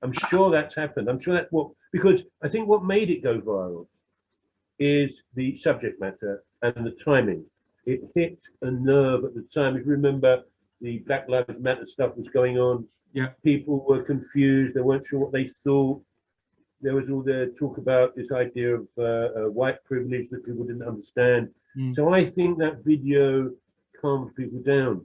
I'm 0.03 0.13
sure 0.13 0.51
that's 0.51 0.75
happened. 0.75 1.09
I'm 1.09 1.21
sure 1.21 1.35
that's 1.35 1.51
what 1.51 1.71
because 1.93 2.25
I 2.43 2.49
think 2.49 2.69
what 2.69 2.85
made 2.85 3.11
it 3.11 3.23
go 3.23 3.41
viral 3.41 3.87
is 4.79 5.23
the 5.35 5.57
subject 5.57 6.01
matter 6.01 6.43
and 6.63 6.87
the 6.87 6.91
timing. 6.91 7.45
It 7.87 8.01
hit 8.15 8.45
a 8.63 8.71
nerve 8.71 9.25
at 9.25 9.35
the 9.35 9.47
time. 9.55 9.77
If 9.77 9.87
you 9.87 9.93
remember, 9.93 10.43
the 10.81 10.99
Black 10.99 11.29
Lives 11.29 11.59
Matter 11.61 11.87
stuff 11.87 12.17
was 12.17 12.29
going 12.29 12.59
on. 12.59 12.87
Yeah. 13.13 13.29
People 13.43 13.85
were 13.89 14.03
confused. 14.03 14.75
They 14.75 14.81
weren't 14.81 15.07
sure 15.07 15.21
what 15.21 15.33
they 15.33 15.47
thought. 15.47 16.03
There 16.87 16.95
was 16.95 17.11
all 17.11 17.25
the 17.33 17.53
talk 17.59 17.79
about 17.79 18.15
this 18.15 18.31
idea 18.31 18.69
of 18.77 18.87
uh, 18.97 19.03
uh, 19.03 19.51
white 19.61 19.81
privilege 19.91 20.27
that 20.31 20.47
people 20.47 20.65
didn't 20.71 20.87
understand. 20.93 21.45
Mm. 21.77 21.97
So 21.97 22.03
I 22.19 22.25
think 22.25 22.59
that 22.59 22.85
video 22.85 23.51
calmed 24.01 24.37
people 24.37 24.61
down. 24.61 25.05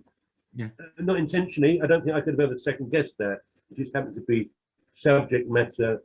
Yeah. 0.60 0.70
Uh, 0.80 1.02
Not 1.10 1.17
intentionally. 1.17 1.82
I 1.82 1.88
don't 1.88 2.04
think 2.04 2.15
I 2.15 2.22
could 2.22 2.36
have 2.36 2.46
ever 2.48 2.56
second 2.56 2.91
guessed 2.91 3.17
that. 3.17 3.38
It 3.72 3.78
just 3.82 3.96
happened 3.96 4.13
to 4.22 4.22
be 4.22 4.52
subject 4.94 5.50
matter. 5.50 6.04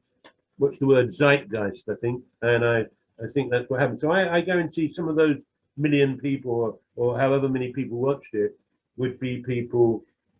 What's 0.56 0.78
the 0.78 0.86
word? 0.86 1.12
Zeitgeist, 1.12 1.84
I 1.90 1.96
think. 2.02 2.22
And 2.40 2.64
I, 2.64 2.78
I 3.22 3.26
think 3.34 3.50
that's 3.50 3.68
what 3.68 3.80
happened. 3.80 4.00
So 4.00 4.10
I, 4.10 4.36
I 4.36 4.40
guarantee 4.40 4.90
some 4.90 5.08
of 5.08 5.16
those 5.16 5.36
million 5.76 6.16
people 6.16 6.52
or, 6.52 6.78
or 6.96 7.20
however 7.20 7.50
many 7.50 7.70
people 7.78 7.98
watched 7.98 8.32
it 8.32 8.52
would 8.96 9.20
be 9.20 9.42
people 9.54 9.88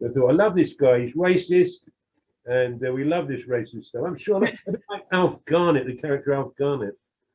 that 0.00 0.14
thought, 0.14 0.30
I 0.30 0.32
love 0.32 0.56
this 0.56 0.72
guy, 0.72 1.00
he's 1.00 1.14
racist, 1.14 1.80
and 2.46 2.84
uh, 2.86 2.92
we 2.92 3.04
love 3.04 3.28
this 3.28 3.42
racist 3.46 3.86
stuff. 3.86 4.02
I'm 4.06 4.16
sure 4.18 4.40
that, 4.40 4.54
a 4.66 4.72
bit 4.72 4.82
like 4.90 5.04
Alf 5.12 5.44
Garnett, 5.44 5.86
the 5.86 5.94
character 5.96 6.32
Alf 6.32 6.52
Garnett. 6.58 6.94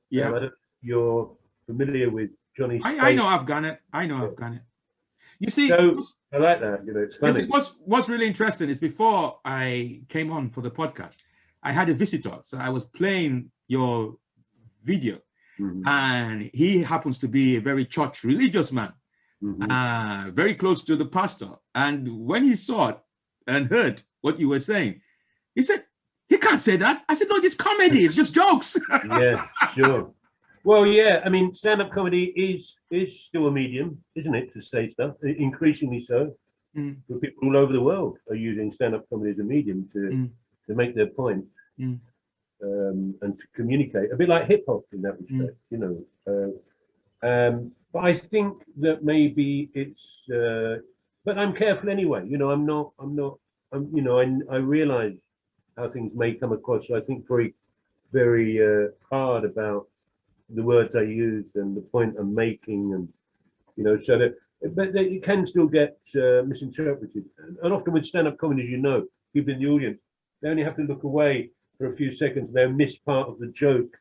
yeah 0.09 0.27
Um, 0.27 0.35
I 0.35 0.39
don't 0.39 0.41
know 0.43 0.47
if 0.47 0.53
you're 0.81 1.31
familiar 1.65 2.09
with 2.09 2.29
Johnny 2.57 2.79
I, 2.83 2.89
I 2.89 2.93
Speight. 2.97 3.15
know 3.17 3.25
Afghan 3.27 3.77
I 3.93 4.05
know 4.07 4.17
Alf 4.17 4.35
Garnett. 4.35 4.63
You 5.39 5.49
see, 5.49 5.69
So- 5.69 6.03
I 6.33 6.37
like 6.37 6.61
that. 6.61 6.85
You 6.85 6.93
know, 6.93 7.01
it's 7.01 7.15
funny. 7.17 7.43
it 7.43 7.49
what's 7.49 7.69
what's 7.91 8.07
really 8.07 8.25
interesting 8.27 8.69
is 8.69 8.79
before 8.79 9.39
I 9.43 10.01
came 10.07 10.31
on 10.31 10.49
for 10.49 10.61
the 10.61 10.71
podcast, 10.71 11.17
I 11.63 11.71
had 11.73 11.89
a 11.89 11.93
visitor. 11.93 12.37
So 12.43 12.57
I 12.57 12.69
was 12.69 12.83
playing 12.85 13.51
your 13.67 14.15
video, 14.83 15.15
Mhm, 15.59 15.81
and 15.87 16.49
he 16.53 16.81
happens 16.81 17.17
to 17.19 17.27
be 17.27 17.57
a 17.57 17.61
very 17.61 17.85
church 17.85 18.23
religious 18.23 18.71
man, 18.71 18.93
mhm. 19.43 19.69
uh, 19.69 20.31
very 20.31 20.55
close 20.55 20.83
to 20.85 20.95
the 20.95 21.05
pastor. 21.19 21.51
And 21.75 22.07
when 22.29 22.43
he 22.43 22.55
saw 22.55 22.89
it 22.89 22.99
and 23.47 23.67
heard 23.67 24.03
what 24.21 24.39
you 24.39 24.47
were 24.49 24.59
saying, 24.59 25.01
he 25.55 25.61
said, 25.63 25.83
"He 26.29 26.37
can't 26.37 26.61
say 26.61 26.75
that." 26.77 27.03
I 27.09 27.13
said, 27.13 27.27
"No, 27.29 27.37
it's 27.37 27.55
comedy. 27.55 28.05
It's 28.05 28.15
just 28.15 28.33
jokes." 28.33 28.77
yeah, 29.19 29.47
sure. 29.75 30.11
Well, 30.63 30.85
yeah. 30.85 31.21
I 31.25 31.29
mean, 31.29 31.53
stand-up 31.55 31.91
comedy 31.91 32.25
is 32.49 32.75
is 32.91 33.09
still 33.27 33.47
a 33.47 33.51
medium, 33.51 34.03
isn't 34.15 34.35
it, 34.35 34.53
to 34.53 34.61
say 34.61 34.91
stuff? 34.91 35.15
Increasingly 35.23 36.01
so. 36.01 36.35
Mm. 36.77 36.97
But 37.09 37.19
people 37.21 37.47
all 37.47 37.57
over 37.57 37.73
the 37.73 37.81
world 37.81 38.17
are 38.29 38.35
using 38.35 38.71
stand-up 38.71 39.09
comedy 39.09 39.31
as 39.31 39.39
a 39.39 39.43
medium 39.43 39.89
to 39.93 39.99
Mm. 39.99 40.29
to 40.67 40.75
make 40.75 40.93
their 40.95 41.07
point 41.21 41.43
Mm. 41.79 41.99
um, 42.63 43.15
and 43.23 43.31
to 43.39 43.45
communicate. 43.55 44.11
A 44.11 44.15
bit 44.15 44.29
like 44.29 44.45
hip 44.47 44.63
hop 44.67 44.83
in 44.93 45.01
that 45.01 45.17
respect, 45.19 45.57
you 45.71 45.77
know. 45.83 45.95
Uh, 46.31 46.51
um, 47.29 47.71
but 47.93 48.05
I 48.05 48.13
think 48.13 48.63
that 48.77 49.03
maybe 49.03 49.69
it's. 49.73 50.05
Uh, 50.29 50.77
but 51.25 51.37
I'm 51.37 51.53
careful 51.53 51.89
anyway. 51.89 52.23
You 52.27 52.37
know, 52.37 52.51
I'm 52.51 52.65
not. 52.65 52.93
I'm 52.99 53.15
not. 53.15 53.37
I'm. 53.71 53.89
You 53.93 54.01
know, 54.01 54.19
I 54.19 54.55
I 54.55 54.57
realize 54.57 55.17
how 55.77 55.89
things 55.89 56.11
may 56.15 56.33
come 56.33 56.51
across. 56.51 56.87
So 56.87 56.95
I 56.95 57.01
think 57.01 57.27
very, 57.27 57.53
very 58.11 58.61
uh, 58.61 58.89
hard 59.09 59.45
about 59.45 59.87
the 60.49 60.63
words 60.63 60.95
I 60.95 61.01
use 61.03 61.45
and 61.55 61.75
the 61.75 61.81
point 61.81 62.15
I'm 62.19 62.35
making, 62.35 62.93
and 62.93 63.07
you 63.75 63.83
know, 63.83 63.97
so 63.97 64.17
that 64.17 64.35
but 64.75 64.93
they, 64.93 65.05
it 65.05 65.23
can 65.23 65.45
still 65.45 65.67
get 65.67 65.97
uh, 66.15 66.43
misinterpreted. 66.45 67.25
And, 67.39 67.57
and 67.63 67.73
often 67.73 67.93
with 67.93 68.05
stand-up 68.05 68.37
comedy, 68.37 68.63
as 68.63 68.69
you 68.69 68.77
know, 68.77 69.07
people 69.33 69.53
in 69.53 69.59
the 69.59 69.67
audience 69.67 69.99
they 70.41 70.49
only 70.49 70.63
have 70.63 70.75
to 70.75 70.83
look 70.83 71.03
away 71.03 71.51
for 71.77 71.93
a 71.93 71.95
few 71.95 72.15
seconds. 72.15 72.53
They'll 72.53 72.71
miss 72.71 72.97
part 72.97 73.29
of 73.29 73.39
the 73.39 73.47
joke, 73.47 73.97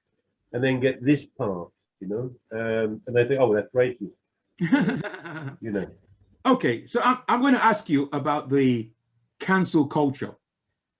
and 0.53 0.65
then 0.65 0.81
get 0.81 1.05
this 1.05 1.27
part, 1.27 1.69
you 2.01 2.09
know, 2.09 2.31
um, 2.53 3.01
and 3.07 3.15
they 3.15 3.27
think, 3.27 3.41
oh, 3.41 3.55
that's 3.55 3.73
racist, 3.75 4.13
you 5.61 5.71
know. 5.71 5.87
Okay, 6.47 6.87
so 6.87 7.01
I'm, 7.03 7.19
I'm 7.29 7.41
going 7.41 7.55
to 7.55 7.65
ask 7.65 7.89
you 7.89 8.09
about 8.13 8.49
the 8.49 8.91
cancel 9.41 9.87
culture. 9.87 10.33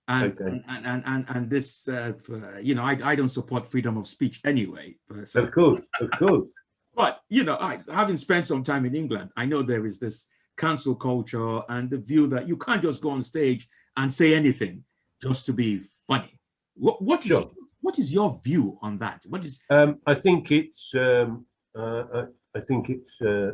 And, 0.09 0.33
Okay. 0.33 0.63
and, 0.67 0.87
and, 0.87 1.03
and, 1.07 1.25
and 1.29 1.49
this, 1.51 1.87
uh, 1.87 2.13
f- 2.19 2.65
you 2.65 2.75
know, 2.75 2.83
I, 2.83 2.99
I 3.05 3.15
don't 3.15 3.29
support 3.29 3.65
freedom 3.67 3.97
of 3.97 4.09
speech 4.09 4.41
anyway. 4.45 4.97
but 5.09 5.29
so- 5.29 5.41
Of 5.43 5.53
course, 5.53 5.83
of 6.01 6.11
course. 6.19 6.47
But, 6.97 7.21
you 7.29 7.45
know, 7.45 7.57
I, 7.61 7.79
having 7.93 8.17
spent 8.17 8.45
some 8.47 8.65
time 8.65 8.85
in 8.85 8.97
England, 8.97 9.31
I 9.37 9.45
know 9.47 9.63
there 9.63 9.87
is 9.87 10.01
this 10.01 10.27
cancel 10.59 10.97
culture 10.97 11.63
and 11.69 11.89
the 11.89 11.99
view 11.99 12.27
that 12.27 12.49
you 12.49 12.57
can't 12.57 12.83
just 12.83 13.01
go 13.01 13.11
on 13.11 13.23
stage 13.23 13.69
and 13.97 14.13
say 14.13 14.35
anything 14.35 14.83
just 15.23 15.47
to 15.47 15.53
be 15.53 15.81
funny. 16.09 16.37
What, 16.75 17.01
what, 17.01 17.21
is, 17.25 17.29
Sure. 17.29 17.49
what 17.81 17.99
is 18.01 18.13
your 18.13 18.41
view 18.45 18.77
on 18.83 18.99
that? 18.99 19.23
What 19.29 19.45
is, 19.45 19.61
Um, 19.71 19.99
I 20.05 20.15
think 20.15 20.51
it's 20.51 20.91
um, 20.97 21.47
uh, 21.79 22.03
I, 22.13 22.25
I 22.57 22.61
think 22.61 22.91
it's 22.91 23.13
uh, 23.23 23.53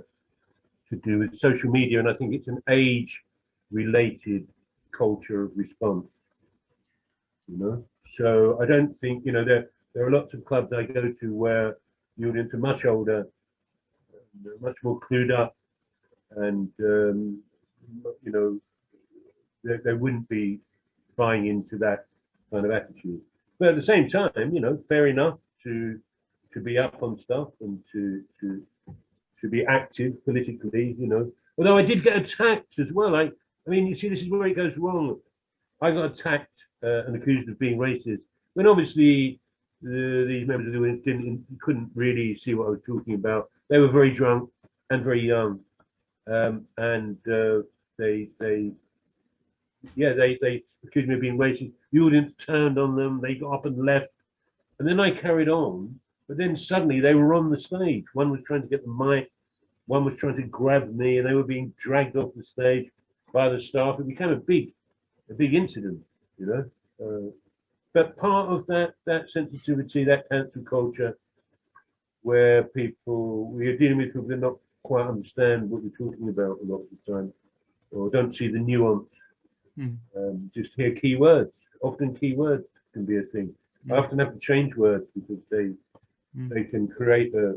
to 0.88 0.96
do 1.04 1.18
with 1.18 1.36
social 1.36 1.70
media, 1.70 1.98
and 2.00 2.08
I 2.08 2.14
think 2.14 2.34
it's 2.34 2.48
an 2.48 2.60
age-related 2.70 4.48
culture 4.96 5.44
of 5.44 5.52
response. 5.54 6.06
You 7.48 7.58
know, 7.58 7.84
so 8.16 8.58
I 8.60 8.66
don't 8.66 8.96
think 8.96 9.24
you 9.24 9.32
know 9.32 9.44
there 9.44 9.70
there 9.94 10.06
are 10.06 10.10
lots 10.10 10.34
of 10.34 10.44
clubs 10.44 10.72
I 10.72 10.82
go 10.84 11.12
to 11.12 11.34
where 11.34 11.76
the 12.18 12.28
audience 12.28 12.52
are 12.54 12.58
much 12.58 12.84
older, 12.84 13.28
much 14.60 14.76
more 14.82 14.98
clued 15.00 15.30
up, 15.32 15.56
and 16.36 16.68
um, 16.80 17.40
you 18.22 18.32
know 18.32 18.60
they, 19.64 19.76
they 19.84 19.92
wouldn't 19.92 20.28
be 20.28 20.60
buying 21.16 21.46
into 21.46 21.78
that 21.78 22.06
kind 22.50 22.64
of 22.64 22.72
attitude. 22.72 23.20
But 23.58 23.68
at 23.68 23.76
the 23.76 23.82
same 23.82 24.08
time, 24.08 24.50
you 24.52 24.60
know, 24.60 24.78
fair 24.88 25.06
enough 25.06 25.38
to 25.64 26.00
to 26.52 26.60
be 26.60 26.78
up 26.78 27.02
on 27.02 27.16
stuff 27.16 27.48
and 27.60 27.78
to 27.92 28.22
to 28.40 28.62
to 29.40 29.48
be 29.48 29.64
active 29.66 30.24
politically, 30.24 30.96
you 30.98 31.06
know. 31.06 31.30
Although 31.58 31.76
I 31.78 31.82
did 31.82 32.04
get 32.04 32.16
attacked 32.16 32.78
as 32.78 32.92
well. 32.92 33.16
I 33.16 33.30
I 33.66 33.70
mean, 33.70 33.86
you 33.86 33.94
see, 33.94 34.08
this 34.08 34.22
is 34.22 34.28
where 34.28 34.46
it 34.46 34.54
goes 34.54 34.76
wrong. 34.76 35.18
I 35.82 35.90
got 35.90 36.04
attacked 36.06 36.50
uh, 36.82 37.04
and 37.06 37.16
accused 37.16 37.48
of 37.48 37.58
being 37.58 37.78
racist 37.78 38.22
when 38.54 38.66
obviously 38.66 39.38
the, 39.82 40.24
these 40.26 40.46
members 40.46 40.68
of 40.68 40.72
the 40.72 40.78
audience 40.78 41.04
didn't 41.04 41.44
couldn't 41.60 41.90
really 41.94 42.38
see 42.38 42.54
what 42.54 42.68
I 42.68 42.70
was 42.70 42.80
talking 42.86 43.14
about. 43.14 43.50
They 43.68 43.78
were 43.78 43.88
very 43.88 44.10
drunk 44.10 44.50
and 44.90 45.04
very 45.04 45.20
young, 45.20 45.60
um, 46.26 46.64
and 46.78 47.18
uh, 47.28 47.62
they 47.98 48.30
they 48.38 48.72
yeah 49.94 50.14
they 50.14 50.38
they 50.40 50.62
accused 50.84 51.08
me 51.08 51.16
of 51.16 51.20
being 51.20 51.36
racist. 51.36 51.72
The 51.92 52.00
audience 52.00 52.34
turned 52.34 52.78
on 52.78 52.96
them. 52.96 53.20
They 53.20 53.34
got 53.34 53.52
up 53.52 53.66
and 53.66 53.84
left, 53.84 54.14
and 54.78 54.88
then 54.88 55.00
I 55.00 55.10
carried 55.10 55.48
on. 55.48 56.00
But 56.28 56.38
then 56.38 56.56
suddenly 56.56 56.98
they 56.98 57.14
were 57.14 57.34
on 57.34 57.50
the 57.50 57.58
stage. 57.58 58.04
One 58.14 58.30
was 58.30 58.42
trying 58.42 58.62
to 58.62 58.68
get 58.68 58.84
the 58.84 58.92
mic, 58.92 59.30
one 59.86 60.04
was 60.04 60.16
trying 60.16 60.36
to 60.36 60.42
grab 60.42 60.92
me, 60.92 61.18
and 61.18 61.26
they 61.26 61.34
were 61.34 61.44
being 61.44 61.72
dragged 61.76 62.16
off 62.16 62.34
the 62.34 62.42
stage 62.42 62.90
by 63.36 63.46
the 63.50 63.60
staff. 63.60 64.00
It 64.00 64.08
became 64.14 64.30
a 64.30 64.42
big, 64.52 64.64
a 65.32 65.34
big 65.42 65.52
incident, 65.62 65.98
you 66.38 66.46
know. 66.50 66.62
Uh, 67.04 67.28
but 67.96 68.16
part 68.26 68.46
of 68.54 68.60
that 68.72 68.90
that 69.10 69.24
sensitivity, 69.38 70.00
that 70.04 70.22
cancel 70.30 70.62
culture, 70.76 71.12
where 72.28 72.58
people 72.80 73.20
we 73.56 73.62
are 73.70 73.78
dealing 73.82 73.98
with 73.98 74.12
people 74.14 74.28
that 74.32 74.40
not 74.48 74.56
quite 74.90 75.06
understand 75.14 75.58
what 75.70 75.82
we're 75.82 76.00
talking 76.04 76.28
about 76.34 76.54
a 76.62 76.66
lot 76.72 76.82
of 76.84 76.90
the 76.92 77.00
time, 77.12 77.28
or 77.94 78.02
don't 78.16 78.34
see 78.38 78.48
the 78.56 78.62
nuance. 78.70 79.12
Hmm. 79.78 79.94
Um, 80.18 80.36
just 80.58 80.72
hear 80.78 80.92
key 81.02 81.14
words. 81.28 81.54
Often 81.88 82.08
key 82.20 82.32
words 82.44 82.66
can 82.94 83.04
be 83.10 83.16
a 83.24 83.26
thing. 83.34 83.48
I 83.90 83.94
Hmm. 83.94 84.00
often 84.02 84.18
have 84.22 84.32
to 84.36 84.40
change 84.50 84.70
words 84.86 85.06
because 85.18 85.42
they 85.54 85.66
Hmm. 86.36 86.48
they 86.52 86.64
can 86.72 86.84
create 86.98 87.32
a, 87.44 87.48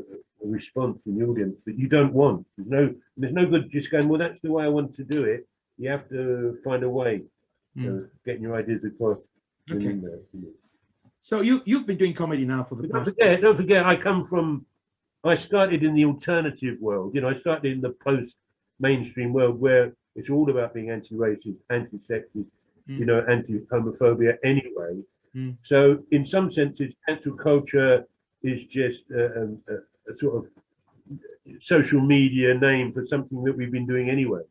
a 0.44 0.46
response 0.58 0.98
in 1.08 1.12
the 1.18 1.24
audience 1.30 1.56
that 1.66 1.76
you 1.82 1.88
don't 1.96 2.14
want. 2.22 2.38
There's 2.56 2.72
no 2.78 2.82
there's 3.18 3.38
no 3.40 3.46
good 3.52 3.64
just 3.76 3.90
going, 3.94 4.06
well, 4.08 4.22
that's 4.24 4.40
the 4.44 4.52
way 4.54 4.62
I 4.68 4.74
want 4.78 4.90
to 5.00 5.04
do 5.16 5.20
it. 5.34 5.42
You 5.80 5.88
have 5.90 6.06
to 6.10 6.58
find 6.62 6.82
a 6.84 6.90
way 7.00 7.22
Hmm. 7.76 7.86
of 7.88 8.10
getting 8.26 8.42
your 8.42 8.56
ideas 8.56 8.82
across. 8.84 9.18
Okay. 9.72 9.96
so 11.20 11.40
you, 11.40 11.62
you've 11.64 11.86
been 11.86 11.96
doing 11.96 12.12
comedy 12.12 12.44
now 12.44 12.62
for 12.64 12.74
the 12.74 12.82
But 12.82 12.90
don't 12.92 13.04
past, 13.04 13.10
forget, 13.16 13.40
don't 13.40 13.56
forget, 13.56 13.86
I 13.86 13.94
come 13.96 14.24
from, 14.24 14.66
I 15.22 15.36
started 15.36 15.82
in 15.84 15.94
the 15.94 16.04
alternative 16.04 16.76
world. 16.80 17.14
You 17.14 17.20
know, 17.22 17.28
I 17.28 17.34
started 17.34 17.70
in 17.72 17.80
the 17.80 17.90
post 17.90 18.36
mainstream 18.80 19.32
world 19.32 19.60
where 19.60 19.92
it's 20.16 20.28
all 20.30 20.50
about 20.50 20.74
being 20.74 20.90
anti-racist, 20.90 21.58
anti-sexist, 21.70 22.46
you 22.86 23.04
Mm. 23.04 23.06
know, 23.06 23.20
anti-homophobia 23.36 24.32
anyway. 24.42 24.92
Mm. 25.36 25.56
So 25.62 26.02
in 26.10 26.26
some 26.26 26.50
senses, 26.50 26.92
cancel 27.06 27.34
culture 27.34 28.04
is 28.42 28.64
just 28.66 29.08
a, 29.12 29.22
a, 29.42 29.44
a- 29.74 30.16
sort 30.16 30.34
of 30.38 30.42
social 31.60 32.00
media 32.00 32.54
name 32.54 32.92
for 32.92 33.06
something 33.06 33.44
that 33.44 33.56
we've 33.56 33.70
been 33.70 33.86
doing 33.86 34.10
anyway. 34.10 34.42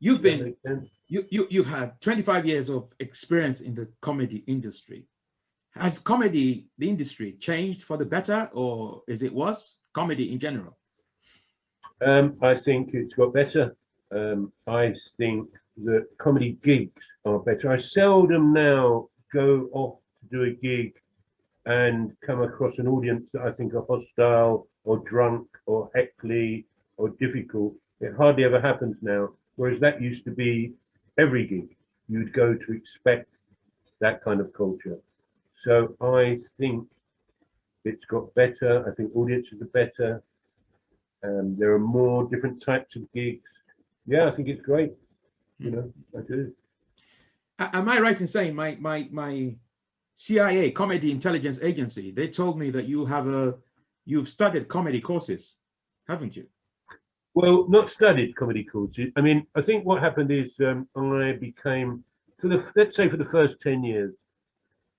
You've 0.00 0.22
been, 0.22 0.56
you, 1.08 1.24
you, 1.28 1.46
you've 1.50 1.66
had 1.66 2.00
25 2.00 2.46
years 2.46 2.68
of 2.68 2.88
experience 2.98 3.60
in 3.60 3.74
the 3.74 3.88
comedy 4.00 4.42
industry. 4.46 5.04
Has 5.72 5.98
comedy, 5.98 6.66
the 6.78 6.88
industry, 6.88 7.36
changed 7.38 7.84
for 7.84 7.96
the 7.96 8.04
better 8.04 8.50
or 8.52 9.02
is 9.06 9.22
it 9.22 9.32
worse? 9.32 9.78
Comedy 9.92 10.32
in 10.32 10.38
general? 10.38 10.76
Um, 12.04 12.36
I 12.42 12.54
think 12.54 12.90
it's 12.94 13.14
got 13.14 13.32
better. 13.34 13.76
Um, 14.10 14.52
I 14.66 14.94
think 15.16 15.48
that 15.84 16.06
comedy 16.18 16.58
gigs 16.62 17.02
are 17.24 17.38
better. 17.38 17.70
I 17.70 17.76
seldom 17.76 18.52
now 18.52 19.08
go 19.32 19.68
off 19.72 19.98
to 20.20 20.36
do 20.36 20.44
a 20.44 20.50
gig 20.50 20.94
and 21.66 22.12
come 22.26 22.42
across 22.42 22.78
an 22.78 22.88
audience 22.88 23.30
that 23.32 23.42
I 23.42 23.52
think 23.52 23.74
are 23.74 23.84
hostile 23.88 24.66
or 24.84 24.98
drunk 24.98 25.46
or 25.66 25.90
heckly 25.94 26.66
or 26.96 27.10
difficult. 27.10 27.74
It 28.00 28.14
hardly 28.16 28.44
ever 28.44 28.60
happens 28.60 28.96
now. 29.02 29.30
Whereas 29.56 29.80
that 29.80 30.00
used 30.00 30.24
to 30.24 30.30
be 30.30 30.74
every 31.18 31.46
gig. 31.46 31.76
You'd 32.08 32.32
go 32.32 32.54
to 32.54 32.72
expect 32.72 33.28
that 34.00 34.22
kind 34.24 34.40
of 34.40 34.52
culture. 34.52 34.98
So 35.62 35.94
I 36.00 36.38
think 36.56 36.86
it's 37.84 38.04
got 38.04 38.34
better. 38.34 38.88
I 38.90 38.94
think 38.94 39.14
audiences 39.14 39.60
are 39.62 39.66
better. 39.66 40.22
Um, 41.22 41.56
there 41.58 41.72
are 41.72 41.78
more 41.78 42.24
different 42.24 42.62
types 42.62 42.96
of 42.96 43.02
gigs. 43.12 43.48
Yeah, 44.06 44.26
I 44.26 44.30
think 44.30 44.48
it's 44.48 44.62
great. 44.62 44.92
You 45.58 45.70
know, 45.70 45.92
I 46.16 46.22
do. 46.22 46.52
Am 47.58 47.88
I 47.88 48.00
right 48.00 48.18
in 48.18 48.26
saying 48.26 48.54
my, 48.54 48.76
my, 48.80 49.06
my 49.10 49.54
CIA, 50.16 50.70
Comedy 50.70 51.10
Intelligence 51.10 51.60
Agency, 51.62 52.10
they 52.10 52.28
told 52.28 52.58
me 52.58 52.70
that 52.70 52.86
you 52.86 53.04
have 53.04 53.28
a, 53.28 53.54
you've 54.06 54.28
studied 54.28 54.66
comedy 54.68 55.00
courses, 55.00 55.56
haven't 56.08 56.36
you? 56.36 56.46
Well, 57.34 57.68
not 57.68 57.88
studied 57.88 58.34
comedy 58.34 58.64
courses. 58.64 59.12
I 59.16 59.20
mean, 59.20 59.46
I 59.54 59.60
think 59.60 59.86
what 59.86 60.02
happened 60.02 60.32
is 60.32 60.52
um, 60.60 60.88
I 60.96 61.32
became, 61.32 62.04
for 62.40 62.48
the 62.48 62.72
let's 62.74 62.96
say 62.96 63.08
for 63.08 63.16
the 63.16 63.24
first 63.24 63.60
ten 63.60 63.84
years, 63.84 64.16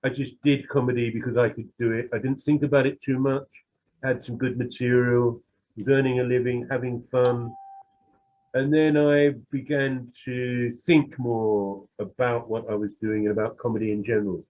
I 0.02 0.08
just 0.08 0.40
did 0.42 0.68
comedy 0.68 1.10
because 1.10 1.36
I 1.36 1.50
could 1.50 1.68
do 1.78 1.92
it. 1.92 2.08
I 2.12 2.16
didn't 2.18 2.40
think 2.40 2.62
about 2.62 2.86
it 2.86 3.02
too 3.02 3.18
much. 3.18 3.46
Had 4.02 4.24
some 4.24 4.36
good 4.36 4.56
material, 4.56 5.42
was 5.76 5.88
earning 5.88 6.20
a 6.20 6.24
living, 6.24 6.66
having 6.70 7.02
fun, 7.12 7.54
and 8.54 8.72
then 8.72 8.96
I 8.96 9.34
began 9.50 10.10
to 10.24 10.72
think 10.86 11.18
more 11.18 11.84
about 11.98 12.48
what 12.48 12.68
I 12.70 12.74
was 12.74 12.94
doing 13.00 13.26
and 13.26 13.32
about 13.38 13.58
comedy 13.58 13.92
in 13.92 14.02
general. 14.04 14.44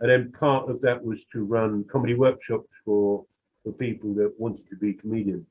And 0.00 0.10
then 0.10 0.32
part 0.32 0.70
of 0.70 0.80
that 0.80 1.04
was 1.04 1.24
to 1.32 1.44
run 1.44 1.84
comedy 1.84 2.14
workshops 2.14 2.70
for 2.84 3.26
for 3.62 3.72
people 3.72 4.14
that 4.14 4.32
wanted 4.38 4.68
to 4.70 4.76
be 4.76 4.94
comedians. 4.94 5.46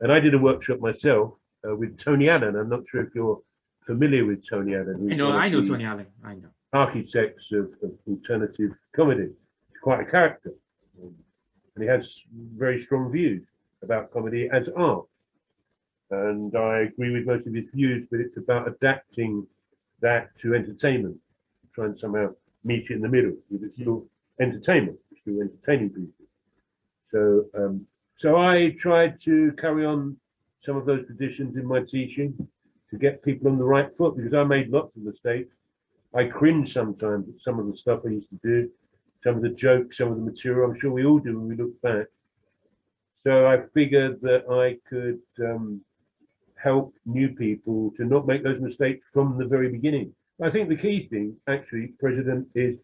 And 0.00 0.12
I 0.12 0.20
did 0.20 0.34
a 0.34 0.38
workshop 0.38 0.80
myself 0.80 1.34
uh, 1.68 1.76
with 1.76 1.98
Tony 1.98 2.28
Allen. 2.28 2.56
I'm 2.56 2.68
not 2.68 2.88
sure 2.88 3.02
if 3.02 3.14
you're 3.14 3.40
familiar 3.82 4.24
with 4.24 4.48
Tony 4.48 4.74
Allen. 4.74 5.08
I 5.10 5.14
know, 5.14 5.32
I 5.32 5.48
know 5.48 5.64
Tony 5.64 5.84
Allen, 5.84 6.06
I 6.24 6.34
know. 6.34 6.48
Architects 6.72 7.52
of, 7.52 7.72
of 7.82 7.92
alternative 8.08 8.72
comedy. 8.94 9.28
He's 9.68 9.80
quite 9.82 10.00
a 10.00 10.04
character. 10.04 10.52
And 11.02 11.82
he 11.84 11.86
has 11.86 12.22
very 12.56 12.78
strong 12.78 13.12
views 13.12 13.42
about 13.82 14.12
comedy 14.12 14.48
as 14.52 14.68
art. 14.76 15.06
And 16.10 16.56
I 16.56 16.80
agree 16.80 17.12
with 17.12 17.26
most 17.26 17.46
of 17.46 17.54
his 17.54 17.70
views, 17.70 18.06
but 18.10 18.20
it's 18.20 18.36
about 18.36 18.68
adapting 18.68 19.46
that 20.00 20.36
to 20.38 20.54
entertainment, 20.54 21.16
try 21.74 21.84
and 21.86 21.98
somehow 21.98 22.34
meet 22.64 22.90
it 22.90 22.94
in 22.94 23.02
the 23.02 23.08
middle. 23.08 23.36
Because 23.50 23.66
it's 23.66 23.74
still 23.76 24.06
entertainment, 24.40 24.98
still 25.20 25.40
entertaining 25.40 25.90
people. 25.90 26.26
So, 27.12 27.44
um, 27.54 27.86
so 28.20 28.36
I 28.36 28.68
tried 28.76 29.18
to 29.20 29.52
carry 29.52 29.86
on 29.86 30.14
some 30.62 30.76
of 30.76 30.84
those 30.84 31.06
traditions 31.06 31.56
in 31.56 31.64
my 31.64 31.80
teaching 31.80 32.34
to 32.90 32.98
get 32.98 33.22
people 33.22 33.50
on 33.50 33.56
the 33.56 33.64
right 33.64 33.88
foot 33.96 34.14
because 34.14 34.34
I 34.34 34.44
made 34.44 34.68
lots 34.68 34.94
of 34.94 35.04
mistakes. 35.04 35.54
I 36.14 36.24
cringe 36.24 36.70
sometimes 36.70 37.30
at 37.30 37.40
some 37.40 37.58
of 37.58 37.66
the 37.66 37.74
stuff 37.74 38.00
I 38.04 38.10
used 38.10 38.28
to 38.28 38.38
do, 38.42 38.70
some 39.24 39.36
of 39.36 39.42
the 39.42 39.48
jokes, 39.48 39.96
some 39.96 40.08
of 40.08 40.16
the 40.18 40.22
material. 40.22 40.68
I'm 40.68 40.78
sure 40.78 40.92
we 40.92 41.06
all 41.06 41.18
do 41.18 41.38
when 41.38 41.48
we 41.48 41.56
look 41.56 41.80
back. 41.80 42.08
So 43.24 43.46
I 43.46 43.62
figured 43.72 44.20
that 44.20 44.44
I 44.50 44.76
could 44.86 45.20
um, 45.42 45.80
help 46.62 46.94
new 47.06 47.30
people 47.30 47.90
to 47.96 48.04
not 48.04 48.26
make 48.26 48.44
those 48.44 48.60
mistakes 48.60 49.08
from 49.10 49.38
the 49.38 49.46
very 49.46 49.70
beginning. 49.70 50.12
I 50.42 50.50
think 50.50 50.68
the 50.68 50.76
key 50.76 51.06
thing, 51.06 51.36
actually, 51.48 51.94
President, 51.98 52.48
is 52.54 52.76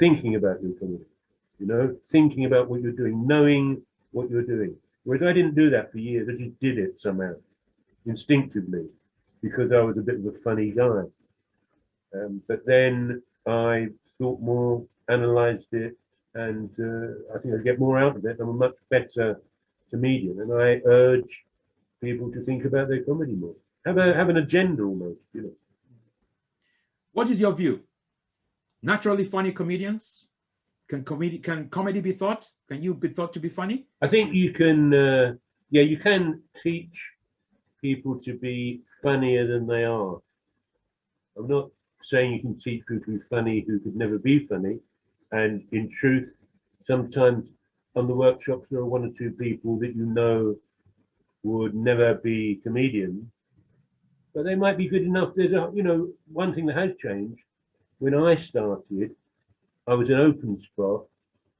thinking 0.00 0.34
about 0.34 0.60
your 0.60 0.72
comedy. 0.72 1.04
You 1.60 1.66
know, 1.66 1.96
thinking 2.08 2.46
about 2.46 2.68
what 2.68 2.80
you're 2.80 2.90
doing, 2.90 3.24
knowing 3.24 3.82
what 4.12 4.30
you're 4.30 4.42
doing. 4.42 4.76
Whereas 5.04 5.22
I 5.22 5.32
didn't 5.32 5.54
do 5.54 5.70
that 5.70 5.90
for 5.90 5.98
years. 5.98 6.28
I 6.28 6.32
just 6.32 6.58
did 6.60 6.78
it 6.78 7.00
somehow, 7.00 7.34
instinctively, 8.06 8.86
because 9.42 9.72
I 9.72 9.80
was 9.80 9.96
a 9.96 10.02
bit 10.02 10.16
of 10.16 10.26
a 10.26 10.32
funny 10.32 10.70
guy. 10.70 11.04
Um, 12.14 12.42
but 12.48 12.66
then 12.66 13.22
I 13.46 13.88
thought 14.18 14.40
more, 14.40 14.84
analysed 15.08 15.72
it, 15.72 15.96
and 16.34 16.70
uh, 16.78 17.34
I 17.34 17.38
think 17.38 17.54
I 17.54 17.62
get 17.62 17.78
more 17.78 17.98
out 17.98 18.16
of 18.16 18.24
it. 18.24 18.36
I'm 18.40 18.48
a 18.48 18.52
much 18.52 18.74
better 18.88 19.40
comedian, 19.90 20.40
and 20.40 20.52
I 20.52 20.80
urge 20.86 21.44
people 22.00 22.30
to 22.32 22.40
think 22.40 22.64
about 22.64 22.88
their 22.88 23.02
comedy 23.02 23.32
more. 23.32 23.54
Have 23.86 23.98
a 23.98 24.14
have 24.14 24.28
an 24.28 24.36
agenda 24.36 24.82
almost, 24.82 25.20
you 25.32 25.42
know. 25.42 25.52
What 27.12 27.30
is 27.30 27.40
your 27.40 27.52
view? 27.52 27.80
Naturally 28.82 29.24
funny 29.24 29.52
comedians? 29.52 30.26
Can 30.90 31.04
comedy 31.04 31.38
can 31.38 31.68
comedy 31.68 32.00
be 32.00 32.10
thought? 32.10 32.48
Can 32.68 32.82
you 32.82 32.94
be 32.94 33.06
thought 33.06 33.32
to 33.34 33.38
be 33.38 33.48
funny? 33.48 33.86
I 34.02 34.08
think 34.08 34.34
you 34.34 34.52
can, 34.52 34.92
uh, 34.92 35.34
yeah, 35.70 35.82
you 35.82 35.96
can 35.96 36.42
teach 36.60 36.96
people 37.80 38.18
to 38.18 38.36
be 38.36 38.82
funnier 39.00 39.46
than 39.46 39.68
they 39.68 39.84
are. 39.84 40.20
I'm 41.38 41.46
not 41.46 41.70
saying 42.02 42.32
you 42.32 42.40
can 42.40 42.58
teach 42.58 42.84
people 42.88 43.04
to 43.04 43.18
be 43.18 43.24
funny 43.30 43.64
who 43.64 43.78
could 43.78 43.94
never 43.94 44.18
be 44.18 44.48
funny. 44.48 44.80
And 45.30 45.62
in 45.70 45.88
truth, 45.88 46.34
sometimes 46.84 47.46
on 47.94 48.08
the 48.08 48.14
workshops, 48.14 48.66
there 48.68 48.80
are 48.80 48.84
one 48.84 49.04
or 49.04 49.12
two 49.12 49.30
people 49.30 49.78
that 49.78 49.94
you 49.94 50.06
know 50.06 50.56
would 51.44 51.72
never 51.72 52.14
be 52.14 52.58
comedians, 52.64 53.26
but 54.34 54.44
they 54.44 54.56
might 54.56 54.76
be 54.76 54.88
good 54.88 55.02
enough. 55.02 55.34
There's 55.36 55.52
a, 55.52 55.70
you 55.72 55.84
know, 55.84 56.08
one 56.32 56.52
thing 56.52 56.66
that 56.66 56.76
has 56.76 56.96
changed. 56.96 57.42
When 58.00 58.14
I 58.14 58.34
started, 58.34 59.14
I 59.90 59.94
was 59.94 60.08
an 60.08 60.20
open 60.20 60.56
spot, 60.56 61.06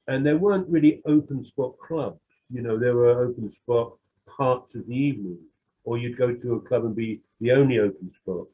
and 0.06 0.24
there 0.24 0.38
weren't 0.38 0.68
really 0.68 1.02
open 1.04 1.42
spot 1.42 1.76
clubs. 1.80 2.20
You 2.48 2.62
know, 2.62 2.78
there 2.78 2.94
were 2.94 3.24
open 3.26 3.50
spot 3.50 3.94
parts 4.24 4.76
of 4.76 4.86
the 4.86 4.94
evening, 4.94 5.38
or 5.82 5.98
you'd 5.98 6.16
go 6.16 6.32
to 6.32 6.54
a 6.54 6.60
club 6.60 6.84
and 6.84 6.94
be 6.94 7.22
the 7.40 7.50
only 7.50 7.80
open 7.80 8.12
spot. 8.22 8.46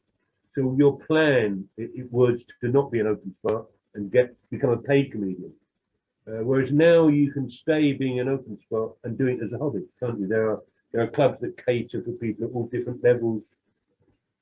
So 0.55 0.75
your 0.79 0.97
plan 0.97 1.69
it, 1.77 1.91
it 1.93 2.11
was 2.11 2.43
to 2.61 2.69
not 2.69 2.91
be 2.91 3.01
an 3.01 3.05
open 3.05 3.35
spot 3.35 3.67
and 3.93 4.11
get 4.11 4.35
become 4.49 4.71
a 4.71 4.77
paid 4.77 5.11
comedian. 5.11 5.53
Uh, 6.27 6.43
whereas 6.43 6.71
now 6.71 7.07
you 7.07 7.31
can 7.31 7.47
stay 7.47 7.93
being 7.93 8.19
an 8.19 8.29
open 8.29 8.59
spot 8.59 8.93
and 9.03 9.15
do 9.15 9.27
it 9.27 9.43
as 9.43 9.53
a 9.53 9.59
hobby, 9.59 9.83
can't 9.99 10.19
you? 10.19 10.27
There 10.27 10.49
are 10.49 10.63
there 10.91 11.03
are 11.03 11.07
clubs 11.07 11.39
that 11.41 11.63
cater 11.63 12.01
for 12.01 12.13
people 12.13 12.47
at 12.47 12.51
all 12.51 12.67
different 12.73 13.03
levels 13.03 13.43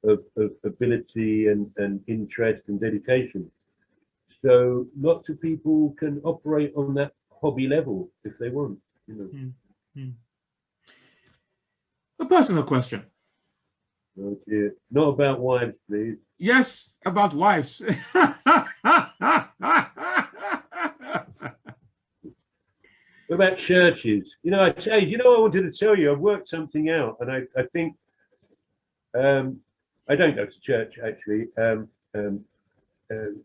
of, 0.05 0.23
of 0.37 0.51
ability 0.63 1.49
and, 1.49 1.69
and 1.75 2.01
interest 2.07 2.61
and 2.69 2.79
dedication. 2.79 3.51
So 4.45 4.85
lots 5.01 5.29
of 5.29 5.41
people 5.41 5.95
can 5.97 6.21
operate 6.23 6.71
on 6.75 6.93
that 6.93 7.13
hobby 7.41 7.67
level 7.67 8.11
if 8.23 8.37
they 8.37 8.49
want, 8.49 8.77
you 9.07 9.15
know. 9.15 9.29
Mm. 9.97 10.13
A 12.19 12.25
personal 12.25 12.63
question. 12.63 13.03
Oh 14.21 14.37
dear. 14.47 14.75
Not 14.91 15.07
about 15.09 15.39
wives, 15.39 15.79
please. 15.89 16.17
Yes, 16.37 16.99
about 17.05 17.33
wives. 17.33 17.81
What 23.27 23.37
about 23.37 23.57
churches? 23.57 24.35
You 24.43 24.51
know, 24.51 24.63
I 24.63 24.69
tell 24.69 25.01
you, 25.01 25.07
you 25.07 25.17
know, 25.17 25.35
I 25.35 25.39
wanted 25.39 25.63
to 25.63 25.71
tell 25.71 25.97
you, 25.97 26.11
I've 26.11 26.19
worked 26.19 26.47
something 26.47 26.91
out, 26.91 27.17
and 27.19 27.31
I, 27.31 27.41
I 27.57 27.63
think 27.73 27.97
um, 29.17 29.59
I 30.07 30.15
don't 30.15 30.35
go 30.35 30.45
to 30.45 30.59
church 30.61 30.99
actually, 31.03 31.47
um, 31.57 31.89
um, 32.13 32.45
um, 33.09 33.41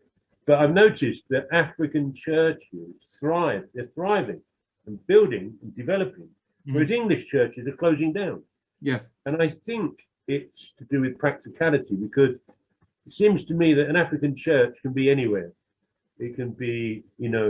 but 0.50 0.58
I've 0.58 0.74
noticed 0.74 1.22
that 1.30 1.46
African 1.52 2.12
churches 2.12 2.90
thrive. 3.20 3.64
They're 3.72 3.92
thriving 3.98 4.40
and 4.86 4.98
building 5.06 5.46
and 5.62 5.70
developing, 5.76 6.28
Mhm. 6.66 6.72
whereas 6.72 6.90
English 6.90 7.28
churches 7.28 7.68
are 7.68 7.78
closing 7.82 8.12
down. 8.12 8.42
yes. 8.80 9.02
And 9.26 9.34
I 9.46 9.48
think 9.48 9.90
it's 10.26 10.72
to 10.78 10.84
do 10.92 10.98
with 11.02 11.18
practicality 11.18 11.94
because 12.06 12.34
it 13.06 13.12
seems 13.20 13.44
to 13.44 13.54
me 13.54 13.68
that 13.74 13.88
an 13.92 13.94
African 14.04 14.34
church 14.34 14.74
can 14.82 14.92
be 15.00 15.06
anywhere. 15.16 15.52
It 16.18 16.34
can 16.34 16.50
be, 16.64 17.04
you 17.24 17.28
know, 17.34 17.48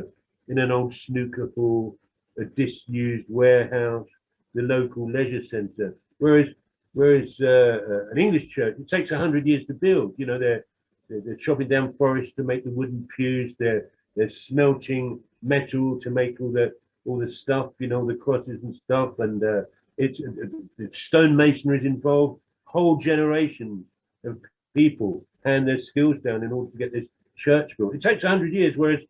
in 0.49 0.59
an 0.59 0.71
old 0.71 0.93
snooker 0.93 1.47
hall, 1.55 1.99
a 2.37 2.45
disused 2.45 3.29
warehouse, 3.31 4.11
the 4.57 4.63
local 4.77 5.05
leisure 5.17 5.45
centre. 5.55 5.97
Whereas, 6.19 6.49
whereas 6.93 7.31
uh, 7.41 7.79
uh, 7.93 8.11
an 8.13 8.19
English 8.19 8.47
church, 8.57 8.75
it 8.83 8.89
takes 8.89 9.11
a 9.11 9.19
hundred 9.25 9.47
years 9.47 9.65
to 9.67 9.75
build. 9.87 10.11
You 10.19 10.27
know, 10.27 10.39
they're, 10.39 10.65
they're 11.11 11.21
they're 11.21 11.35
chopping 11.35 11.69
down 11.69 11.93
forests 11.95 12.35
to 12.35 12.43
make 12.43 12.65
the 12.65 12.71
wooden 12.71 13.07
pews. 13.15 13.55
They're 13.59 13.91
they're 14.17 14.31
smelting 14.31 15.21
metal 15.43 15.99
to 16.01 16.11
make 16.11 16.41
all 16.41 16.53
the 16.53 16.73
all 17.05 17.19
the 17.19 17.29
stuff. 17.29 17.73
You 17.79 17.89
know, 17.89 18.07
the 18.07 18.15
crosses 18.15 18.63
and 18.63 18.75
stuff. 18.75 19.19
And 19.19 19.43
uh, 19.43 19.63
it's, 19.99 20.21
it's 20.79 20.99
stone 20.99 21.37
masonry 21.37 21.79
is 21.79 21.85
involved. 21.85 22.41
Whole 22.65 22.97
generations 22.97 23.85
of 24.25 24.39
people 24.75 25.25
hand 25.45 25.67
their 25.67 25.79
skills 25.79 26.17
down 26.25 26.43
in 26.43 26.53
order 26.53 26.71
to 26.71 26.79
get 26.79 26.93
this 26.93 27.07
church 27.37 27.77
built. 27.77 27.95
It 27.95 28.03
takes 28.03 28.25
a 28.25 28.29
hundred 28.29 28.53
years, 28.53 28.77
whereas 28.77 29.01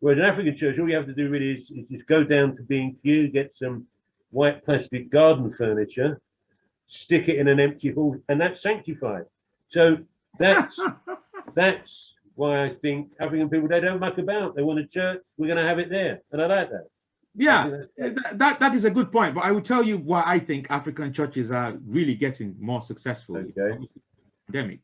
whereas 0.00 0.18
an 0.18 0.24
African 0.24 0.56
church, 0.56 0.78
all 0.78 0.88
you 0.88 0.96
have 0.96 1.06
to 1.06 1.14
do 1.14 1.28
really 1.28 1.56
is, 1.56 1.70
is 1.70 1.88
just 1.88 2.06
go 2.06 2.22
down 2.22 2.56
to 2.56 2.62
B&Q, 2.62 3.28
get 3.28 3.54
some 3.54 3.86
white 4.30 4.64
plastic 4.64 5.10
garden 5.10 5.50
furniture, 5.50 6.20
stick 6.86 7.28
it 7.28 7.38
in 7.38 7.48
an 7.48 7.60
empty 7.60 7.90
hall, 7.90 8.16
and 8.28 8.40
that's 8.40 8.60
sanctified. 8.60 9.24
So 9.68 9.98
that's 10.38 10.78
that's 11.54 12.12
why 12.34 12.64
I 12.64 12.68
think 12.70 13.12
African 13.20 13.48
people 13.48 13.68
they 13.68 13.80
don't 13.80 14.00
muck 14.00 14.18
about. 14.18 14.56
They 14.56 14.62
want 14.62 14.78
a 14.80 14.86
church, 14.86 15.20
we're 15.36 15.48
gonna 15.48 15.66
have 15.66 15.78
it 15.78 15.90
there. 15.90 16.20
And 16.32 16.42
I 16.42 16.46
like 16.46 16.70
that. 16.70 16.86
Yeah, 17.38 17.82
eh, 17.98 18.10
that, 18.10 18.38
that 18.38 18.60
that 18.60 18.74
is 18.74 18.84
a 18.84 18.90
good 18.90 19.12
point. 19.12 19.34
But 19.34 19.44
I 19.44 19.52
will 19.52 19.60
tell 19.60 19.82
you 19.82 19.98
why 19.98 20.22
I 20.24 20.38
think 20.38 20.70
African 20.70 21.12
churches 21.12 21.50
are 21.50 21.74
really 21.86 22.14
getting 22.14 22.56
more 22.58 22.80
successful. 22.80 23.36
Okay. 23.36 23.78
Pandemic. 24.46 24.80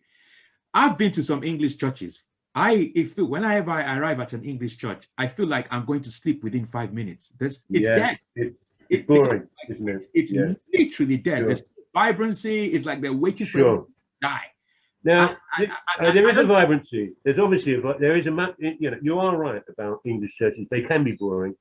I've 0.74 0.96
been 0.98 1.10
to 1.12 1.22
some 1.22 1.42
English 1.44 1.76
churches. 1.78 2.22
I 2.54 2.92
if 2.94 3.16
whenever 3.16 3.70
I 3.70 3.96
arrive 3.98 4.20
at 4.20 4.34
an 4.34 4.44
English 4.44 4.76
church, 4.76 5.08
I 5.16 5.26
feel 5.26 5.46
like 5.46 5.66
I'm 5.70 5.86
going 5.86 6.02
to 6.02 6.10
sleep 6.10 6.42
within 6.44 6.66
five 6.66 6.92
minutes. 6.92 7.32
There's, 7.38 7.64
it's 7.70 7.86
Yeah, 7.86 7.94
dead. 7.94 8.18
it- 8.36 8.46
It- 8.46 8.54
It's 8.98 9.06
boring, 9.06 9.48
isn't 9.70 9.88
It's, 9.88 10.04
it? 10.06 10.10
it's 10.14 10.32
Yeah. 10.32 10.52
literally 10.74 11.16
dead. 11.16 11.38
Sure. 11.38 11.46
There's 11.46 11.62
vibrancy. 11.94 12.66
It's 12.74 12.84
like 12.84 13.00
they're 13.00 13.12
waiting 13.14 13.46
for 13.46 13.58
Sure. 13.58 13.74
you 13.76 13.86
to 14.20 14.28
die. 14.28 14.51
Now, 15.04 15.36
I- 15.58 15.64
I- 15.64 15.70
I- 15.98 16.06
Uh, 16.08 16.12
there 16.12 16.28
is 16.28 16.36
a 16.36 16.44
vibrancy. 16.44 17.12
There's 17.24 17.38
obviously 17.38 17.74
a, 17.74 17.80
there 17.98 18.16
is 18.16 18.26
a 18.26 18.54
you 18.58 18.90
know 18.90 18.98
you 19.02 19.18
are 19.18 19.36
right 19.36 19.62
about 19.68 20.00
English 20.04 20.36
churches. 20.36 20.66
They 20.70 20.82
can 20.82 21.02
be 21.04 21.12
boring. 21.12 21.54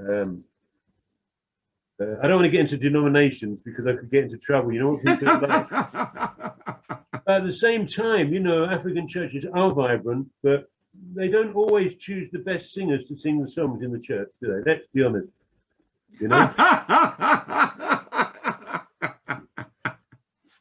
Um, 0.00 0.44
uh, 2.00 2.16
I 2.22 2.26
don't 2.26 2.36
want 2.40 2.46
to 2.46 2.50
get 2.50 2.60
into 2.60 2.76
denominations 2.78 3.60
because 3.64 3.86
I 3.86 3.92
could 3.94 4.10
get 4.10 4.24
into 4.24 4.38
trouble. 4.38 4.72
You 4.72 4.80
know 4.80 4.88
what 4.90 5.02
people 5.04 5.48
like. 5.48 5.68
But 7.26 7.42
at 7.42 7.44
the 7.44 7.52
same 7.52 7.86
time, 7.86 8.32
you 8.32 8.40
know, 8.40 8.64
African 8.64 9.06
churches 9.06 9.44
are 9.52 9.72
vibrant, 9.72 10.28
but 10.42 10.68
they 11.14 11.28
don't 11.28 11.54
always 11.54 11.94
choose 11.96 12.28
the 12.32 12.38
best 12.40 12.72
singers 12.72 13.04
to 13.04 13.16
sing 13.16 13.40
the 13.40 13.48
songs 13.48 13.82
in 13.84 13.92
the 13.92 14.00
church, 14.00 14.30
do 14.42 14.48
they? 14.48 14.62
Let's 14.70 14.86
be 14.92 15.02
honest. 15.04 15.28
You 16.18 16.28
know, 16.28 16.36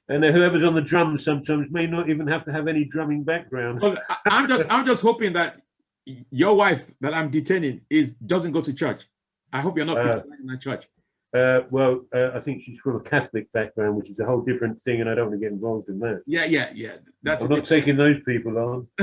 and 0.09 0.23
whoever's 0.23 0.63
on 0.63 0.75
the 0.75 0.81
drums 0.81 1.23
sometimes 1.23 1.67
may 1.71 1.87
not 1.87 2.09
even 2.09 2.27
have 2.27 2.43
to 2.45 2.51
have 2.51 2.67
any 2.67 2.83
drumming 2.83 3.23
background. 3.23 3.79
Well, 3.81 3.97
I'm 4.25 4.47
just 4.47 4.71
I'm 4.71 4.85
just 4.85 5.01
hoping 5.01 5.33
that 5.33 5.61
your 6.05 6.55
wife 6.55 6.91
that 7.01 7.13
I'm 7.13 7.29
detaining 7.29 7.81
is 7.89 8.11
doesn't 8.13 8.51
go 8.51 8.61
to 8.61 8.73
church. 8.73 9.05
I 9.53 9.61
hope 9.61 9.77
you're 9.77 9.85
not 9.85 9.97
Uh, 9.97 10.01
criticizing 10.03 10.47
her 10.49 10.57
church. 10.57 10.87
Uh, 11.31 11.61
well, 11.69 12.01
uh, 12.15 12.31
I 12.33 12.39
think 12.39 12.63
she's 12.63 12.79
from 12.79 12.95
a 12.95 12.99
Catholic 13.01 13.51
background, 13.51 13.95
which 13.97 14.09
is 14.09 14.17
a 14.17 14.25
whole 14.25 14.41
different 14.41 14.81
thing, 14.81 14.99
and 15.01 15.07
I 15.07 15.13
don't 15.13 15.29
want 15.29 15.39
to 15.39 15.45
get 15.45 15.51
involved 15.51 15.87
in 15.87 15.99
that. 15.99 16.23
Yeah, 16.25 16.45
yeah, 16.45 16.71
yeah. 16.73 16.93
That's 17.21 17.43
I'm 17.43 17.51
not 17.51 17.67
taking 17.67 17.97
those 17.97 18.17
people 18.25 18.57
on. 18.57 18.87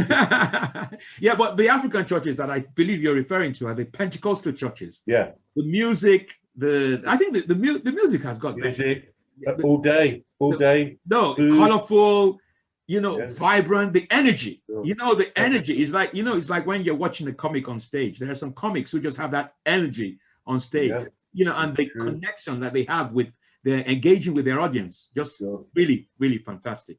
yeah, 1.20 1.36
but 1.38 1.56
the 1.56 1.68
African 1.68 2.04
churches 2.04 2.36
that 2.38 2.50
I 2.50 2.60
believe 2.74 3.00
you're 3.00 3.14
referring 3.14 3.52
to 3.54 3.68
are 3.68 3.74
the 3.74 3.84
Pentecostal 3.84 4.52
churches. 4.52 5.02
Yeah, 5.06 5.32
The 5.54 5.62
music, 5.64 6.34
the 6.56 7.00
I 7.06 7.16
think 7.16 7.32
the 7.34 7.40
the, 7.42 7.54
mu- 7.54 7.78
the 7.78 7.92
music 7.92 8.22
has 8.22 8.38
got 8.38 8.56
music 8.56 9.04
uh, 9.08 9.10
all 9.62 9.78
day, 9.78 10.24
all 10.38 10.56
day. 10.56 10.98
no 11.08 11.34
food. 11.34 11.56
colorful 11.58 12.38
you 12.88 13.00
know 13.00 13.18
Yeah. 13.18 13.28
vibrant 13.30 13.92
the 13.92 14.06
energy 14.10 14.62
Sure. 14.66 14.84
you 14.84 14.94
know 14.94 15.14
the 15.14 15.36
energy 15.38 15.78
is 15.82 15.92
like 15.92 16.14
you 16.14 16.22
know 16.22 16.36
it's 16.36 16.48
like 16.50 16.66
when 16.66 16.82
you're 16.84 16.94
watching 16.94 17.26
a 17.28 17.32
comic 17.32 17.68
on 17.68 17.78
stage 17.80 18.18
there 18.18 18.30
are 18.30 18.34
some 18.44 18.52
comics 18.52 18.92
who 18.92 19.00
just 19.00 19.16
have 19.18 19.32
that 19.32 19.54
energy 19.66 20.18
on 20.46 20.60
stage 20.60 20.90
Yeah. 20.90 21.04
you 21.32 21.44
know 21.44 21.54
and 21.56 21.76
the 21.76 21.86
True. 21.86 22.04
connection 22.06 22.60
that 22.60 22.72
they 22.72 22.84
have 22.84 23.12
with 23.12 23.28
they're 23.64 23.84
engaging 23.96 24.34
with 24.34 24.44
their 24.44 24.60
audience 24.60 25.10
just 25.16 25.38
So, 25.38 25.66
really 25.74 26.08
really 26.18 26.38
fantastic 26.38 26.98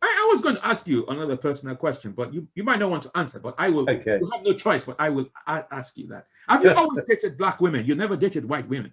I, 0.00 0.06
I 0.22 0.28
was 0.32 0.40
going 0.40 0.54
to 0.54 0.66
ask 0.66 0.86
you 0.86 1.04
another 1.06 1.36
personal 1.36 1.74
question, 1.74 2.12
but 2.12 2.32
you, 2.32 2.46
you 2.54 2.62
might 2.62 2.78
not 2.78 2.88
want 2.88 3.02
to 3.02 3.10
answer, 3.16 3.40
but 3.40 3.56
I 3.58 3.68
will. 3.68 3.82
Okay. 3.90 4.18
You 4.20 4.30
have 4.32 4.44
no 4.44 4.52
choice, 4.52 4.84
but 4.84 4.94
I 5.00 5.08
will 5.08 5.26
ask 5.46 5.96
you 5.98 6.06
that. 6.08 6.28
Have 6.48 6.62
you 6.62 6.70
always 6.70 7.02
dated 7.04 7.36
black 7.36 7.60
women? 7.60 7.84
You 7.84 7.96
never 7.96 8.16
dated 8.16 8.48
white 8.48 8.68
women? 8.68 8.92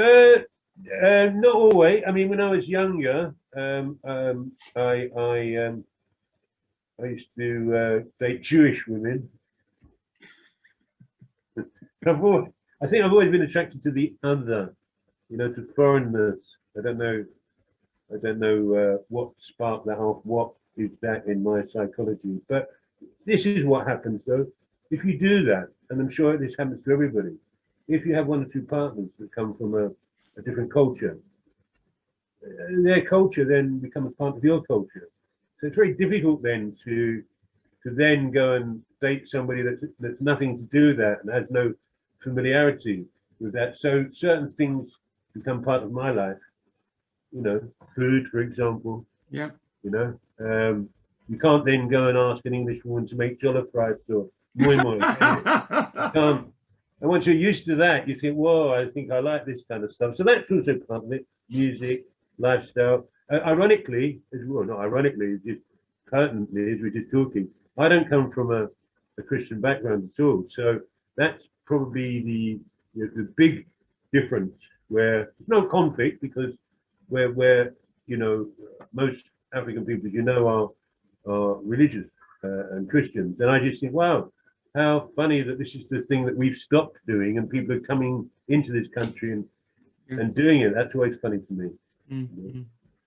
Uh, 0.00 0.38
uh, 1.02 1.30
not 1.34 1.54
always. 1.54 2.02
I 2.06 2.10
mean, 2.12 2.28
when 2.28 2.40
I 2.40 2.50
was 2.50 2.68
younger, 2.68 3.34
um, 3.56 3.98
um, 4.04 4.52
I 4.76 5.08
I 5.16 5.56
um, 5.66 5.84
I 7.02 7.06
used 7.06 7.28
to 7.38 7.76
uh, 7.76 7.98
date 8.18 8.42
Jewish 8.42 8.86
women. 8.86 9.28
I've 12.06 12.22
always, 12.22 12.50
I 12.82 12.86
think 12.86 13.04
I've 13.04 13.12
always 13.12 13.30
been 13.30 13.42
attracted 13.42 13.82
to 13.82 13.90
the 13.90 14.14
other, 14.22 14.74
you 15.28 15.36
know, 15.36 15.52
to 15.52 15.68
foreigners. 15.74 16.38
I 16.78 16.82
don't 16.82 16.98
know, 16.98 17.24
I 18.12 18.16
don't 18.22 18.38
know 18.38 18.74
uh, 18.74 19.02
what 19.08 19.30
sparked 19.38 19.86
that 19.86 19.98
off. 19.98 20.24
What 20.24 20.52
is 20.76 20.90
that 21.02 21.26
in 21.26 21.42
my 21.42 21.62
psychology? 21.72 22.40
But 22.48 22.68
this 23.26 23.46
is 23.46 23.64
what 23.64 23.86
happens, 23.86 24.22
though. 24.26 24.46
If 24.90 25.04
you 25.04 25.18
do 25.18 25.44
that, 25.44 25.68
and 25.90 26.00
I'm 26.00 26.08
sure 26.08 26.36
this 26.36 26.54
happens 26.58 26.84
to 26.84 26.92
everybody, 26.92 27.36
if 27.88 28.06
you 28.06 28.14
have 28.14 28.26
one 28.26 28.42
or 28.42 28.48
two 28.48 28.62
partners 28.62 29.10
that 29.18 29.34
come 29.34 29.54
from 29.54 29.74
a, 29.74 29.90
a 30.38 30.42
different 30.42 30.72
culture, 30.72 31.18
uh, 32.44 32.48
their 32.82 33.04
culture 33.04 33.44
then 33.44 33.78
becomes 33.78 34.14
part 34.14 34.36
of 34.36 34.44
your 34.44 34.62
culture. 34.62 35.08
So 35.60 35.66
it's 35.66 35.76
very 35.76 35.94
difficult 35.94 36.42
then 36.42 36.76
to 36.84 37.22
to 37.82 37.90
then 37.94 38.30
go 38.30 38.54
and 38.54 38.82
date 39.00 39.28
somebody 39.28 39.62
that's 39.62 39.84
that's 40.00 40.20
nothing 40.20 40.56
to 40.58 40.64
do 40.64 40.88
with 40.88 40.98
that 40.98 41.22
and 41.22 41.32
has 41.32 41.44
no 41.50 41.74
familiarity 42.20 43.06
with 43.40 43.52
that. 43.52 43.78
So 43.78 44.06
certain 44.12 44.46
things 44.46 44.90
become 45.34 45.62
part 45.62 45.82
of 45.82 45.92
my 45.92 46.10
life. 46.10 46.38
You 47.32 47.42
know, 47.42 47.60
food, 47.94 48.28
for 48.28 48.40
example. 48.40 49.04
Yeah. 49.30 49.50
You 49.82 49.90
know, 49.90 50.20
um, 50.40 50.88
you 51.28 51.38
can't 51.38 51.64
then 51.64 51.88
go 51.88 52.08
and 52.08 52.16
ask 52.16 52.44
an 52.46 52.54
English 52.54 52.84
woman 52.84 53.06
to 53.08 53.16
make 53.16 53.40
jollof 53.40 53.74
rice 53.74 53.96
or 54.08 54.28
moi 54.54 54.76
moi. 54.82 54.98
can 55.16 56.12
you? 56.14 56.20
um, 56.20 56.52
and 57.00 57.10
once 57.10 57.26
you're 57.26 57.36
used 57.36 57.64
to 57.66 57.76
that, 57.76 58.08
you 58.08 58.16
think, 58.16 58.36
whoa, 58.36 58.74
I 58.74 58.90
think 58.90 59.12
I 59.12 59.20
like 59.20 59.46
this 59.46 59.62
kind 59.70 59.84
of 59.84 59.92
stuff. 59.92 60.16
So 60.16 60.24
that's 60.24 60.50
also 60.50 60.78
part 60.88 61.04
of 61.04 61.12
it 61.12 61.26
music, 61.48 62.04
lifestyle. 62.38 63.08
Uh, 63.30 63.40
ironically, 63.44 64.20
as 64.34 64.40
well, 64.46 64.64
not 64.64 64.80
ironically, 64.80 65.38
just 65.46 65.60
pertinently, 66.06 66.72
as 66.72 66.78
we're 66.80 66.90
just 66.90 67.10
talking, 67.10 67.48
I 67.76 67.88
don't 67.88 68.08
come 68.08 68.30
from 68.30 68.50
a, 68.50 68.68
a 69.18 69.22
Christian 69.22 69.60
background 69.60 70.10
at 70.12 70.22
all. 70.22 70.44
So 70.50 70.80
that's 71.16 71.48
probably 71.66 72.22
the, 72.22 72.60
the, 72.94 73.12
the 73.16 73.32
big 73.36 73.66
difference 74.12 74.54
where 74.88 75.32
there's 75.38 75.48
no 75.48 75.66
conflict 75.66 76.20
because 76.20 76.52
where, 77.08 77.30
where 77.30 77.74
you 78.06 78.16
know, 78.16 78.48
most 78.92 79.24
African 79.54 79.84
people, 79.84 80.06
as 80.06 80.12
you 80.12 80.22
know, 80.22 80.48
are, 80.48 81.32
are 81.32 81.58
religious 81.62 82.06
uh, 82.42 82.70
and 82.72 82.88
Christians. 82.88 83.38
And 83.40 83.50
I 83.50 83.60
just 83.60 83.80
think, 83.80 83.92
wow, 83.92 84.32
how 84.82 84.94
funny 85.20 85.40
that 85.46 85.56
this 85.62 85.72
is 85.78 85.84
the 85.94 86.00
thing 86.08 86.20
that 86.26 86.36
we've 86.42 86.56
stopped 86.68 86.98
doing 87.14 87.32
and 87.38 87.44
people 87.56 87.72
are 87.76 87.80
coming 87.92 88.12
into 88.54 88.70
this 88.78 88.88
country 89.00 89.30
and, 89.36 89.44
Yeah. 90.08 90.20
and 90.20 90.28
doing 90.42 90.58
it. 90.66 90.70
That's 90.76 90.94
always 90.96 91.16
funny 91.24 91.40
to 91.48 91.52
me. 91.60 91.66
Mhm. 92.18 92.64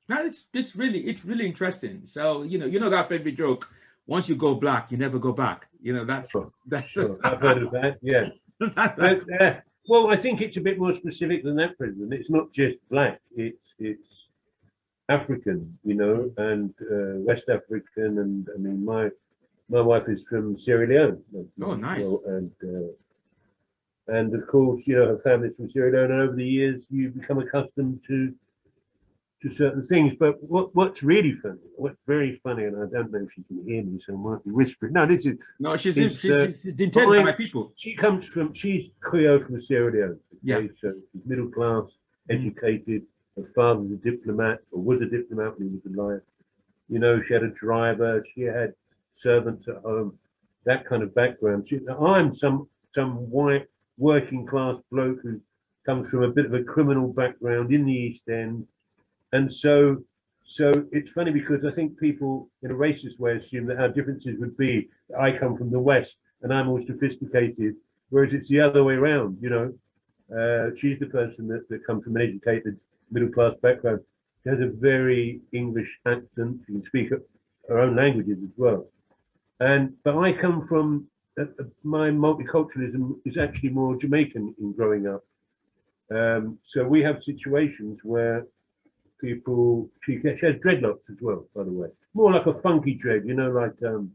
No, 0.09 0.15
it's 0.27 0.39
it's 0.59 0.73
really 0.81 1.01
it's 1.11 1.23
really 1.31 1.45
interesting. 1.51 1.95
So 2.15 2.21
you 2.51 2.57
know 2.59 2.67
you 2.73 2.79
know 2.81 2.91
that 2.95 3.09
favorite 3.09 3.37
joke. 3.45 3.63
Once 4.15 4.25
you 4.29 4.35
go 4.47 4.51
black, 4.65 4.83
you 4.91 4.97
never 5.05 5.19
go 5.27 5.33
back. 5.45 5.59
You 5.85 5.91
know 5.95 6.05
that's 6.11 6.31
Sure. 6.31 6.49
that's. 6.73 6.91
Sure, 6.95 7.13
I've 7.27 7.41
heard 7.45 7.61
of 7.65 7.69
that. 7.77 7.93
Yeah. 8.13 8.25
But, 8.77 9.21
uh, 9.41 9.55
well, 9.91 10.05
I 10.15 10.17
think 10.23 10.35
it's 10.45 10.57
a 10.57 10.61
bit 10.69 10.77
more 10.83 10.93
specific 11.01 11.39
than 11.45 11.55
that, 11.61 11.71
President. 11.79 12.13
It's 12.19 12.29
not 12.37 12.45
just 12.59 12.75
black. 12.93 13.15
It's 13.45 13.65
it's 13.89 14.09
African, 15.09 15.59
you 15.83 15.95
know, 16.01 16.15
and 16.37 16.69
uh, 16.95 17.15
West 17.29 17.49
African, 17.49 18.11
and 18.23 18.47
I 18.55 18.57
mean, 18.65 18.79
my 18.85 19.09
my 19.71 19.81
wife 19.81 20.03
is 20.09 20.27
from 20.27 20.57
Sierra 20.57 20.87
Leone. 20.87 21.23
Oh, 21.63 21.75
nice. 21.75 22.05
And 22.27 22.51
uh, 22.63 22.91
and 24.07 24.35
of 24.35 24.45
course, 24.47 24.85
you 24.85 24.97
know, 24.97 25.07
her 25.07 25.21
family's 25.23 25.55
from 25.55 25.71
Sierra 25.71 25.91
Leone, 25.91 26.11
and 26.11 26.21
over 26.21 26.35
the 26.35 26.45
years, 26.45 26.85
you 26.89 27.09
become 27.09 27.39
accustomed 27.39 28.01
to 28.07 28.33
to 29.41 29.51
certain 29.51 29.81
things. 29.81 30.13
But 30.19 30.43
what 30.43 30.75
what's 30.75 31.01
really 31.01 31.33
funny, 31.41 31.59
what's 31.77 31.97
very 32.05 32.39
funny, 32.43 32.65
and 32.65 32.75
I 32.75 32.85
don't 32.91 33.11
know 33.11 33.19
if 33.19 33.29
she 33.33 33.43
can 33.43 33.65
hear 33.65 33.83
me, 33.83 33.99
so 34.05 34.13
I 34.13 34.17
might 34.17 34.43
be 34.43 34.51
whispering. 34.51 34.93
No, 34.93 35.05
this 35.05 35.25
is 35.25 35.37
no, 35.59 35.77
she's 35.77 35.97
in, 35.97 36.09
she's, 36.09 36.31
uh, 36.31 36.47
she's 36.47 36.65
intended 36.65 37.23
by 37.23 37.31
people. 37.31 37.71
she 37.77 37.95
comes 37.95 38.27
from 38.27 38.53
she's 38.53 38.89
Creole 38.99 39.39
from 39.39 39.61
Sierra 39.61 39.91
Leone. 39.91 40.19
Yeah. 40.43 40.61
So 40.81 40.93
she's 41.11 41.21
middle 41.25 41.49
class, 41.49 41.85
educated. 42.29 43.03
Her 43.37 43.49
father's 43.55 43.91
a 43.91 43.95
diplomat 43.95 44.59
or 44.71 44.81
was 44.81 44.99
a 44.99 45.05
diplomat 45.05 45.57
when 45.57 45.69
he 45.69 45.75
was 45.75 45.97
alive. 45.97 46.21
You 46.89 46.99
know, 46.99 47.21
she 47.21 47.33
had 47.33 47.43
a 47.43 47.49
driver, 47.49 48.21
she 48.35 48.41
had 48.41 48.73
servants 49.13 49.67
at 49.67 49.77
home, 49.77 50.17
that 50.65 50.85
kind 50.85 51.03
of 51.03 51.13
background. 51.15 51.67
She, 51.69 51.79
I'm 51.99 52.33
some 52.33 52.67
some 52.93 53.29
white 53.29 53.67
working 53.97 54.45
class 54.45 54.75
bloke 54.91 55.19
who 55.23 55.41
comes 55.85 56.09
from 56.09 56.23
a 56.23 56.29
bit 56.29 56.45
of 56.45 56.53
a 56.53 56.63
criminal 56.63 57.11
background 57.11 57.73
in 57.73 57.85
the 57.85 57.93
East 57.93 58.23
End. 58.29 58.67
And 59.33 59.51
so 59.51 60.03
so 60.45 60.71
it's 60.91 61.11
funny 61.11 61.31
because 61.31 61.63
I 61.65 61.71
think 61.71 61.97
people 61.97 62.49
in 62.61 62.71
a 62.71 62.75
racist 62.75 63.17
way 63.19 63.37
assume 63.37 63.67
that 63.67 63.79
our 63.79 63.89
differences 63.89 64.37
would 64.39 64.57
be 64.57 64.89
I 65.17 65.31
come 65.31 65.57
from 65.57 65.71
the 65.71 65.79
West 65.79 66.15
and 66.41 66.53
I'm 66.53 66.67
more 66.67 66.81
sophisticated, 66.85 67.75
whereas 68.09 68.33
it's 68.33 68.49
the 68.49 68.61
other 68.61 68.83
way 68.83 68.95
around, 68.95 69.37
you 69.41 69.49
know. 69.49 69.73
Uh, 70.31 70.73
she's 70.77 70.97
the 70.99 71.05
person 71.07 71.47
that, 71.49 71.67
that 71.69 71.85
comes 71.85 72.03
from 72.03 72.15
an 72.15 72.21
educated 72.21 72.79
middle 73.11 73.29
class 73.29 73.53
background. 73.61 73.99
She 74.43 74.49
has 74.49 74.59
a 74.59 74.67
very 74.67 75.41
English 75.51 75.99
accent. 76.05 76.61
She 76.65 76.73
can 76.73 76.83
speak 76.83 77.11
her 77.67 77.79
own 77.79 77.95
languages 77.95 78.37
as 78.43 78.51
well. 78.57 78.87
And 79.61 79.93
but 80.03 80.17
I 80.17 80.33
come 80.33 80.63
from 80.63 81.07
uh, 81.39 81.43
uh, 81.43 81.63
my 81.83 82.09
multiculturalism 82.09 83.03
is 83.25 83.37
actually 83.37 83.69
more 83.69 83.95
Jamaican 83.95 84.55
in 84.59 84.73
growing 84.73 85.07
up. 85.07 85.23
Um, 86.19 86.57
so 86.63 86.83
we 86.85 87.01
have 87.03 87.23
situations 87.23 87.99
where 88.03 88.45
people 89.19 89.89
she, 90.03 90.19
she 90.21 90.45
has 90.47 90.55
dreadlocks 90.65 91.05
as 91.13 91.17
well, 91.21 91.45
by 91.55 91.63
the 91.63 91.71
way, 91.71 91.89
more 92.13 92.31
like 92.33 92.47
a 92.47 92.55
funky 92.55 92.95
dread, 92.95 93.23
you 93.25 93.35
know, 93.35 93.51
like 93.51 93.77
um, 93.91 94.11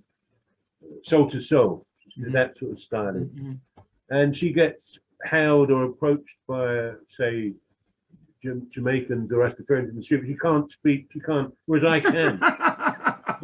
Soul 1.05 1.30
II 1.32 1.40
Soul, 1.40 1.86
Mhm. 2.18 2.32
that 2.32 2.57
sort 2.59 2.72
of 2.72 2.78
styling 2.80 3.28
Mhm. 3.28 3.57
and 4.11 4.34
she 4.38 4.49
gets 4.53 4.99
hailed 5.24 5.70
or 5.70 5.84
approached 5.84 6.38
by, 6.49 6.92
say, 7.18 7.53
Jam- 8.42 8.68
Jamaicans 8.74 9.30
or 9.32 9.38
Rastafarians 9.44 9.90
in 9.90 9.97
the 9.97 10.03
street. 10.03 10.22
but 10.22 10.28
She 10.28 10.36
can't 10.49 10.70
speak. 10.70 11.01
She 11.12 11.20
can't. 11.20 11.53
Whereas 11.66 11.84
I 11.84 12.01
can. 12.01 12.32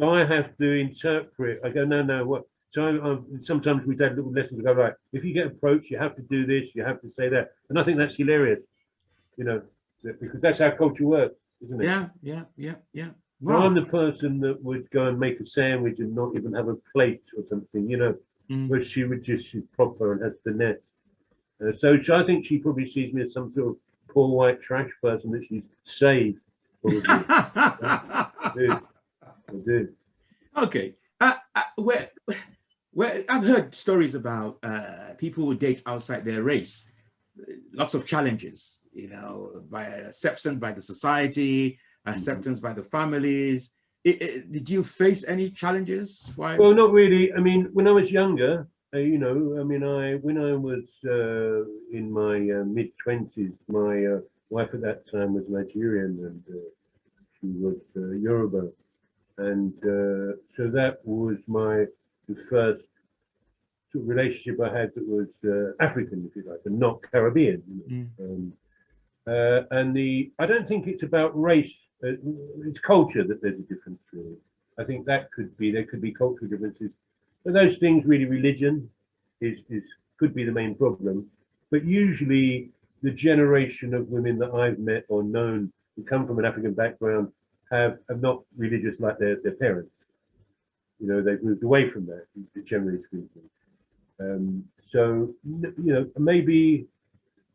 I 0.01 0.25
have 0.25 0.57
to 0.57 0.71
interpret. 0.71 1.59
I 1.63 1.69
go, 1.69 1.85
no, 1.85 2.01
no. 2.03 2.25
What? 2.25 2.43
So 2.71 2.85
I, 2.85 3.13
I, 3.13 3.17
sometimes 3.41 3.85
we 3.85 3.95
take 3.95 4.15
little 4.15 4.31
lessons. 4.31 4.57
We 4.57 4.63
go 4.63 4.73
right. 4.73 4.93
If 5.11 5.23
you 5.23 5.33
get 5.33 5.47
approached, 5.47 5.89
you 5.91 5.97
have 5.99 6.15
to 6.15 6.21
do 6.23 6.45
this. 6.45 6.69
You 6.73 6.83
have 6.83 7.01
to 7.01 7.09
say 7.09 7.29
that. 7.29 7.51
And 7.69 7.79
I 7.79 7.83
think 7.83 7.97
that's 7.97 8.15
hilarious. 8.15 8.59
You 9.37 9.43
know, 9.45 9.61
because 10.03 10.41
that's 10.41 10.59
how 10.59 10.71
culture 10.71 11.05
works, 11.05 11.35
isn't 11.63 11.81
it? 11.81 11.85
yeah, 11.85 12.07
yeah, 12.21 12.43
yeah, 12.57 12.75
yeah. 12.93 13.09
So 13.45 13.51
I'm 13.51 13.73
the 13.75 13.83
person 13.83 14.39
that 14.41 14.63
would 14.63 14.89
go 14.91 15.07
and 15.07 15.19
make 15.19 15.39
a 15.39 15.45
sandwich 15.45 15.99
and 15.99 16.15
not 16.15 16.35
even 16.35 16.53
have 16.53 16.67
a 16.69 16.75
plate 16.93 17.23
or 17.37 17.43
something, 17.49 17.89
you 17.89 17.97
know, 17.97 18.15
Mm. 18.49 18.67
where 18.67 18.83
she 18.83 19.05
would 19.05 19.23
just, 19.23 19.47
she's 19.47 19.63
proper 19.73 20.11
and 20.11 20.21
has 20.21 20.33
the 20.43 20.51
net. 20.51 20.81
Uh, 21.65 21.71
so 21.71 21.97
she- 21.97 22.11
I 22.11 22.23
think 22.23 22.45
she 22.45 22.57
probably 22.57 22.85
sees 22.85 23.13
me 23.13 23.21
as 23.21 23.31
some 23.31 23.53
sort 23.53 23.69
of 23.69 23.77
poor 24.09 24.27
white 24.27 24.61
trash 24.61 24.89
person 25.01 25.31
that 25.31 25.45
she's 25.45 25.63
saved. 25.85 26.41
I 29.53 29.57
do. 29.65 29.89
Okay. 30.57 30.95
Uh, 31.21 31.35
uh, 31.55 31.61
where, 31.75 32.09
where 32.91 33.23
I've 33.29 33.45
heard 33.45 33.73
stories 33.73 34.15
about 34.15 34.57
uh, 34.63 35.13
people 35.17 35.45
who 35.45 35.55
date 35.55 35.81
outside 35.85 36.25
their 36.25 36.43
race. 36.43 36.85
Lots 37.73 37.93
of 37.93 38.05
challenges, 38.05 38.79
you 38.91 39.09
know, 39.09 39.63
by 39.69 39.85
acceptance 39.85 40.59
by 40.59 40.71
the 40.71 40.81
society, 40.81 41.79
acceptance 42.05 42.59
by 42.59 42.73
the 42.73 42.83
families. 42.83 43.71
I- 44.05 44.17
I- 44.21 44.43
did 44.51 44.69
you 44.69 44.83
face 44.83 45.25
any 45.27 45.49
challenges? 45.49 46.29
Why? 46.35 46.57
Well, 46.57 46.75
not 46.75 46.91
really. 46.91 47.33
I 47.33 47.39
mean, 47.39 47.69
when 47.73 47.87
I 47.87 47.91
was 47.91 48.11
younger, 48.11 48.67
uh, 48.93 48.99
you 48.99 49.17
know, 49.17 49.57
I 49.59 49.63
mean, 49.63 49.83
I 49.83 50.15
when 50.15 50.37
I 50.37 50.53
was 50.53 50.83
uh, 51.05 51.65
in 51.97 52.11
my 52.11 52.35
uh, 52.57 52.63
mid 52.65 52.89
twenties, 53.03 53.53
my 53.67 54.05
uh, 54.05 54.19
wife 54.51 54.73
at 54.75 54.81
that 54.81 55.09
time 55.09 55.33
was 55.33 55.45
Nigerian 55.49 56.19
and 56.27 56.43
uh, 56.55 56.59
she 57.39 57.47
was 57.65 57.77
uh, 57.97 58.11
Yoruba, 58.11 58.69
and 59.37 59.73
uh, 59.83 60.35
so 60.55 60.69
that 60.69 60.99
was 61.03 61.37
my 61.47 61.85
the 62.29 62.35
first 62.49 62.85
sort 63.91 64.03
of 64.03 64.09
relationship 64.09 64.59
I 64.61 64.77
had 64.77 64.91
that 64.95 65.07
was 65.07 65.27
uh, 65.45 65.83
African, 65.83 66.27
if 66.29 66.35
you 66.35 66.49
like, 66.49 66.61
and 66.65 66.79
not 66.79 67.01
Caribbean. 67.11 67.63
You 67.67 67.83
know. 67.87 68.05
Mm. 68.19 68.19
Um, 68.19 68.53
uh, 69.25 69.63
and 69.71 69.95
the 69.95 70.31
I 70.39 70.45
don't 70.45 70.67
think 70.67 70.87
it's 70.87 71.03
about 71.03 71.39
race. 71.39 71.73
Uh, 72.03 72.13
it's 72.65 72.79
culture 72.79 73.23
that 73.23 73.41
there's 73.41 73.59
a 73.59 73.63
difference. 73.63 73.99
Really, 74.11 74.35
I 74.77 74.83
think 74.83 75.05
that 75.05 75.31
could 75.31 75.55
be 75.57 75.71
there 75.71 75.85
could 75.85 76.01
be 76.01 76.11
cultural 76.11 76.49
differences. 76.49 76.91
But 77.43 77.53
those 77.53 77.77
things, 77.77 78.05
really, 78.05 78.25
religion 78.25 78.89
is 79.41 79.59
is 79.69 79.83
could 80.17 80.35
be 80.35 80.43
the 80.43 80.51
main 80.51 80.75
problem. 80.75 81.27
But 81.71 81.85
usually, 81.85 82.69
the 83.01 83.11
generation 83.11 83.93
of 83.93 84.09
women 84.09 84.37
that 84.39 84.53
I've 84.53 84.79
met 84.79 85.05
or 85.07 85.23
known 85.23 85.71
who 85.95 86.03
come 86.03 86.27
from 86.27 86.39
an 86.39 86.45
African 86.45 86.73
background 86.73 87.31
have 87.75 87.99
not 88.21 88.43
religious 88.57 88.99
like 88.99 89.17
their, 89.17 89.37
their 89.41 89.53
parents. 89.53 89.91
You 90.99 91.07
know, 91.07 91.21
they've 91.21 91.43
moved 91.43 91.63
away 91.63 91.89
from 91.89 92.05
that, 92.07 92.25
generally 92.65 92.99
speaking. 93.07 93.49
Um, 94.19 94.63
so, 94.91 95.33
you 95.43 95.73
know, 95.77 96.09
maybe 96.17 96.85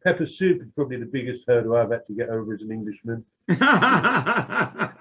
pepper 0.02 0.26
soup 0.26 0.62
is 0.62 0.68
probably 0.74 0.96
the 0.96 1.06
biggest 1.06 1.44
hurdle 1.46 1.76
I've 1.76 1.90
had 1.90 2.04
to 2.06 2.12
get 2.12 2.28
over 2.28 2.54
as 2.54 2.62
an 2.62 2.72
Englishman. 2.72 3.24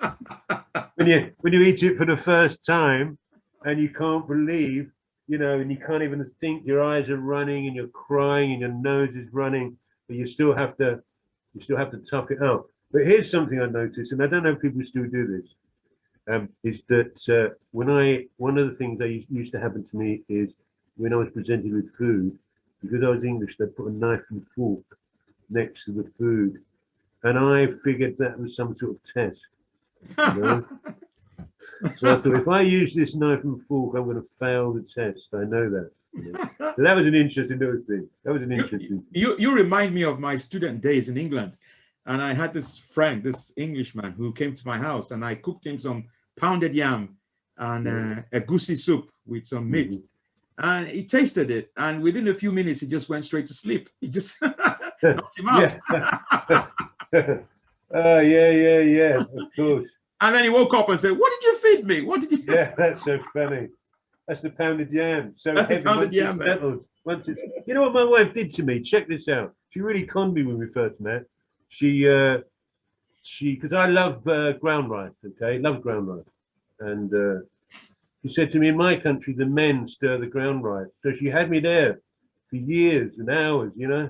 When 0.98 1.08
you 1.08 1.32
when 1.42 1.54
you 1.54 1.62
eat 1.62 1.84
it 1.84 1.96
for 1.96 2.06
the 2.06 2.18
first 2.18 2.66
time 2.66 3.20
and 3.64 3.80
you 3.80 3.90
can't 3.90 4.28
believe, 4.28 4.92
you 5.28 5.38
know, 5.38 5.60
and 5.60 5.70
you 5.72 5.78
can't 5.78 6.02
even 6.02 6.26
think, 6.42 6.66
your 6.66 6.84
eyes 6.84 7.08
are 7.08 7.18
running 7.18 7.68
and 7.68 7.76
you're 7.76 7.88
crying 7.90 8.52
and 8.54 8.62
your 8.62 8.74
nose 8.74 9.16
is 9.16 9.32
running, 9.32 9.78
but 10.08 10.18
you 10.18 10.26
still 10.26 10.56
have 10.56 10.76
to 10.78 11.00
you 11.54 11.62
still 11.62 11.78
have 11.78 11.92
to 11.92 12.00
tough 12.00 12.32
it 12.32 12.42
out. 12.42 12.66
But 12.92 13.06
here's 13.06 13.30
something 13.30 13.60
I 13.62 13.66
noticed, 13.66 14.12
and 14.12 14.24
I 14.24 14.28
don't 14.28 14.44
know 14.44 14.52
if 14.52 14.62
people 14.62 14.84
still 14.84 15.06
do 15.06 15.28
this, 15.28 15.48
um, 16.34 16.50
is 16.64 16.82
that 16.88 17.30
uh, 17.30 17.54
when 17.72 17.90
I 17.90 18.26
one 18.38 18.58
of 18.58 18.68
the 18.70 18.76
things 18.76 18.98
that 19.00 19.10
used- 19.30 19.52
to 19.52 19.60
happen 19.60 19.86
to 19.90 19.98
me 19.98 20.22
is 20.30 20.52
when 20.96 21.14
I 21.14 21.18
was 21.18 21.30
presented 21.30 21.74
with 21.74 21.94
food, 21.98 22.38
because 22.82 23.04
I 23.04 23.10
was 23.10 23.24
English, 23.24 23.58
they 23.58 23.66
put 23.66 23.88
a 23.88 23.92
knife 23.92 24.24
and 24.30 24.46
fork 24.56 24.86
next 25.50 25.86
to 25.86 25.92
the 25.92 26.10
food, 26.18 26.62
and 27.24 27.38
I 27.38 27.68
figured 27.84 28.18
that 28.20 28.40
was 28.40 28.56
some 28.56 28.76
sort 28.76 28.92
of 28.92 29.00
test. 29.14 29.42
You 30.18 30.42
know? 30.42 30.66
so 31.98 32.14
I 32.14 32.18
thought, 32.18 32.36
if 32.36 32.48
I 32.48 32.62
use 32.62 32.94
this 32.94 33.16
knife 33.16 33.44
and 33.44 33.62
fork, 33.68 33.96
I'm 33.96 34.06
going 34.06 34.22
to 34.22 34.28
fail 34.40 34.74
the 34.74 34.82
test. 34.82 35.28
I 35.34 35.44
know 35.44 35.70
that. 35.70 35.92
you 36.14 36.32
know. 36.32 36.50
So 36.60 36.84
that 36.84 36.96
was 36.96 37.06
an 37.06 37.16
interesting 37.16 37.60
little 37.60 37.82
thing. 37.82 38.08
That 38.24 38.34
was 38.34 38.42
an 38.42 38.52
interesting. 38.52 39.04
you 39.12 39.36
you 39.40 39.54
remind 39.54 39.94
me 39.94 40.04
of 40.04 40.20
my 40.20 40.36
student 40.36 40.82
days 40.82 41.10
in 41.10 41.18
England, 41.18 41.54
and 42.08 42.22
I 42.22 42.34
had 42.34 42.54
this 42.54 42.78
friend, 42.78 43.22
this 43.22 43.52
Englishman, 43.58 44.12
who 44.14 44.32
came 44.34 44.56
to 44.56 44.66
my 44.66 44.78
house, 44.78 45.12
and 45.12 45.24
I 45.24 45.36
cooked 45.36 45.66
him 45.66 45.78
some 45.80 46.06
pounded 46.40 46.74
yam 46.74 47.18
and 47.58 47.88
uh, 47.88 48.22
egusi 48.34 48.78
soup 48.78 49.10
with 49.26 49.46
some 49.46 49.70
meat, 49.70 49.92
Mhm. 49.92 50.04
and 50.60 50.88
he 50.88 51.04
tasted 51.04 51.52
it, 51.52 51.72
and 51.78 52.02
within 52.02 52.28
a 52.30 52.34
few 52.34 52.52
minutes, 52.52 52.80
he 52.82 52.88
just 52.88 53.10
went 53.10 53.24
straight 53.26 53.48
to 53.48 53.54
sleep. 53.54 53.90
He 54.02 54.08
just 54.08 54.42
knocked 55.04 55.38
him 55.40 55.50
out, 55.50 55.78
Yeah. 55.92 56.68
oh 57.94 58.20
yeah, 58.20 58.50
yeah, 58.52 58.80
yeah. 58.80 59.18
Of 59.22 59.48
course. 59.56 59.90
and 60.22 60.36
then 60.36 60.44
he 60.44 60.50
woke 60.50 60.74
up 60.74 60.90
and 60.90 61.00
said, 61.00 61.12
"What 61.18 61.32
did 61.34 61.44
you 61.48 61.58
feed 61.58 61.88
me? 61.88 62.02
What 62.02 62.20
did 62.22 62.32
you?" 62.32 62.44
Yeah, 62.48 62.74
that's 62.78 63.04
so 63.04 63.20
funny. 63.34 63.70
That's 64.28 64.42
the 64.42 64.50
pounded 64.50 64.92
yam. 64.92 65.34
So 65.38 65.54
That's 65.54 65.70
the 65.70 65.82
pounded 65.82 66.08
once 66.10 66.16
yam, 66.16 66.36
it's 66.42 66.50
settled. 66.52 66.86
Once 67.06 67.28
it's, 67.30 67.42
you 67.66 67.74
know 67.74 67.84
what 67.84 67.94
my 67.94 68.04
wife 68.04 68.34
did 68.34 68.52
to 68.54 68.64
me? 68.64 68.82
Check 68.82 69.08
this 69.08 69.28
out. 69.30 69.56
She 69.70 69.80
really 69.80 70.04
conned 70.06 70.34
me 70.34 70.44
when 70.44 70.58
we 70.58 70.68
first 70.68 71.00
met. 71.00 71.24
She, 71.70 72.10
uh, 72.10 72.40
she, 73.22 73.56
because 73.56 73.74
I 73.74 73.88
love 73.88 74.26
uh, 74.28 74.54
ground 74.54 74.90
rice. 74.90 75.12
Okay, 75.26 75.60
love 75.60 75.82
ground 75.82 76.08
rice, 76.08 76.26
and 76.80 77.14
uh, 77.14 77.42
she 78.22 78.30
said 78.30 78.52
to 78.52 78.60
me, 78.60 78.70
in 78.70 78.78
my 78.78 78.96
country, 78.96 79.34
the 79.34 79.46
men 79.46 79.88
stir 79.88 80.18
the 80.18 80.28
ground 80.28 80.64
rice. 80.64 80.88
So 81.04 81.14
she 81.14 81.28
had 81.28 81.50
me 81.50 81.60
there 81.60 82.00
for 82.50 82.56
years 82.56 83.18
and 83.18 83.30
hours. 83.30 83.74
You 83.76 83.88
know, 83.88 84.10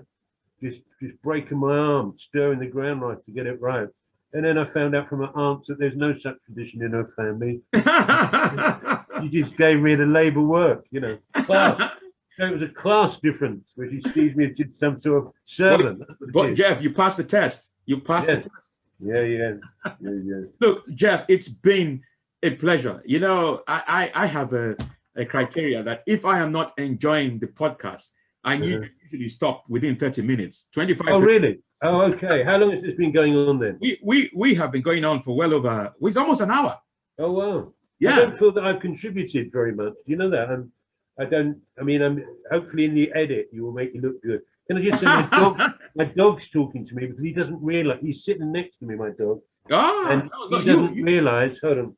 just 0.62 0.84
just 1.02 1.22
breaking 1.22 1.60
my 1.60 1.78
arm, 1.78 2.16
stirring 2.18 2.60
the 2.60 2.68
ground 2.68 3.02
rice 3.02 3.18
to 3.26 3.32
get 3.32 3.48
it 3.48 3.62
right. 3.62 3.88
And 4.34 4.46
then 4.46 4.58
I 4.58 4.66
found 4.66 4.96
out 4.96 5.08
from 5.08 5.20
her 5.20 5.36
aunts 5.36 5.68
that 5.68 5.80
there's 5.80 5.96
no 5.96 6.14
such 6.14 6.38
tradition 6.46 6.84
in 6.84 6.92
her 6.92 7.12
family. 7.16 7.62
She 9.22 9.30
just 9.30 9.58
gave 9.58 9.82
me 9.82 9.96
the 9.96 10.06
labor 10.06 10.42
work, 10.42 10.86
you 10.92 11.00
know. 11.00 11.18
Class. 11.34 11.97
So 12.40 12.46
it 12.46 12.54
was 12.54 12.62
a 12.62 12.70
class 12.70 13.20
difference 13.20 13.72
where 13.76 13.90
she 13.90 14.02
sees 14.02 14.36
me 14.36 14.46
as 14.46 14.52
just 14.56 14.80
some 14.80 15.02
sort 15.02 15.26
of 15.26 15.34
servant. 15.44 16.00
That's 16.00 16.32
but. 16.32 16.54
Jeff, 16.54 16.82
you 16.82 16.94
passed 16.94 17.18
the 17.18 17.24
test. 17.24 17.72
You 17.86 18.00
passed 18.00 18.28
Yeah. 18.28 18.36
the 18.36 18.50
test. 18.50 18.80
yeah, 19.00 19.22
yeah, 19.22 19.54
yeah, 20.00 20.12
yeah. 20.24 20.42
Look, 20.62 20.88
Jeff, 20.90 21.26
it's 21.28 21.50
been 21.50 22.02
a 22.44 22.52
pleasure. 22.52 23.02
You 23.06 23.20
know, 23.20 23.64
I 23.68 24.12
I, 24.14 24.24
I 24.24 24.28
have 24.28 24.54
a, 24.54 24.76
a 25.16 25.26
criteria 25.26 25.82
that 25.84 26.04
if 26.06 26.26
I 26.26 26.40
am 26.40 26.52
not 26.52 26.78
enjoying 26.78 27.40
the 27.40 27.48
podcast, 27.48 28.12
I 28.44 28.58
need 28.58 28.76
uh-huh. 28.76 28.86
to 28.86 28.90
usually 29.04 29.30
stop 29.30 29.64
within 29.68 29.96
30 29.96 30.22
minutes. 30.22 30.70
25 30.74 31.08
Oh, 31.10 31.20
really? 31.20 31.60
Oh, 31.82 32.02
okay. 32.14 32.44
How 32.44 32.58
long 32.58 32.72
has 32.72 32.82
this 32.82 32.96
been 32.96 33.12
going 33.12 33.36
on 33.36 33.60
then? 33.60 33.78
we, 33.82 34.00
we 34.04 34.32
we 34.36 34.56
have 34.56 34.72
been 34.72 34.82
going 34.82 35.04
on 35.06 35.22
for 35.22 35.36
well 35.36 35.54
over 35.54 35.94
it's 36.02 36.18
almost 36.18 36.42
an 36.42 36.52
hour. 36.52 36.78
Oh, 37.20 37.32
wow. 37.32 37.74
Yeah. 38.00 38.16
I 38.16 38.20
don't 38.20 38.38
feel 38.38 38.52
that 38.54 38.66
I've 38.66 38.80
contributed 38.80 39.52
very 39.52 39.74
much. 39.74 39.94
Do 40.06 40.12
you 40.12 40.18
know 40.18 40.30
that? 40.30 40.50
I'm, 40.50 40.72
I 41.20 41.26
don't. 41.26 41.58
I 41.80 41.84
mean, 41.84 42.02
I'm 42.02 42.24
hopefully 42.52 42.86
in 42.86 42.94
the 42.94 43.12
edit 43.14 43.50
you 43.52 43.64
will 43.64 43.72
make 43.74 43.94
it 43.96 44.02
look 44.04 44.22
good. 44.22 44.42
Can 44.68 44.78
I 44.78 44.82
just 44.84 45.00
say 45.00 45.06
my 45.06 45.28
dog? 45.32 45.60
my 45.96 46.06
dog's 46.06 46.50
talking 46.50 46.86
to 46.86 46.96
me 46.96 47.08
because 47.08 47.24
he 47.24 47.32
doesn't 47.32 47.62
realize 47.64 48.00
he's 48.02 48.24
sitting 48.24 48.52
next 48.52 48.78
to 48.80 48.86
me. 48.86 48.96
My 48.96 49.10
dog. 49.10 49.42
Ah, 49.72 50.10
and 50.12 50.30
no, 50.32 50.48
no, 50.50 50.58
he 50.60 50.66
doesn't 50.66 50.96
you- 50.96 51.04
realize. 51.06 51.58
Hold 51.64 51.78
on. 51.80 51.98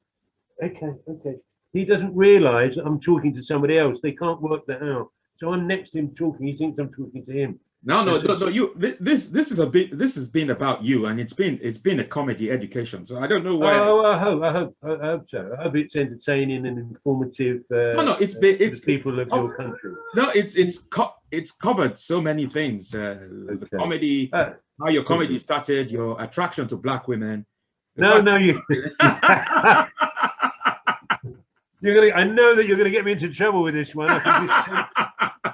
Okay, 0.63 0.91
okay. 1.09 1.35
He 1.73 1.85
doesn't 1.85 2.15
realize 2.15 2.77
I'm 2.77 2.99
talking 2.99 3.33
to 3.35 3.43
somebody 3.43 3.77
else. 3.77 3.99
They 4.01 4.13
can't 4.13 4.41
work 4.41 4.65
that 4.67 4.81
out. 4.81 5.09
So 5.37 5.53
I'm 5.53 5.67
next 5.67 5.91
to 5.91 5.99
him 5.99 6.13
talking. 6.15 6.47
He 6.47 6.53
thinks 6.53 6.79
I'm 6.79 6.91
talking 6.91 7.25
to 7.25 7.31
him. 7.31 7.59
No, 7.83 8.03
no, 8.03 8.17
no, 8.17 8.37
no. 8.37 8.47
You 8.47 8.73
this 8.75 9.29
this 9.29 9.51
is 9.51 9.59
a 9.59 9.65
bit 9.65 9.97
this 9.97 10.15
has 10.15 10.27
been 10.27 10.49
about 10.49 10.83
you, 10.83 11.05
and 11.05 11.19
it's 11.19 11.33
been 11.33 11.57
it's 11.61 11.77
been 11.77 11.99
a 12.01 12.03
comedy 12.03 12.51
education. 12.51 13.05
So 13.05 13.19
I 13.19 13.27
don't 13.27 13.43
know 13.43 13.55
why. 13.55 13.79
Oh, 13.79 14.05
I 14.05 14.17
hope, 14.17 14.43
I 14.43 14.51
hope, 14.51 14.75
I 14.83 15.05
hope 15.05 15.25
so. 15.29 15.55
I 15.57 15.63
hope 15.63 15.77
it's 15.77 15.95
entertaining 15.95 16.65
and 16.65 16.77
informative. 16.77 17.63
Uh, 17.71 17.95
no, 17.95 18.03
no, 18.03 18.11
it's 18.19 18.35
been 18.35 18.57
to 18.57 18.63
it's 18.65 18.81
people 18.81 19.19
of 19.19 19.29
oh, 19.31 19.43
your 19.43 19.55
country. 19.55 19.93
no, 20.15 20.29
it's 20.31 20.57
it's 20.57 20.79
co- 20.79 21.15
it's 21.31 21.51
covered 21.51 21.97
so 21.97 22.21
many 22.21 22.47
things. 22.47 22.93
Uh, 22.93 23.17
the 23.59 23.67
comedy, 23.77 24.29
Uh, 24.33 24.51
how 24.81 24.89
your 24.89 25.03
comedy 25.03 25.39
started, 25.39 25.89
your 25.89 26.21
attraction 26.21 26.67
to 26.67 26.75
black 26.75 27.07
women. 27.07 27.45
No, 27.95 28.19
no, 28.21 28.35
you. 28.35 28.61
You're 31.81 31.95
gonna. 31.95 32.13
I 32.13 32.25
know 32.25 32.55
that 32.55 32.67
you're 32.67 32.77
gonna 32.77 32.89
get 32.89 33.05
me 33.05 33.13
into 33.13 33.29
trouble 33.29 33.63
with 33.63 33.73
this 33.73 33.95
one. 33.95 34.09
I 34.09 34.19
can 34.19 34.47
just 34.47 34.65
sense- 34.65 34.87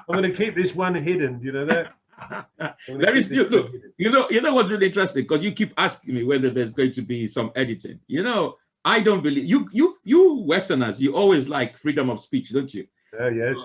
I'm 0.08 0.14
gonna 0.14 0.32
keep 0.32 0.56
this 0.56 0.74
one 0.74 0.94
hidden. 0.94 1.40
You 1.40 1.52
know 1.52 1.64
that. 1.66 1.92
There 2.88 3.14
is 3.16 3.28
this 3.28 3.38
look, 3.38 3.50
one 3.50 3.62
look, 3.62 3.72
hidden. 3.72 3.92
you 3.98 4.10
know, 4.10 4.28
you 4.30 4.40
know 4.40 4.54
what's 4.54 4.70
really 4.70 4.86
interesting 4.86 5.24
because 5.24 5.44
you 5.44 5.52
keep 5.52 5.72
asking 5.76 6.14
me 6.14 6.24
whether 6.24 6.50
there's 6.50 6.72
going 6.72 6.92
to 6.92 7.02
be 7.02 7.28
some 7.28 7.52
editing. 7.56 8.00
You 8.06 8.22
know, 8.22 8.56
I 8.84 9.00
don't 9.00 9.22
believe 9.22 9.44
you. 9.44 9.68
You 9.72 9.96
you 10.04 10.44
Westerners, 10.46 11.00
you 11.00 11.14
always 11.16 11.48
like 11.48 11.76
freedom 11.76 12.10
of 12.10 12.20
speech, 12.20 12.50
don't 12.52 12.72
you? 12.72 12.86
Oh 13.18 13.28
yes. 13.28 13.56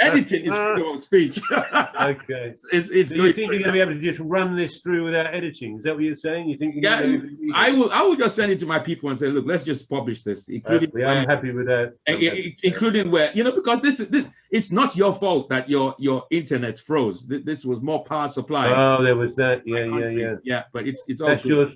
Editing 0.00 0.44
is 0.46 0.54
freedom 0.56 0.94
of 0.94 1.00
speech. 1.00 1.40
Okay. 1.52 2.48
it's 2.48 2.66
it's, 2.72 2.90
it's 2.90 3.10
So 3.10 3.16
you 3.24 3.32
think 3.32 3.52
you're 3.52 3.60
going 3.62 3.64
to 3.68 3.72
be 3.72 3.80
able 3.80 3.92
to 3.94 4.00
just 4.00 4.20
run 4.20 4.56
this 4.56 4.80
through 4.80 5.04
without 5.04 5.26
editing? 5.34 5.76
Is 5.78 5.84
that 5.84 5.94
what 5.94 6.04
you're 6.04 6.16
saying? 6.16 6.48
You 6.48 6.56
think? 6.58 6.74
Yeah, 6.78 7.00
gonna 7.00 7.06
be 7.08 7.14
able 7.14 7.28
to 7.28 7.36
do 7.36 7.52
I 7.54 7.70
will 7.72 7.90
I 7.92 8.02
will 8.02 8.16
just 8.16 8.36
send 8.36 8.50
it 8.52 8.58
to 8.60 8.66
my 8.66 8.78
people 8.78 9.08
and 9.10 9.18
say, 9.18 9.28
look, 9.28 9.46
let's 9.46 9.64
just 9.64 9.88
publish 9.88 10.22
this, 10.22 10.48
including 10.48 10.90
yeah, 10.96 11.10
I'm 11.10 11.26
where- 11.26 11.36
happy 11.36 11.52
with 11.52 11.66
that. 11.66 11.94
I'm 12.08 12.16
i- 12.16 12.18
i- 12.18 12.24
happy. 12.24 12.56
including 12.62 13.10
where 13.10 13.30
you 13.34 13.44
know 13.44 13.52
because 13.52 13.80
this 13.80 14.00
is 14.00 14.08
this 14.08 14.26
it's 14.50 14.72
not 14.72 14.96
your 14.96 15.12
fault 15.14 15.48
that 15.50 15.68
your 15.70 15.94
your 15.98 16.24
internet 16.30 16.78
froze. 16.78 17.26
This 17.26 17.64
was 17.64 17.80
more 17.80 18.04
power 18.04 18.28
supply. 18.28 18.70
Oh, 18.72 19.02
there 19.02 19.16
was 19.16 19.34
that. 19.36 19.62
Yeah, 19.66 19.84
yeah, 19.84 19.90
country. 19.90 20.20
yeah. 20.22 20.34
yeah. 20.42 20.62
But 20.72 20.86
it's 20.88 21.02
it's 21.08 21.20
all 21.20 21.28
That's 21.28 21.44
good. 21.44 21.50
your 21.52 21.70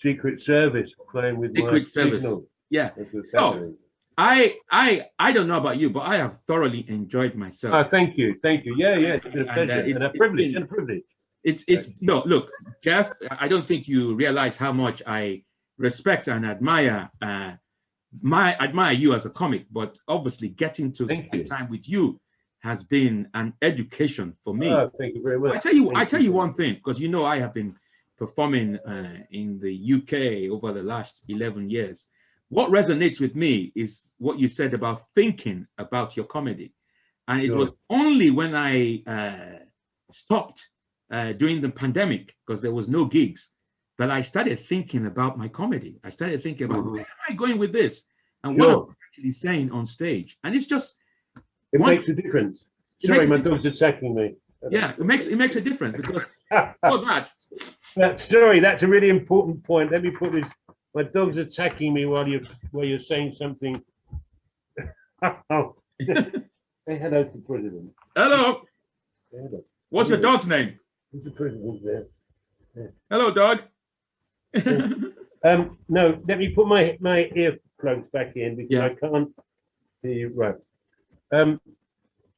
secret 0.00 0.40
service 0.40 0.92
playing 1.10 1.36
with 1.38 1.56
my 1.56 1.62
Secret 1.64 1.86
Service. 1.86 2.22
signal. 2.22 2.46
yeah. 2.70 2.90
So. 3.26 3.74
I 4.18 4.56
I 4.70 5.06
I 5.18 5.32
don't 5.32 5.48
know 5.48 5.58
about 5.58 5.78
you, 5.78 5.90
but 5.90 6.00
I 6.00 6.16
have 6.16 6.38
thoroughly 6.46 6.84
enjoyed 6.88 7.34
myself. 7.34 7.74
Oh, 7.74 7.88
thank 7.88 8.16
you, 8.18 8.34
thank 8.42 8.64
you. 8.64 8.74
Yeah, 8.76 8.96
yeah. 8.96 9.14
It's 9.14 9.24
been 9.24 9.38
a 9.38 9.40
And, 9.40 9.48
uh, 9.50 9.54
pleasure 9.54 9.80
and, 9.96 10.02
a 10.02 10.10
privilege. 10.10 10.46
been- 10.48 10.56
and 10.56 10.64
a 10.64 10.68
privilege. 10.68 11.02
It's 11.44 11.64
it's 11.66 11.90
no 12.00 12.22
look, 12.24 12.50
Jeff. 12.84 13.10
I 13.30 13.48
don't 13.48 13.66
think 13.66 13.88
you 13.88 14.14
realize 14.14 14.56
how 14.56 14.72
much 14.72 15.02
I 15.06 15.42
respect 15.76 16.28
and 16.28 16.46
admire 16.46 17.10
uh, 17.20 17.52
my 18.20 18.54
admire 18.58 18.92
you 18.92 19.14
as 19.14 19.26
a 19.26 19.30
comic, 19.30 19.66
but 19.70 19.98
obviously 20.06 20.48
getting 20.50 20.92
to 20.92 21.06
Thank 21.08 21.26
spend 21.26 21.40
you. 21.42 21.44
time 21.46 21.68
with 21.68 21.88
you 21.88 22.20
has 22.60 22.84
been 22.84 23.28
an 23.34 23.54
education 23.60 24.36
for 24.44 24.54
me. 24.54 24.68
Oh, 24.68 24.88
thank 24.96 25.16
you 25.16 25.22
very 25.22 25.40
much. 25.40 25.54
I 25.56 25.58
tell 25.58 25.74
you, 25.74 25.86
Thank 25.86 25.96
I 25.98 26.04
tell 26.04 26.20
you 26.20 26.26
you. 26.26 26.32
one 26.32 26.52
thing, 26.52 26.74
because 26.74 27.00
you 27.00 27.08
know 27.08 27.24
I 27.24 27.40
have 27.40 27.52
been 27.52 27.74
performing 28.18 28.76
uh, 28.76 29.16
in 29.32 29.58
the 29.58 29.74
UK 29.94 30.48
over 30.48 30.70
the 30.72 30.82
last 30.84 31.24
11 31.28 31.70
years. 31.70 32.06
What 32.52 32.70
resonates 32.70 33.18
with 33.18 33.34
me 33.34 33.72
is 33.74 34.12
what 34.18 34.38
you 34.38 34.46
said 34.46 34.74
about 34.74 34.98
thinking 35.14 35.66
about 35.78 36.18
your 36.18 36.26
comedy. 36.26 36.74
And 37.26 37.40
it 37.42 37.46
Sure. 37.46 37.56
was 37.56 37.72
only 37.88 38.30
when 38.30 38.54
I 38.54 39.02
uh, 39.06 39.58
stopped 40.12 40.68
uh, 41.10 41.32
during 41.32 41.62
the 41.62 41.70
pandemic, 41.70 42.34
because 42.46 42.60
there 42.60 42.74
was 42.80 42.88
no 42.90 43.06
gigs, 43.06 43.52
that 43.98 44.10
I 44.10 44.20
started 44.20 44.60
thinking 44.60 45.06
about 45.06 45.38
my 45.38 45.48
comedy. 45.48 45.98
I 46.04 46.10
started 46.10 46.42
thinking 46.42 46.66
about 46.66 46.84
Mhm. 46.84 46.92
where 46.92 47.00
am 47.14 47.22
I 47.30 47.32
going 47.42 47.58
with 47.58 47.72
this? 47.72 48.04
And 48.44 48.50
what 48.58 48.64
Sure. 48.68 48.86
I'm 48.88 48.96
actually 49.08 49.30
saying 49.30 49.70
on 49.70 49.86
stage. 49.86 50.38
And 50.44 50.54
it's 50.56 50.66
just, 50.66 50.98
It 51.72 51.80
one- 51.80 51.90
makes 51.94 52.08
a 52.10 52.14
difference. 52.14 52.66
It 53.00 53.06
Sorry, 53.06 53.26
my 53.28 53.38
dog's 53.38 53.64
attacking 53.64 54.14
me. 54.14 54.36
yeah, 54.70 54.90
it 55.00 55.06
makes 55.12 55.26
it 55.26 55.36
makes 55.36 55.56
a 55.56 55.60
difference 55.68 55.96
because 55.96 56.24
for 56.90 56.98
that, 57.06 57.24
That, 57.96 58.20
sorry, 58.20 58.60
that's 58.60 58.82
a 58.82 58.88
really 58.94 59.08
important 59.08 59.64
point. 59.64 59.90
Let 59.90 60.02
me 60.02 60.10
put 60.10 60.32
this. 60.32 60.46
My 60.94 61.02
dog's 61.04 61.36
attacking 61.38 61.94
me 61.94 62.04
while 62.06 62.28
you're 62.28 62.42
while 62.70 62.84
you're 62.84 62.98
saying 63.00 63.32
something. 63.32 63.80
oh. 65.50 65.76
Say 66.02 66.98
hello 66.98 67.22
to 67.24 67.30
the 67.32 67.42
president. 67.46 67.90
hello, 68.16 68.62
Say 69.30 69.38
hello. 69.38 69.64
what's 69.90 70.08
your 70.10 70.18
dog's 70.20 70.46
name? 70.48 70.78
The 71.12 71.30
president 71.30 71.80
there? 71.84 72.92
Hello, 73.10 73.30
dog. 73.32 73.62
Um, 75.44 75.76
no, 75.88 76.22
let 76.28 76.38
me 76.38 76.50
put 76.50 76.68
my 76.68 76.96
my 77.00 77.28
earplugs 77.36 78.08
back 78.12 78.36
in 78.36 78.54
because 78.54 78.70
Yeah. 78.70 78.84
I 78.86 78.94
can't 78.94 79.28
hear 80.00 80.12
you. 80.12 80.32
Right. 80.32 80.54
Um, 81.32 81.60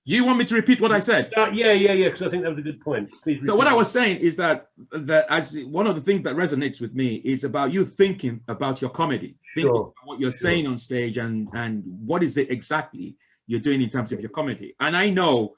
You 0.06 0.24
want 0.26 0.38
me 0.38 0.44
to 0.44 0.54
repeat 0.54 0.80
what 0.82 0.92
I 0.92 0.98
said? 0.98 1.32
uh, 1.36 1.50
yeah, 1.54 1.72
yeah, 1.72 1.92
yeah. 1.92 2.08
Because 2.08 2.22
I 2.22 2.28
think 2.28 2.42
that 2.42 2.50
was 2.50 2.58
a 2.58 2.62
good 2.62 2.80
point. 2.80 3.10
Please 3.22 3.40
So 3.46 3.54
what. 3.56 3.66
I 3.66 3.72
was 3.74 3.90
saying 3.90 4.18
is 4.20 4.36
that 4.36 4.68
that 4.92 5.24
as 5.30 5.64
one 5.64 5.86
of 5.86 5.94
the 5.94 6.02
things 6.02 6.22
that 6.24 6.36
resonates 6.36 6.78
with 6.80 6.94
me 6.94 7.16
is 7.24 7.44
about 7.44 7.72
you 7.72 7.86
thinking 7.86 8.40
about 8.48 8.80
your 8.82 8.90
comedy, 8.90 9.36
thinking 9.54 9.70
Sure, 9.72 9.80
about 9.80 9.94
what 10.04 10.20
you're 10.20 10.30
sure. 10.30 10.40
saying 10.50 10.66
on 10.66 10.76
stage, 10.76 11.16
and 11.16 11.48
and 11.54 11.82
what 12.04 12.22
is 12.22 12.36
it 12.36 12.50
exactly 12.50 13.16
you're 13.46 13.60
doing 13.60 13.80
in 13.80 13.88
terms 13.88 14.12
of 14.12 14.20
your 14.20 14.30
comedy. 14.30 14.74
And 14.80 14.94
I 14.96 15.08
know 15.08 15.56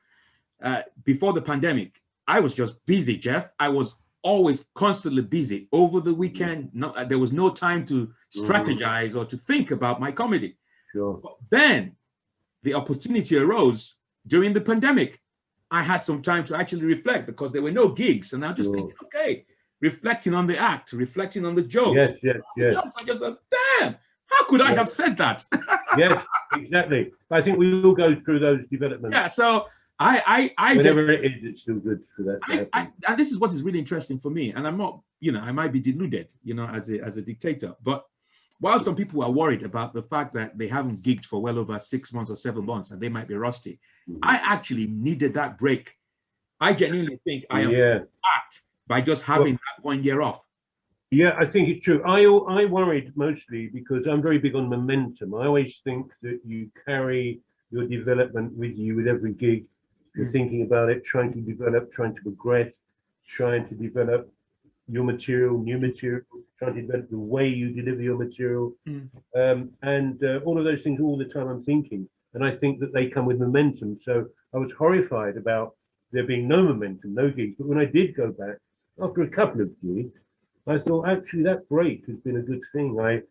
uh, 0.63 0.83
before 1.05 1.33
the 1.33 1.43
pandemic, 1.43 2.01
I 2.29 2.39
was 2.39 2.55
just 2.55 2.85
busy, 2.87 3.17
Jeff. 3.17 3.49
I 3.59 3.69
was 3.69 3.97
always 4.23 4.67
constantly 4.75 5.23
busy 5.23 5.69
over 5.73 6.01
the 6.01 6.15
weekend. 6.15 6.71
No, 6.73 6.91
uh, 6.91 7.05
there 7.05 7.19
was 7.19 7.33
no 7.33 7.51
time 7.51 7.85
to 7.87 8.13
strategize 8.37 9.17
or 9.17 9.25
to 9.25 9.37
think 9.37 9.73
about 9.73 10.01
my 10.01 10.13
comedy. 10.13 10.57
Sure. 10.93 11.19
But 11.21 11.37
then 11.51 11.97
the 12.63 12.75
opportunity 12.75 13.37
arose 13.39 13.96
during 14.27 14.53
the 14.53 14.61
pandemic. 14.61 15.21
I 15.71 15.83
had 15.83 16.01
some 16.03 16.23
time 16.23 16.45
to 16.45 16.57
actually 16.57 16.85
reflect 16.85 17.27
because 17.27 17.53
there 17.53 17.63
were 17.63 17.73
no 17.73 17.89
gigs. 17.89 18.33
And 18.33 18.45
I 18.45 18.51
was 18.51 18.59
just 18.59 18.73
thinking, 18.73 18.95
okay, 19.05 19.45
reflecting 19.81 20.33
on 20.33 20.47
the 20.47 20.57
act, 20.57 20.93
reflecting 20.93 21.45
on 21.45 21.57
the 21.57 21.63
jokes. 21.63 21.97
Yes, 21.97 22.13
yes, 22.23 22.37
yes, 22.57 22.75
jokes, 22.75 22.97
I 23.01 23.05
just 23.05 23.21
thought, 23.21 23.41
damn, 23.81 23.97
how 24.27 24.47
could 24.47 24.61
I 24.61 24.73
have 24.75 24.89
said 24.89 25.17
that? 25.17 25.45
yes. 25.99 26.25
Exactly. 26.55 27.13
I 27.31 27.41
think 27.43 27.59
we 27.59 27.83
all 27.83 27.95
go 27.95 28.15
through 28.15 28.39
those 28.39 28.67
developments. 28.69 29.17
yeah, 29.17 29.27
so 29.27 29.67
I 29.99 30.23
I 30.59 30.73
I 30.73 30.77
Whenever 30.77 31.11
it 31.11 31.25
is, 31.25 31.33
it's 31.43 31.63
still 31.63 31.77
good 31.77 32.03
for 32.17 32.23
that 32.25 32.41
I. 32.45 32.69
I, 32.73 32.89
and 33.09 33.19
this 33.19 33.31
is 33.31 33.39
what 33.39 33.53
is 33.53 33.63
really 33.63 33.79
interesting 33.79 34.19
for 34.19 34.31
me. 34.31 34.53
And 34.53 34.67
I'm 34.67 34.77
not, 34.77 35.01
you 35.21 35.33
know, 35.33 35.41
I 35.41 35.53
might 35.53 35.73
be 35.73 35.81
deluded, 35.81 36.33
you 36.43 36.55
know, 36.55 36.67
as 36.67 36.91
a 36.91 37.01
as 37.01 37.17
a 37.17 37.23
dictator. 37.23 37.75
But 37.83 38.05
while 38.61 38.81
some 38.81 38.95
people 38.97 39.23
are 39.23 39.31
worried 39.31 39.63
about 39.63 39.93
the 39.93 40.03
fact 40.03 40.33
that 40.35 40.57
they 40.57 40.67
haven't 40.69 41.03
gigged 41.03 41.25
for 41.27 41.41
well 41.43 41.59
over 41.59 41.79
six 41.79 42.13
months 42.13 42.31
or 42.31 42.37
seven 42.37 42.65
months 42.65 42.91
and 42.91 43.01
they 43.01 43.09
might 43.09 43.29
be 43.29 43.35
rusty, 43.35 43.79
Mhm. 44.09 44.19
I 44.23 44.37
actually 44.43 44.87
needed 44.87 45.35
that 45.35 45.59
break. 45.59 45.95
I 46.61 46.73
genuinely 46.73 47.21
think 47.25 47.45
I 47.51 47.61
am 47.63 47.71
yeah. 47.71 47.99
by 48.87 49.01
just 49.03 49.25
having 49.25 49.55
that 49.55 49.83
one 49.83 50.03
year 50.03 50.23
off. 50.23 50.43
Yeah, 51.11 51.37
I 51.39 51.45
think 51.47 51.69
it's 51.69 51.85
true. 51.85 52.03
I 52.05 52.23
I 52.61 52.65
worried 52.65 53.13
mostly 53.17 53.69
because 53.69 54.07
I'm 54.07 54.23
very 54.23 54.39
big 54.39 54.55
on 54.57 54.69
momentum. 54.69 55.35
I 55.35 55.47
always 55.47 55.79
think 55.81 56.11
that 56.23 56.41
you 56.45 56.71
carry 56.85 57.41
your 57.71 57.87
development 57.87 58.53
with 58.55 58.77
you 58.77 58.97
with 58.97 59.07
every 59.07 59.33
gig. 59.35 59.67
You're 60.15 60.27
Mm. 60.27 60.33
thinking 60.33 60.63
about 60.63 60.89
it, 60.91 61.05
trying 61.05 61.33
to 61.35 61.41
develop, 61.41 61.93
trying 61.93 62.15
to 62.15 62.23
progress, 62.23 62.73
trying 63.27 63.67
to 63.69 63.75
develop 63.75 64.33
your 64.89 65.05
material, 65.05 65.59
new 65.59 65.79
material, 65.79 66.23
trying 66.59 66.75
to 66.75 66.83
develop 66.83 67.11
the 67.11 67.19
way 67.19 67.49
you 67.49 67.71
deliver 67.71 68.03
your 68.03 68.17
material, 68.17 68.73
Mm. 68.87 69.09
um, 69.35 69.71
and 69.83 70.23
uh, 70.23 70.41
all 70.45 70.59
of 70.59 70.65
those 70.65 70.83
things 70.83 71.01
all 71.01 71.17
the 71.19 71.25
time. 71.25 71.49
I'm 71.49 71.61
thinking, 71.61 72.09
and 72.35 72.45
I 72.45 72.53
think 72.53 72.81
that 72.81 72.93
they 72.93 73.09
come 73.09 73.27
with 73.27 73.39
momentum. 73.39 73.99
So 74.01 74.29
I 74.55 74.59
was 74.59 74.73
horrified 74.73 75.37
about 75.37 75.75
there 76.13 76.25
being 76.25 76.47
no 76.47 76.63
momentum, 76.63 77.15
no 77.15 77.31
gigs. 77.31 77.57
But 77.59 77.67
when 77.67 77.79
I 77.79 77.85
did 77.85 78.15
go 78.17 78.31
back 78.31 78.59
after 79.03 79.23
a 79.23 79.29
couple 79.29 79.61
of 79.61 79.71
gigs. 79.83 80.13
I 80.69 80.79
thought 80.79 81.09
actually 81.09 81.45
that 81.45 81.69
break 81.69 82.07
has 82.07 82.17
been 82.19 82.39
a 82.39 82.43
good 82.43 82.63
thing. 82.73 82.99
I 82.99 83.23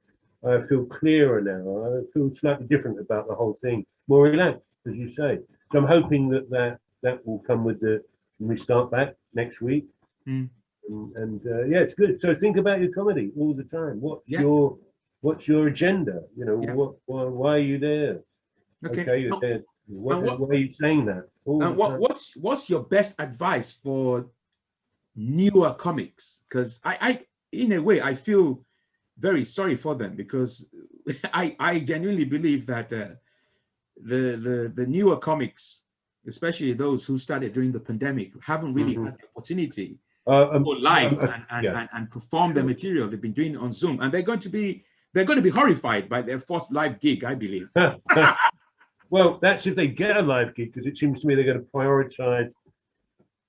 I 0.47 0.61
feel 0.61 0.85
clearer 0.85 1.41
now. 1.41 1.63
I 1.99 2.11
feel 2.13 2.33
slightly 2.35 2.67
different 2.67 2.99
about 2.99 3.27
the 3.27 3.35
whole 3.35 3.53
thing, 3.53 3.85
more 4.07 4.23
relaxed, 4.25 4.61
as 4.87 4.95
you 4.95 5.09
say. 5.09 5.39
So 5.71 5.79
I'm 5.79 5.87
hoping 5.87 6.29
that 6.29 6.49
that, 6.51 6.79
that 7.01 7.25
will 7.25 7.39
come 7.39 7.63
with 7.63 7.79
the 7.81 8.03
when 8.37 8.49
we 8.49 8.57
start 8.57 8.91
back 8.91 9.15
next 9.33 9.59
week. 9.59 9.85
Mm. 10.27 10.49
And, 10.89 11.15
and 11.15 11.41
uh, 11.47 11.63
yeah, 11.65 11.79
it's 11.79 11.93
good. 11.93 12.19
So 12.21 12.33
think 12.35 12.57
about 12.57 12.79
your 12.81 12.91
comedy 12.91 13.31
all 13.37 13.53
the 13.53 13.63
time. 13.63 13.99
What's 14.01 14.27
Yeah. 14.27 14.41
your 14.41 14.77
what's 15.21 15.47
your 15.47 15.67
agenda? 15.67 16.21
You 16.37 16.45
know, 16.45 16.61
Yeah. 16.61 16.73
what 16.73 16.95
why, 17.05 17.23
why 17.23 17.51
are 17.55 17.59
you 17.71 17.79
there? 17.79 18.21
Okay. 18.85 19.19
you're 19.21 19.31
Now- 19.31 19.39
there. 19.39 19.63
What, 19.87 20.23
what- 20.23 20.39
why 20.39 20.47
are 20.55 20.59
you 20.65 20.73
saying 20.73 21.05
that? 21.05 21.25
And 21.45 21.75
what 21.77 21.89
time. 21.89 21.99
what's 21.99 22.35
what's 22.37 22.69
your 22.69 22.83
best 22.83 23.15
advice 23.19 23.71
for 23.71 24.27
newer 25.15 25.73
comics? 25.73 26.43
Because 26.49 26.79
I, 26.83 26.97
I 27.01 27.11
in 27.51 27.71
a 27.73 27.81
way 27.81 28.01
I 28.01 28.15
feel 28.15 28.63
very 29.17 29.45
sorry 29.45 29.75
for 29.75 29.95
them 29.95 30.15
because 30.15 30.67
I 31.33 31.55
I 31.59 31.79
genuinely 31.79 32.25
believe 32.25 32.65
that 32.67 32.91
uh, 32.93 33.09
the 34.03 34.21
the 34.47 34.71
the 34.75 34.87
newer 34.87 35.17
comics, 35.17 35.83
especially 36.27 36.73
those 36.73 37.05
who 37.05 37.17
started 37.17 37.53
during 37.53 37.71
the 37.71 37.79
pandemic, 37.79 38.33
haven't 38.41 38.73
really 38.73 38.95
Mhm. 38.95 39.05
had 39.05 39.15
the 39.19 39.27
opportunity 39.35 39.97
Uh, 40.27 40.49
um, 40.49 40.63
go 40.63 40.71
live 40.71 41.13
um, 41.13 41.29
and, 41.29 41.45
and, 41.51 41.63
yeah. 41.63 41.79
and, 41.79 41.89
and 41.93 42.11
perform 42.11 42.53
their 42.53 42.63
material. 42.63 43.07
They've 43.07 43.21
been 43.21 43.33
doing 43.33 43.53
it 43.53 43.59
on 43.59 43.71
Zoom, 43.71 43.99
and 44.01 44.11
they're 44.11 44.23
going 44.23 44.39
to 44.39 44.49
be 44.49 44.83
they're 45.13 45.23
going 45.25 45.37
to 45.37 45.43
be 45.43 45.49
horrified 45.49 46.09
by 46.09 46.21
their 46.21 46.39
first 46.39 46.71
live 46.71 46.99
gig, 46.99 47.23
I 47.23 47.35
believe. 47.35 47.69
well, 49.09 49.39
that's 49.41 49.65
if 49.65 49.75
they 49.75 49.87
get 49.87 50.17
a 50.17 50.21
live 50.21 50.55
gig, 50.55 50.73
because 50.73 50.87
it 50.87 50.97
seems 50.97 51.21
to 51.21 51.27
me 51.27 51.35
they're 51.35 51.45
going 51.45 51.59
to 51.59 51.71
prioritize 51.73 52.51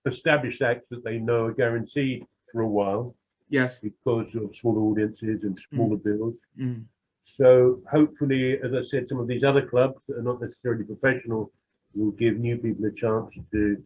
established 0.07 0.62
acts 0.62 0.89
that 0.91 1.03
they 1.03 1.18
know 1.18 1.47
are 1.47 1.53
guaranteed 1.53 2.24
for 2.53 2.61
a 2.61 2.68
while 2.68 3.14
Yes. 3.49 3.81
because 3.81 4.35
of 4.35 4.55
smaller 4.55 4.81
audiences 4.81 5.43
and 5.45 5.59
smaller 5.59 5.97
bills. 5.97 6.35
Mm. 6.59 6.85
So 7.24 7.81
hopefully, 7.91 8.59
as 8.62 8.72
I 8.72 8.83
said, 8.83 9.09
some 9.09 9.18
of 9.18 9.27
these 9.27 9.45
other 9.45 9.66
clubs 9.66 10.03
that 10.09 10.18
are 10.18 10.22
not 10.22 10.41
necessarily 10.41 10.85
professional 10.85 11.53
will 11.95 12.12
give 12.12 12.39
new 12.39 12.57
people 12.57 12.87
a 12.87 12.93
chance 12.93 13.35
to 13.53 13.83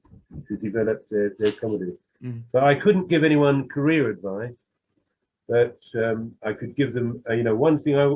to 0.49 0.57
develop 0.57 1.09
their, 1.11 1.33
their 1.39 1.53
comedy. 1.53 1.93
Mm. 2.25 2.43
But 2.53 2.65
I 2.65 2.75
couldn't 2.75 3.09
give 3.09 3.25
anyone 3.25 3.69
career 3.69 4.11
advice. 4.11 4.53
But 5.49 5.81
um, 5.97 6.33
I 6.45 6.53
could 6.53 6.77
give 6.77 6.93
them, 6.93 7.25
uh, 7.29 7.33
you 7.33 7.43
know, 7.43 7.57
one 7.57 7.77
thing 7.77 7.99
I, 7.99 8.07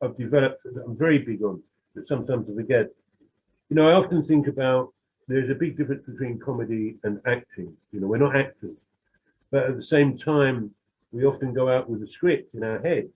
I've 0.00 0.16
developed 0.16 0.62
that 0.62 0.84
I'm 0.84 0.96
very 0.96 1.18
big 1.18 1.42
on 1.42 1.60
that 1.94 2.06
sometimes 2.06 2.48
I 2.48 2.54
forget. 2.54 2.90
You 3.70 3.74
know, 3.76 3.88
I 3.88 3.94
often 3.94 4.22
think 4.22 4.46
about 4.46 4.92
there's 5.26 5.50
a 5.50 5.54
big 5.54 5.76
difference 5.76 6.04
between 6.06 6.38
comedy 6.38 6.96
and 7.02 7.20
acting. 7.26 7.76
You 7.90 8.00
know, 8.00 8.06
we're 8.06 8.18
not 8.18 8.36
actors, 8.36 8.76
but 9.50 9.64
at 9.64 9.74
the 9.74 9.82
same 9.82 10.16
time, 10.16 10.70
we 11.10 11.24
often 11.24 11.52
go 11.52 11.68
out 11.68 11.90
with 11.90 12.02
a 12.02 12.06
script 12.06 12.54
in 12.54 12.62
our 12.62 12.80
head. 12.80 13.08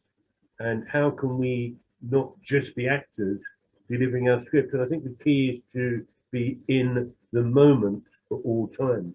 and 0.61 0.87
how 0.89 1.11
can 1.11 1.39
we 1.39 1.75
not 2.03 2.31
just 2.43 2.77
be 2.77 2.87
actors 2.87 3.41
delivering 3.89 4.29
our 4.29 4.43
script? 4.45 4.73
And 4.73 4.83
I 4.83 4.87
think 4.87 5.05
the 5.05 5.17
key 5.25 5.49
is 5.49 5.63
to 5.73 6.07
be 6.31 6.59
in 6.69 7.13
the 7.33 7.43
moment 7.43 8.05
for 8.29 8.39
all 8.45 8.69
times. 8.69 9.15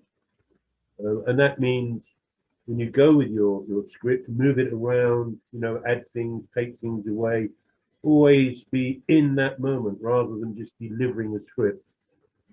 Uh, 1.04 1.24
and 1.24 1.40
that 1.40 1.60
means 1.60 2.16
when 2.66 2.80
you 2.80 2.90
go 2.90 3.16
with 3.16 3.30
your, 3.30 3.64
your 3.68 3.88
script, 3.88 4.28
move 4.30 4.60
it 4.60 4.74
around, 4.74 5.38
you 5.52 5.60
know, 5.60 5.82
add 5.88 6.08
things, 6.10 6.44
take 6.56 6.78
things 6.80 7.08
away, 7.08 7.50
always 8.04 8.64
be 8.66 9.02
in 9.08 9.36
that 9.36 9.60
moment 9.60 9.98
rather 10.02 10.38
than 10.38 10.56
just 10.56 10.74
delivering 10.80 11.36
a 11.36 11.40
script. 11.48 11.84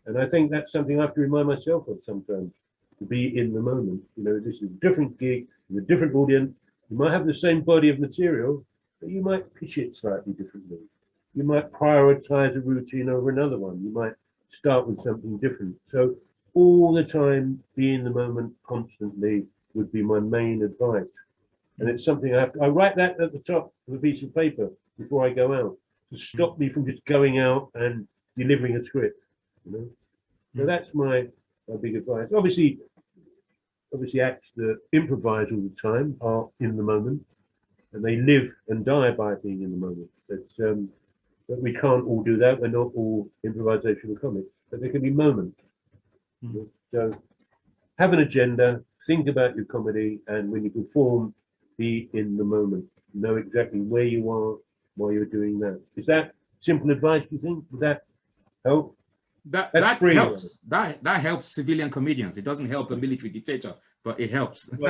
And 0.07 0.19
I 0.19 0.29
think 0.29 0.51
that's 0.51 0.73
something 0.73 0.99
I 0.99 1.03
have 1.03 1.15
to 1.15 1.21
remind 1.21 1.49
myself 1.49 1.87
of 1.89 1.99
sometimes 2.05 2.53
to 2.99 3.05
be 3.05 3.39
in 3.39 3.53
the 3.53 3.61
moment. 3.61 4.03
You 4.17 4.25
know, 4.25 4.41
this 4.41 4.57
is 4.57 4.63
a 4.63 4.87
different 4.87 5.19
gig 5.19 5.47
with 5.71 5.85
a 5.85 5.87
different 5.87 6.15
audience. 6.15 6.55
You 6.91 6.99
might 6.99 7.13
have 7.13 7.27
the 7.27 7.35
same 7.35 7.63
body 7.63 7.89
of 7.89 7.99
material, 7.99 8.65
but 9.01 9.11
you 9.11 9.23
might 9.23 9.55
pitch 9.55 9.79
it 9.79 9.97
slightly 9.97 10.33
differently. 10.33 10.79
You 11.35 11.45
might 11.45 11.73
prioritize 11.73 12.57
a 12.57 12.61
routine 12.61 13.09
over 13.09 13.31
another 13.31 13.59
one. 13.59 13.83
You 13.83 13.91
might 13.91 14.13
start 14.49 14.87
with 14.87 15.01
something 15.01 15.39
different. 15.39 15.77
So 15.91 16.17
all 16.55 16.93
the 16.93 17.05
time, 17.05 17.63
be 17.77 17.95
in 17.95 18.05
the 18.05 18.11
moment 18.11 18.53
constantly 18.67 19.45
would 19.75 19.91
be 19.93 20.03
my 20.03 20.21
main 20.21 20.63
advice. 20.63 21.07
And 21.79 21.89
it's 21.89 22.05
something 22.05 22.35
I 22.35 22.41
have 22.41 22.53
to, 22.53 22.63
I 22.63 22.69
write 22.69 22.97
that 22.97 23.19
at 23.21 23.33
the 23.33 23.39
top 23.39 23.73
of 23.89 23.95
a 23.95 23.99
piece 23.99 24.23
of 24.23 24.35
paper 24.35 24.71
before 24.99 25.27
I 25.27 25.31
go 25.31 25.55
out 25.55 25.77
to 26.11 26.19
stop 26.19 26.59
me 26.59 26.69
from 26.69 26.87
just 26.87 27.05
going 27.07 27.39
out 27.39 27.71
and 27.75 28.07
delivering 28.37 28.77
a 28.77 28.85
script. 28.85 29.21
You 29.65 29.73
know, 29.73 29.89
so 30.55 30.63
Mm. 30.63 30.67
that's 30.67 30.95
my, 30.95 31.27
my 31.69 31.77
big 31.77 31.97
advice. 31.97 32.29
Obviously, 32.37 32.79
obviously 33.95 34.21
acts 34.21 34.51
that 34.57 34.77
improvise 34.93 35.51
all 35.53 35.61
the 35.61 35.75
time 35.81 36.17
are 36.21 36.49
in 36.61 36.77
the 36.77 36.83
moment 36.83 37.25
and 37.93 38.05
they 38.05 38.17
live 38.17 38.55
and 38.69 38.85
die 38.85 39.11
by 39.13 39.35
being 39.37 39.63
in 39.63 39.71
the 39.71 39.77
moment. 39.77 40.11
But 40.29 40.47
um, 40.67 40.89
but 41.49 41.61
we 41.61 41.73
can't 41.73 42.07
all 42.07 42.23
do 42.23 42.37
that. 42.39 42.61
We're 42.61 42.69
not 42.69 42.93
all 42.95 43.29
improvisational 43.45 44.21
comics, 44.21 44.49
but 44.71 44.81
there 44.81 44.91
can 44.91 45.03
be 45.03 45.11
moments. 45.11 45.61
Mm. 46.45 46.67
So 46.93 47.13
have 47.99 48.13
an 48.13 48.21
agenda, 48.21 48.83
think 49.07 49.29
about 49.29 49.57
your 49.57 49.65
comedy, 49.65 50.21
and 50.27 50.51
when 50.51 50.65
you 50.65 50.71
perform, 50.71 51.35
be 51.79 52.09
in 52.13 52.37
the 52.37 52.45
moment. 52.45 52.85
Know 53.15 53.37
exactly 53.37 53.81
where 53.81 54.05
you 54.05 54.31
are 54.31 54.57
while 54.97 55.13
you're 55.13 55.25
doing 55.25 55.59
that. 55.61 55.81
Is 55.97 56.07
that 56.07 56.35
simple 56.61 56.91
advice? 56.91 57.25
You 57.31 57.39
think? 57.39 57.65
Would 57.71 57.81
that 57.81 58.03
help? 58.65 58.97
That 59.47 59.71
That's 59.73 59.85
that 59.85 60.01
brilliant. 60.01 60.29
helps. 60.29 60.59
That 60.69 61.03
that 61.05 61.21
helps 61.21 61.47
civilian 61.49 61.91
comedians. 61.91 62.37
It 62.37 62.45
doesn't 62.45 62.69
help 62.69 62.91
a 62.91 62.97
military 62.97 63.31
dictator, 63.31 63.75
but 64.05 64.19
it 64.21 64.31
helps. 64.31 64.71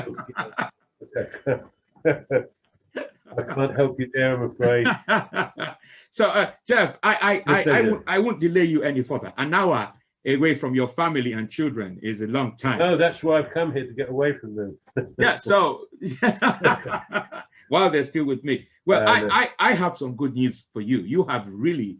I 3.39 3.43
can't 3.55 3.75
help 3.75 3.99
you 3.99 4.11
there, 4.13 4.35
I'm 4.37 4.51
afraid. 4.51 4.87
so, 6.11 6.27
uh, 6.27 6.51
Jeff, 6.69 6.99
I 7.03 7.15
I 7.15 7.33
Yes, 7.35 7.67
I, 7.67 7.79
I, 7.79 7.83
won't, 7.83 8.03
I 8.07 8.19
won't 8.19 8.41
delay 8.41 8.65
you 8.65 8.83
any 8.83 9.03
further. 9.03 9.33
An 9.39 9.55
hour 9.55 9.93
away 10.27 10.55
from 10.55 10.75
your 10.75 10.89
family 10.89 11.33
and 11.33 11.51
children 11.51 11.99
is 12.03 12.21
a 12.21 12.27
long 12.27 12.57
time. 12.57 12.79
No, 12.79 12.97
that's 12.97 13.23
why 13.23 13.39
I've 13.39 13.51
come 13.51 13.73
here 13.73 13.87
to 13.87 13.93
get 13.93 14.09
away 14.09 14.33
from 14.39 14.55
them. 14.55 14.79
Yeah. 15.19 15.37
So, 15.37 15.87
while 17.69 17.91
they're 17.91 18.05
still 18.05 18.25
with 18.25 18.45
me. 18.45 18.69
Well, 18.87 19.07
Uh, 19.07 19.13
I, 19.13 19.43
I 19.43 19.71
I 19.71 19.75
have 19.75 19.97
some 19.97 20.17
good 20.17 20.35
news 20.35 20.67
for 20.73 20.81
you. 20.81 20.99
You 21.01 21.25
have 21.25 21.47
really 21.49 21.99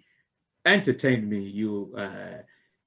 entertained 0.65 1.29
me. 1.29 1.41
You 1.41 1.95
uh, 1.97 2.39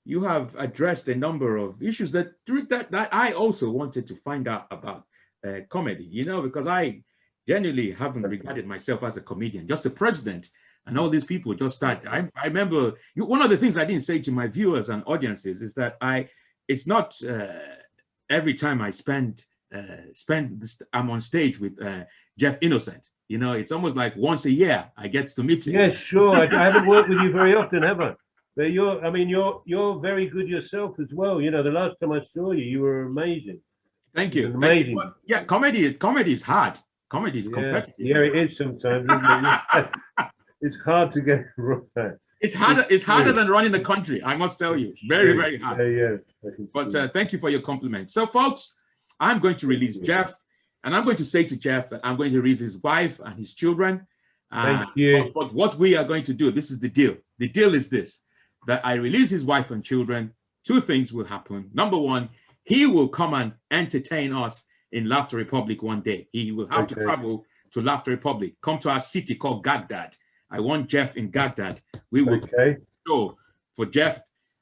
you 0.06 0.22
have 0.24 0.56
addressed 0.58 1.08
a 1.10 1.16
number 1.16 1.58
of 1.58 1.82
issues 1.82 2.12
that 2.12 2.34
that, 2.70 2.92
that 2.92 3.10
I 3.14 3.32
also 3.34 3.70
wanted 3.70 4.06
to 4.08 4.16
find 4.16 4.48
out 4.48 4.68
about 4.72 5.04
uh, 5.48 5.62
comedy. 5.70 6.06
You 6.06 6.26
know, 6.26 6.42
because 6.42 6.68
I 6.68 7.02
genuinely 7.48 7.92
haven't 7.92 8.24
regarded 8.24 8.66
myself 8.66 9.04
as 9.04 9.18
a 9.18 9.22
comedian, 9.22 9.68
just 9.68 9.86
a 9.86 9.90
president. 9.90 10.50
And 10.88 11.00
all 11.00 11.10
these 11.10 11.24
people 11.24 11.54
just 11.54 11.76
start. 11.76 12.06
I, 12.08 12.28
I 12.36 12.46
remember 12.46 12.94
you, 13.16 13.26
one 13.26 13.42
of 13.42 13.50
the 13.50 13.58
things 13.58 13.78
I 13.78 13.86
didn't 13.86 14.04
say 14.04 14.20
to 14.20 14.32
my 14.32 14.48
viewers 14.48 14.90
and 14.90 15.04
audiences 15.08 15.62
is 15.62 15.74
that 15.74 15.98
I, 16.00 16.30
it's 16.68 16.86
not 16.86 17.16
uh, 17.28 17.48
every 18.30 18.54
time 18.54 18.82
I 18.82 18.92
spend 18.92 19.46
uh, 19.74 20.14
spend 20.14 20.62
this, 20.62 20.82
I'm 20.94 21.10
on 21.10 21.20
stage 21.22 21.60
with 21.60 21.82
uh, 21.82 22.04
Jeff 22.38 22.58
Innocent. 22.62 23.10
You 23.28 23.40
know, 23.40 23.54
it's 23.54 23.72
almost 23.72 23.96
like 23.96 24.16
once 24.16 24.46
a 24.46 24.52
year 24.52 24.90
I 24.96 25.08
get 25.08 25.28
to 25.30 25.44
meet 25.44 25.66
him. 25.66 25.74
Yes, 25.74 25.98
sure. 25.98 26.36
I, 26.38 26.44
I 26.44 26.66
haven't 26.66 26.88
worked 26.88 27.10
with 27.10 27.20
you 27.20 27.32
very 27.32 27.56
often, 27.62 27.82
have 27.82 28.00
I? 28.00 28.16
But 28.56 28.72
you're, 28.72 29.04
I 29.06 29.10
mean, 29.10 29.28
you're 29.28 29.62
you're 29.66 30.00
very 30.00 30.28
good 30.28 30.48
yourself 30.48 31.00
as 31.00 31.12
well. 31.14 31.42
You 31.42 31.52
know, 31.52 31.64
the 31.64 31.72
last 31.72 31.96
time 32.00 32.12
I 32.14 32.22
saw 32.34 32.52
you, 32.52 32.64
you 32.64 32.82
were 32.82 33.04
amazing. 33.04 33.60
Thank 34.14 34.36
you. 34.36 34.48
It's 34.48 34.58
Thank 34.62 34.88
you. 34.88 34.94
amazing. 34.94 35.14
Yeah, 35.26 35.44
comedy. 35.44 35.94
Comedy 35.96 36.34
is 36.34 36.44
hard. 36.44 36.80
Comedy 37.10 37.40
is 37.40 37.50
Yeah, 37.50 37.54
competitive. 37.56 37.96
yeah, 37.98 38.18
it 38.18 38.36
is 38.36 38.58
sometimes. 38.58 39.10
It's 40.62 40.78
hard 40.78 41.12
to 41.14 41.22
get 41.22 41.46
right. 41.58 42.14
It's 42.42 42.54
harder. 42.54 42.86
It's 42.90 43.04
harder 43.04 43.30
Yeah. 43.30 43.36
than 43.38 43.48
running 43.50 43.72
the 43.72 43.80
country. 43.80 44.22
I 44.24 44.36
must 44.36 44.60
tell 44.60 44.78
you, 44.78 44.94
very, 45.08 45.36
very 45.38 45.58
hard. 45.58 45.80
Yeah, 45.80 46.18
yeah. 46.44 46.52
But 46.74 46.94
uh, 46.94 47.08
thank 47.10 47.34
you 47.34 47.40
for 47.40 47.50
your 47.50 47.62
compliment. 47.62 48.12
So, 48.12 48.28
folks, 48.28 48.76
I'm 49.20 49.40
going 49.40 49.56
to 49.58 49.68
release 49.68 49.98
Jeff, 49.98 50.34
and 50.84 50.96
I'm 50.96 51.04
going 51.04 51.18
to 51.18 51.26
say 51.26 51.44
to 51.46 51.56
Jeff 51.56 51.90
that 51.90 52.02
I'm 52.04 52.18
going 52.18 52.34
to 52.34 52.42
release 52.42 52.60
his 52.60 52.78
wife 52.78 53.20
and 53.24 53.38
his 53.38 53.54
children. 53.54 54.06
Uh, 54.52 54.84
Thank 54.84 54.96
you. 54.96 55.24
But, 55.24 55.34
but 55.34 55.54
what 55.54 55.76
we 55.76 55.96
are 55.98 56.04
going 56.04 56.24
to 56.24 56.34
do, 56.34 56.52
this 56.52 56.70
is 56.72 56.80
the 56.80 56.90
deal. 56.90 57.16
The 57.40 57.48
deal 57.48 57.74
is 57.74 57.90
this: 57.90 58.22
that 58.68 58.86
I 58.86 58.94
release 58.94 59.30
his 59.30 59.46
wife 59.46 59.72
and 59.72 59.84
children. 59.84 60.32
Two 60.68 60.82
things 60.82 61.14
will 61.14 61.26
happen. 61.26 61.70
Number 61.74 61.98
one, 61.98 62.30
he 62.64 62.86
will 62.86 63.08
come 63.08 63.34
and 63.34 63.54
entertain 63.72 64.34
us 64.34 64.66
in 64.92 65.08
Laughter 65.08 65.38
Republic 65.38 65.82
one 65.82 66.02
day. 66.02 66.28
He 66.32 66.52
will 66.52 66.68
have 66.68 66.88
to 66.90 66.96
travel 66.96 67.46
to 67.72 67.82
Laughter 67.82 68.12
Republic, 68.12 68.54
come 68.62 68.80
to 68.80 68.90
our 68.90 69.00
city 69.00 69.36
called 69.36 69.64
Baghdad. 69.64 70.16
I 70.50 70.60
want 70.60 70.88
Jeff 70.88 71.18
in 71.18 71.30
Baghdad. 71.30 71.82
We 72.12 72.22
will 72.22 72.36
okay. 72.36 72.78
go 73.06 73.38
for 73.76 73.86
Jeff 73.86 74.22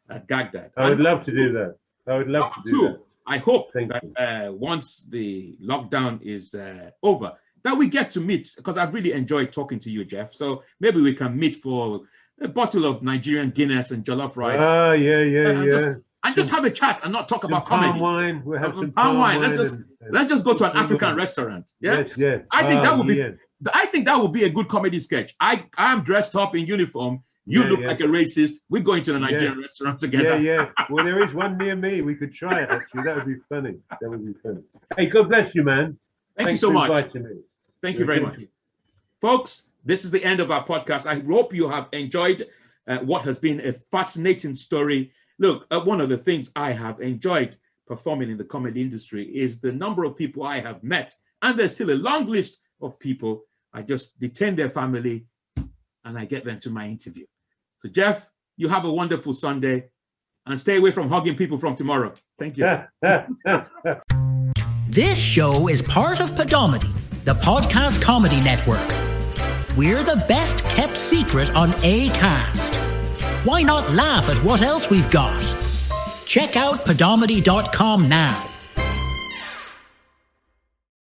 at 0.10 0.28
Baghdad. 0.28 0.72
I 0.78 0.84
would 0.90 0.94
And- 0.94 1.04
love 1.04 1.24
to 1.24 1.32
do 1.32 1.52
that. 1.54 1.76
I 2.08 2.18
would 2.18 2.28
love 2.30 2.52
to 2.54 2.62
do 2.66 2.72
two, 2.72 2.88
that. 2.88 3.00
I 3.26 3.38
hope 3.38 3.72
Thank 3.72 3.92
that 3.94 4.04
uh, 4.18 4.52
once 4.52 5.08
the 5.10 5.56
lockdown 5.64 6.22
is 6.22 6.54
uh, 6.54 6.92
over, 7.02 7.32
that 7.64 7.78
we 7.78 7.88
get 7.88 8.10
to 8.12 8.20
meet 8.20 8.54
because 8.58 8.78
I've 8.78 8.94
really 8.94 9.14
enjoyed 9.14 9.54
talking 9.54 9.80
to 9.80 9.90
you, 9.90 10.04
Jeff. 10.04 10.34
So 10.34 10.64
maybe 10.82 11.00
we 11.00 11.14
can 11.16 11.38
meet 11.38 11.56
for 11.56 12.02
a 12.42 12.48
bottle 12.50 12.86
of 12.86 13.02
Nigerian 13.02 13.52
Guinness 13.52 13.92
and 13.92 14.04
jollof 14.04 14.36
rice 14.36 14.60
Ah, 14.60 14.92
yeah, 14.92 15.22
yeah, 15.22 15.48
and, 15.48 15.66
yeah. 15.66 15.94
Just, 16.24 16.26
and 16.26 16.36
just 16.36 16.52
have 16.52 16.64
a 16.66 16.72
chat 16.72 17.02
and 17.04 17.12
not 17.12 17.28
talk 17.28 17.44
about 17.44 17.66
palm 17.66 18.00
wine. 18.00 18.42
We'll 18.46 18.60
have 18.60 18.74
Some 18.74 18.86
some 18.86 18.92
palm 18.94 19.18
wine. 19.18 19.40
wine. 19.42 19.50
Let's 19.56 19.62
just- 19.72 19.76
and- 19.76 19.86
Let's 20.12 20.30
just 20.30 20.44
go 20.44 20.54
to 20.54 20.66
an 20.70 20.76
African 20.76 21.16
restaurant. 21.16 21.72
Yeah, 21.80 22.00
Yes, 22.00 22.18
yeah. 22.18 22.38
I 22.52 22.64
think 22.68 22.84
that 22.84 22.98
would 22.98 23.08
be- 23.08 23.16
yeah. 23.16 23.32
I 23.74 23.86
think 23.86 24.06
that 24.06 24.20
would 24.20 24.34
be 24.34 24.44
a 24.44 24.50
good 24.50 24.68
comedy 24.68 25.00
sketch. 25.00 25.34
I 25.40 25.66
I 25.78 25.94
am 25.94 26.04
dressed 26.04 26.36
up 26.36 26.56
in 26.56 26.66
uniform. 26.66 27.24
You 27.46 27.64
Yeah, 27.64 27.70
look 27.70 27.80
yeah. 27.82 27.88
like 27.88 28.00
a 28.02 28.04
racist. 28.04 28.56
We're 28.70 28.84
going 28.84 29.04
to 29.04 29.14
the 29.14 29.20
Yeah. 29.20 29.26
Nigerian 29.28 29.60
restaurant 29.60 30.00
together. 30.00 30.38
yeah. 30.42 30.70
Yeah. 30.78 30.86
Well, 30.90 31.06
there 31.06 31.24
is 31.24 31.34
one 31.34 31.58
near 31.58 31.76
me. 31.78 32.02
We 32.02 32.16
could 32.16 32.34
try 32.34 32.62
it 32.64 32.70
actually. 32.70 33.04
That 33.04 33.16
would 33.18 33.26
be 33.28 33.36
funny. 33.50 33.76
That 34.02 34.10
would 34.10 34.26
be 34.26 34.34
funny. 34.44 34.62
Hey, 34.98 35.06
God 35.08 35.30
bless 35.30 35.56
you, 35.56 35.64
man. 35.64 35.98
Thank 36.38 36.50
Thanks 36.50 36.62
you 36.62 36.68
so 36.70 36.74
much. 36.74 37.12
Thank 37.82 37.98
you 38.00 38.06
very 38.06 38.20
much. 38.20 38.40
Folks, 39.22 39.70
this 39.86 40.04
is 40.06 40.12
the 40.12 40.24
end 40.24 40.40
of 40.40 40.52
our 40.52 40.66
podcast. 40.66 41.06
I 41.06 41.20
hope 41.20 41.54
you 41.54 41.70
have 41.70 41.88
enjoyed 41.94 42.46
uh, 42.88 42.98
what 43.00 43.22
has 43.24 43.40
been 43.40 43.62
a 43.66 43.72
fascinating 43.92 44.56
story. 44.56 45.12
Look, 45.40 45.66
uh, 45.72 45.82
one 45.82 46.02
of 46.02 46.10
the 46.10 46.18
things 46.18 46.52
I 46.56 46.72
have 46.72 47.02
enjoyed 47.02 47.58
performing 47.88 48.30
in 48.30 48.38
the 48.38 48.44
comedy 48.44 48.82
industry 48.82 49.26
is 49.36 49.60
the 49.60 49.72
number 49.72 50.04
of 50.04 50.16
people 50.16 50.44
I 50.44 50.60
have 50.60 50.84
met. 50.84 51.16
And 51.42 51.58
there's 51.58 51.74
still 51.74 51.92
a 51.92 51.96
long 51.96 52.28
list 52.28 52.62
of 52.82 53.00
people. 53.00 53.44
I 53.74 53.82
just 53.82 54.20
detain 54.20 54.56
their 54.56 54.70
family 54.70 55.26
and 56.06 56.18
I 56.18 56.26
get 56.26 56.46
them 56.46 56.60
to 56.62 56.70
my 56.70 56.88
interview. 56.88 57.26
So, 57.80 57.90
Jeff, 57.90 58.30
you 58.58 58.68
have 58.70 58.86
a 58.86 58.92
wonderful 58.92 59.34
Sunday 59.34 59.90
and 60.46 60.60
stay 60.60 60.78
away 60.78 60.92
from 60.92 61.10
hugging 61.10 61.36
people 61.36 61.58
from 61.58 61.76
tomorrow. 61.76 62.14
Thank 62.40 62.58
you. 62.58 62.84
This 64.86 65.18
show 65.18 65.70
is 65.70 65.82
part 65.82 66.20
of 66.20 66.30
Podomedy, 66.36 66.94
the 67.24 67.34
podcast 67.34 68.00
comedy 68.00 68.40
network. 68.42 68.88
We're 69.76 70.04
the 70.04 70.24
best 70.28 70.64
kept 70.66 70.98
secret 70.98 71.50
on 71.56 71.70
ACAST. 71.82 72.93
Why 73.44 73.62
not 73.62 73.92
laugh 73.92 74.30
at 74.30 74.38
what 74.38 74.62
else 74.62 74.90
we've 74.90 75.10
got? 75.12 75.38
Check 76.26 76.56
out 76.56 76.86
podomedy.com 76.86 78.08
now. 78.08 78.53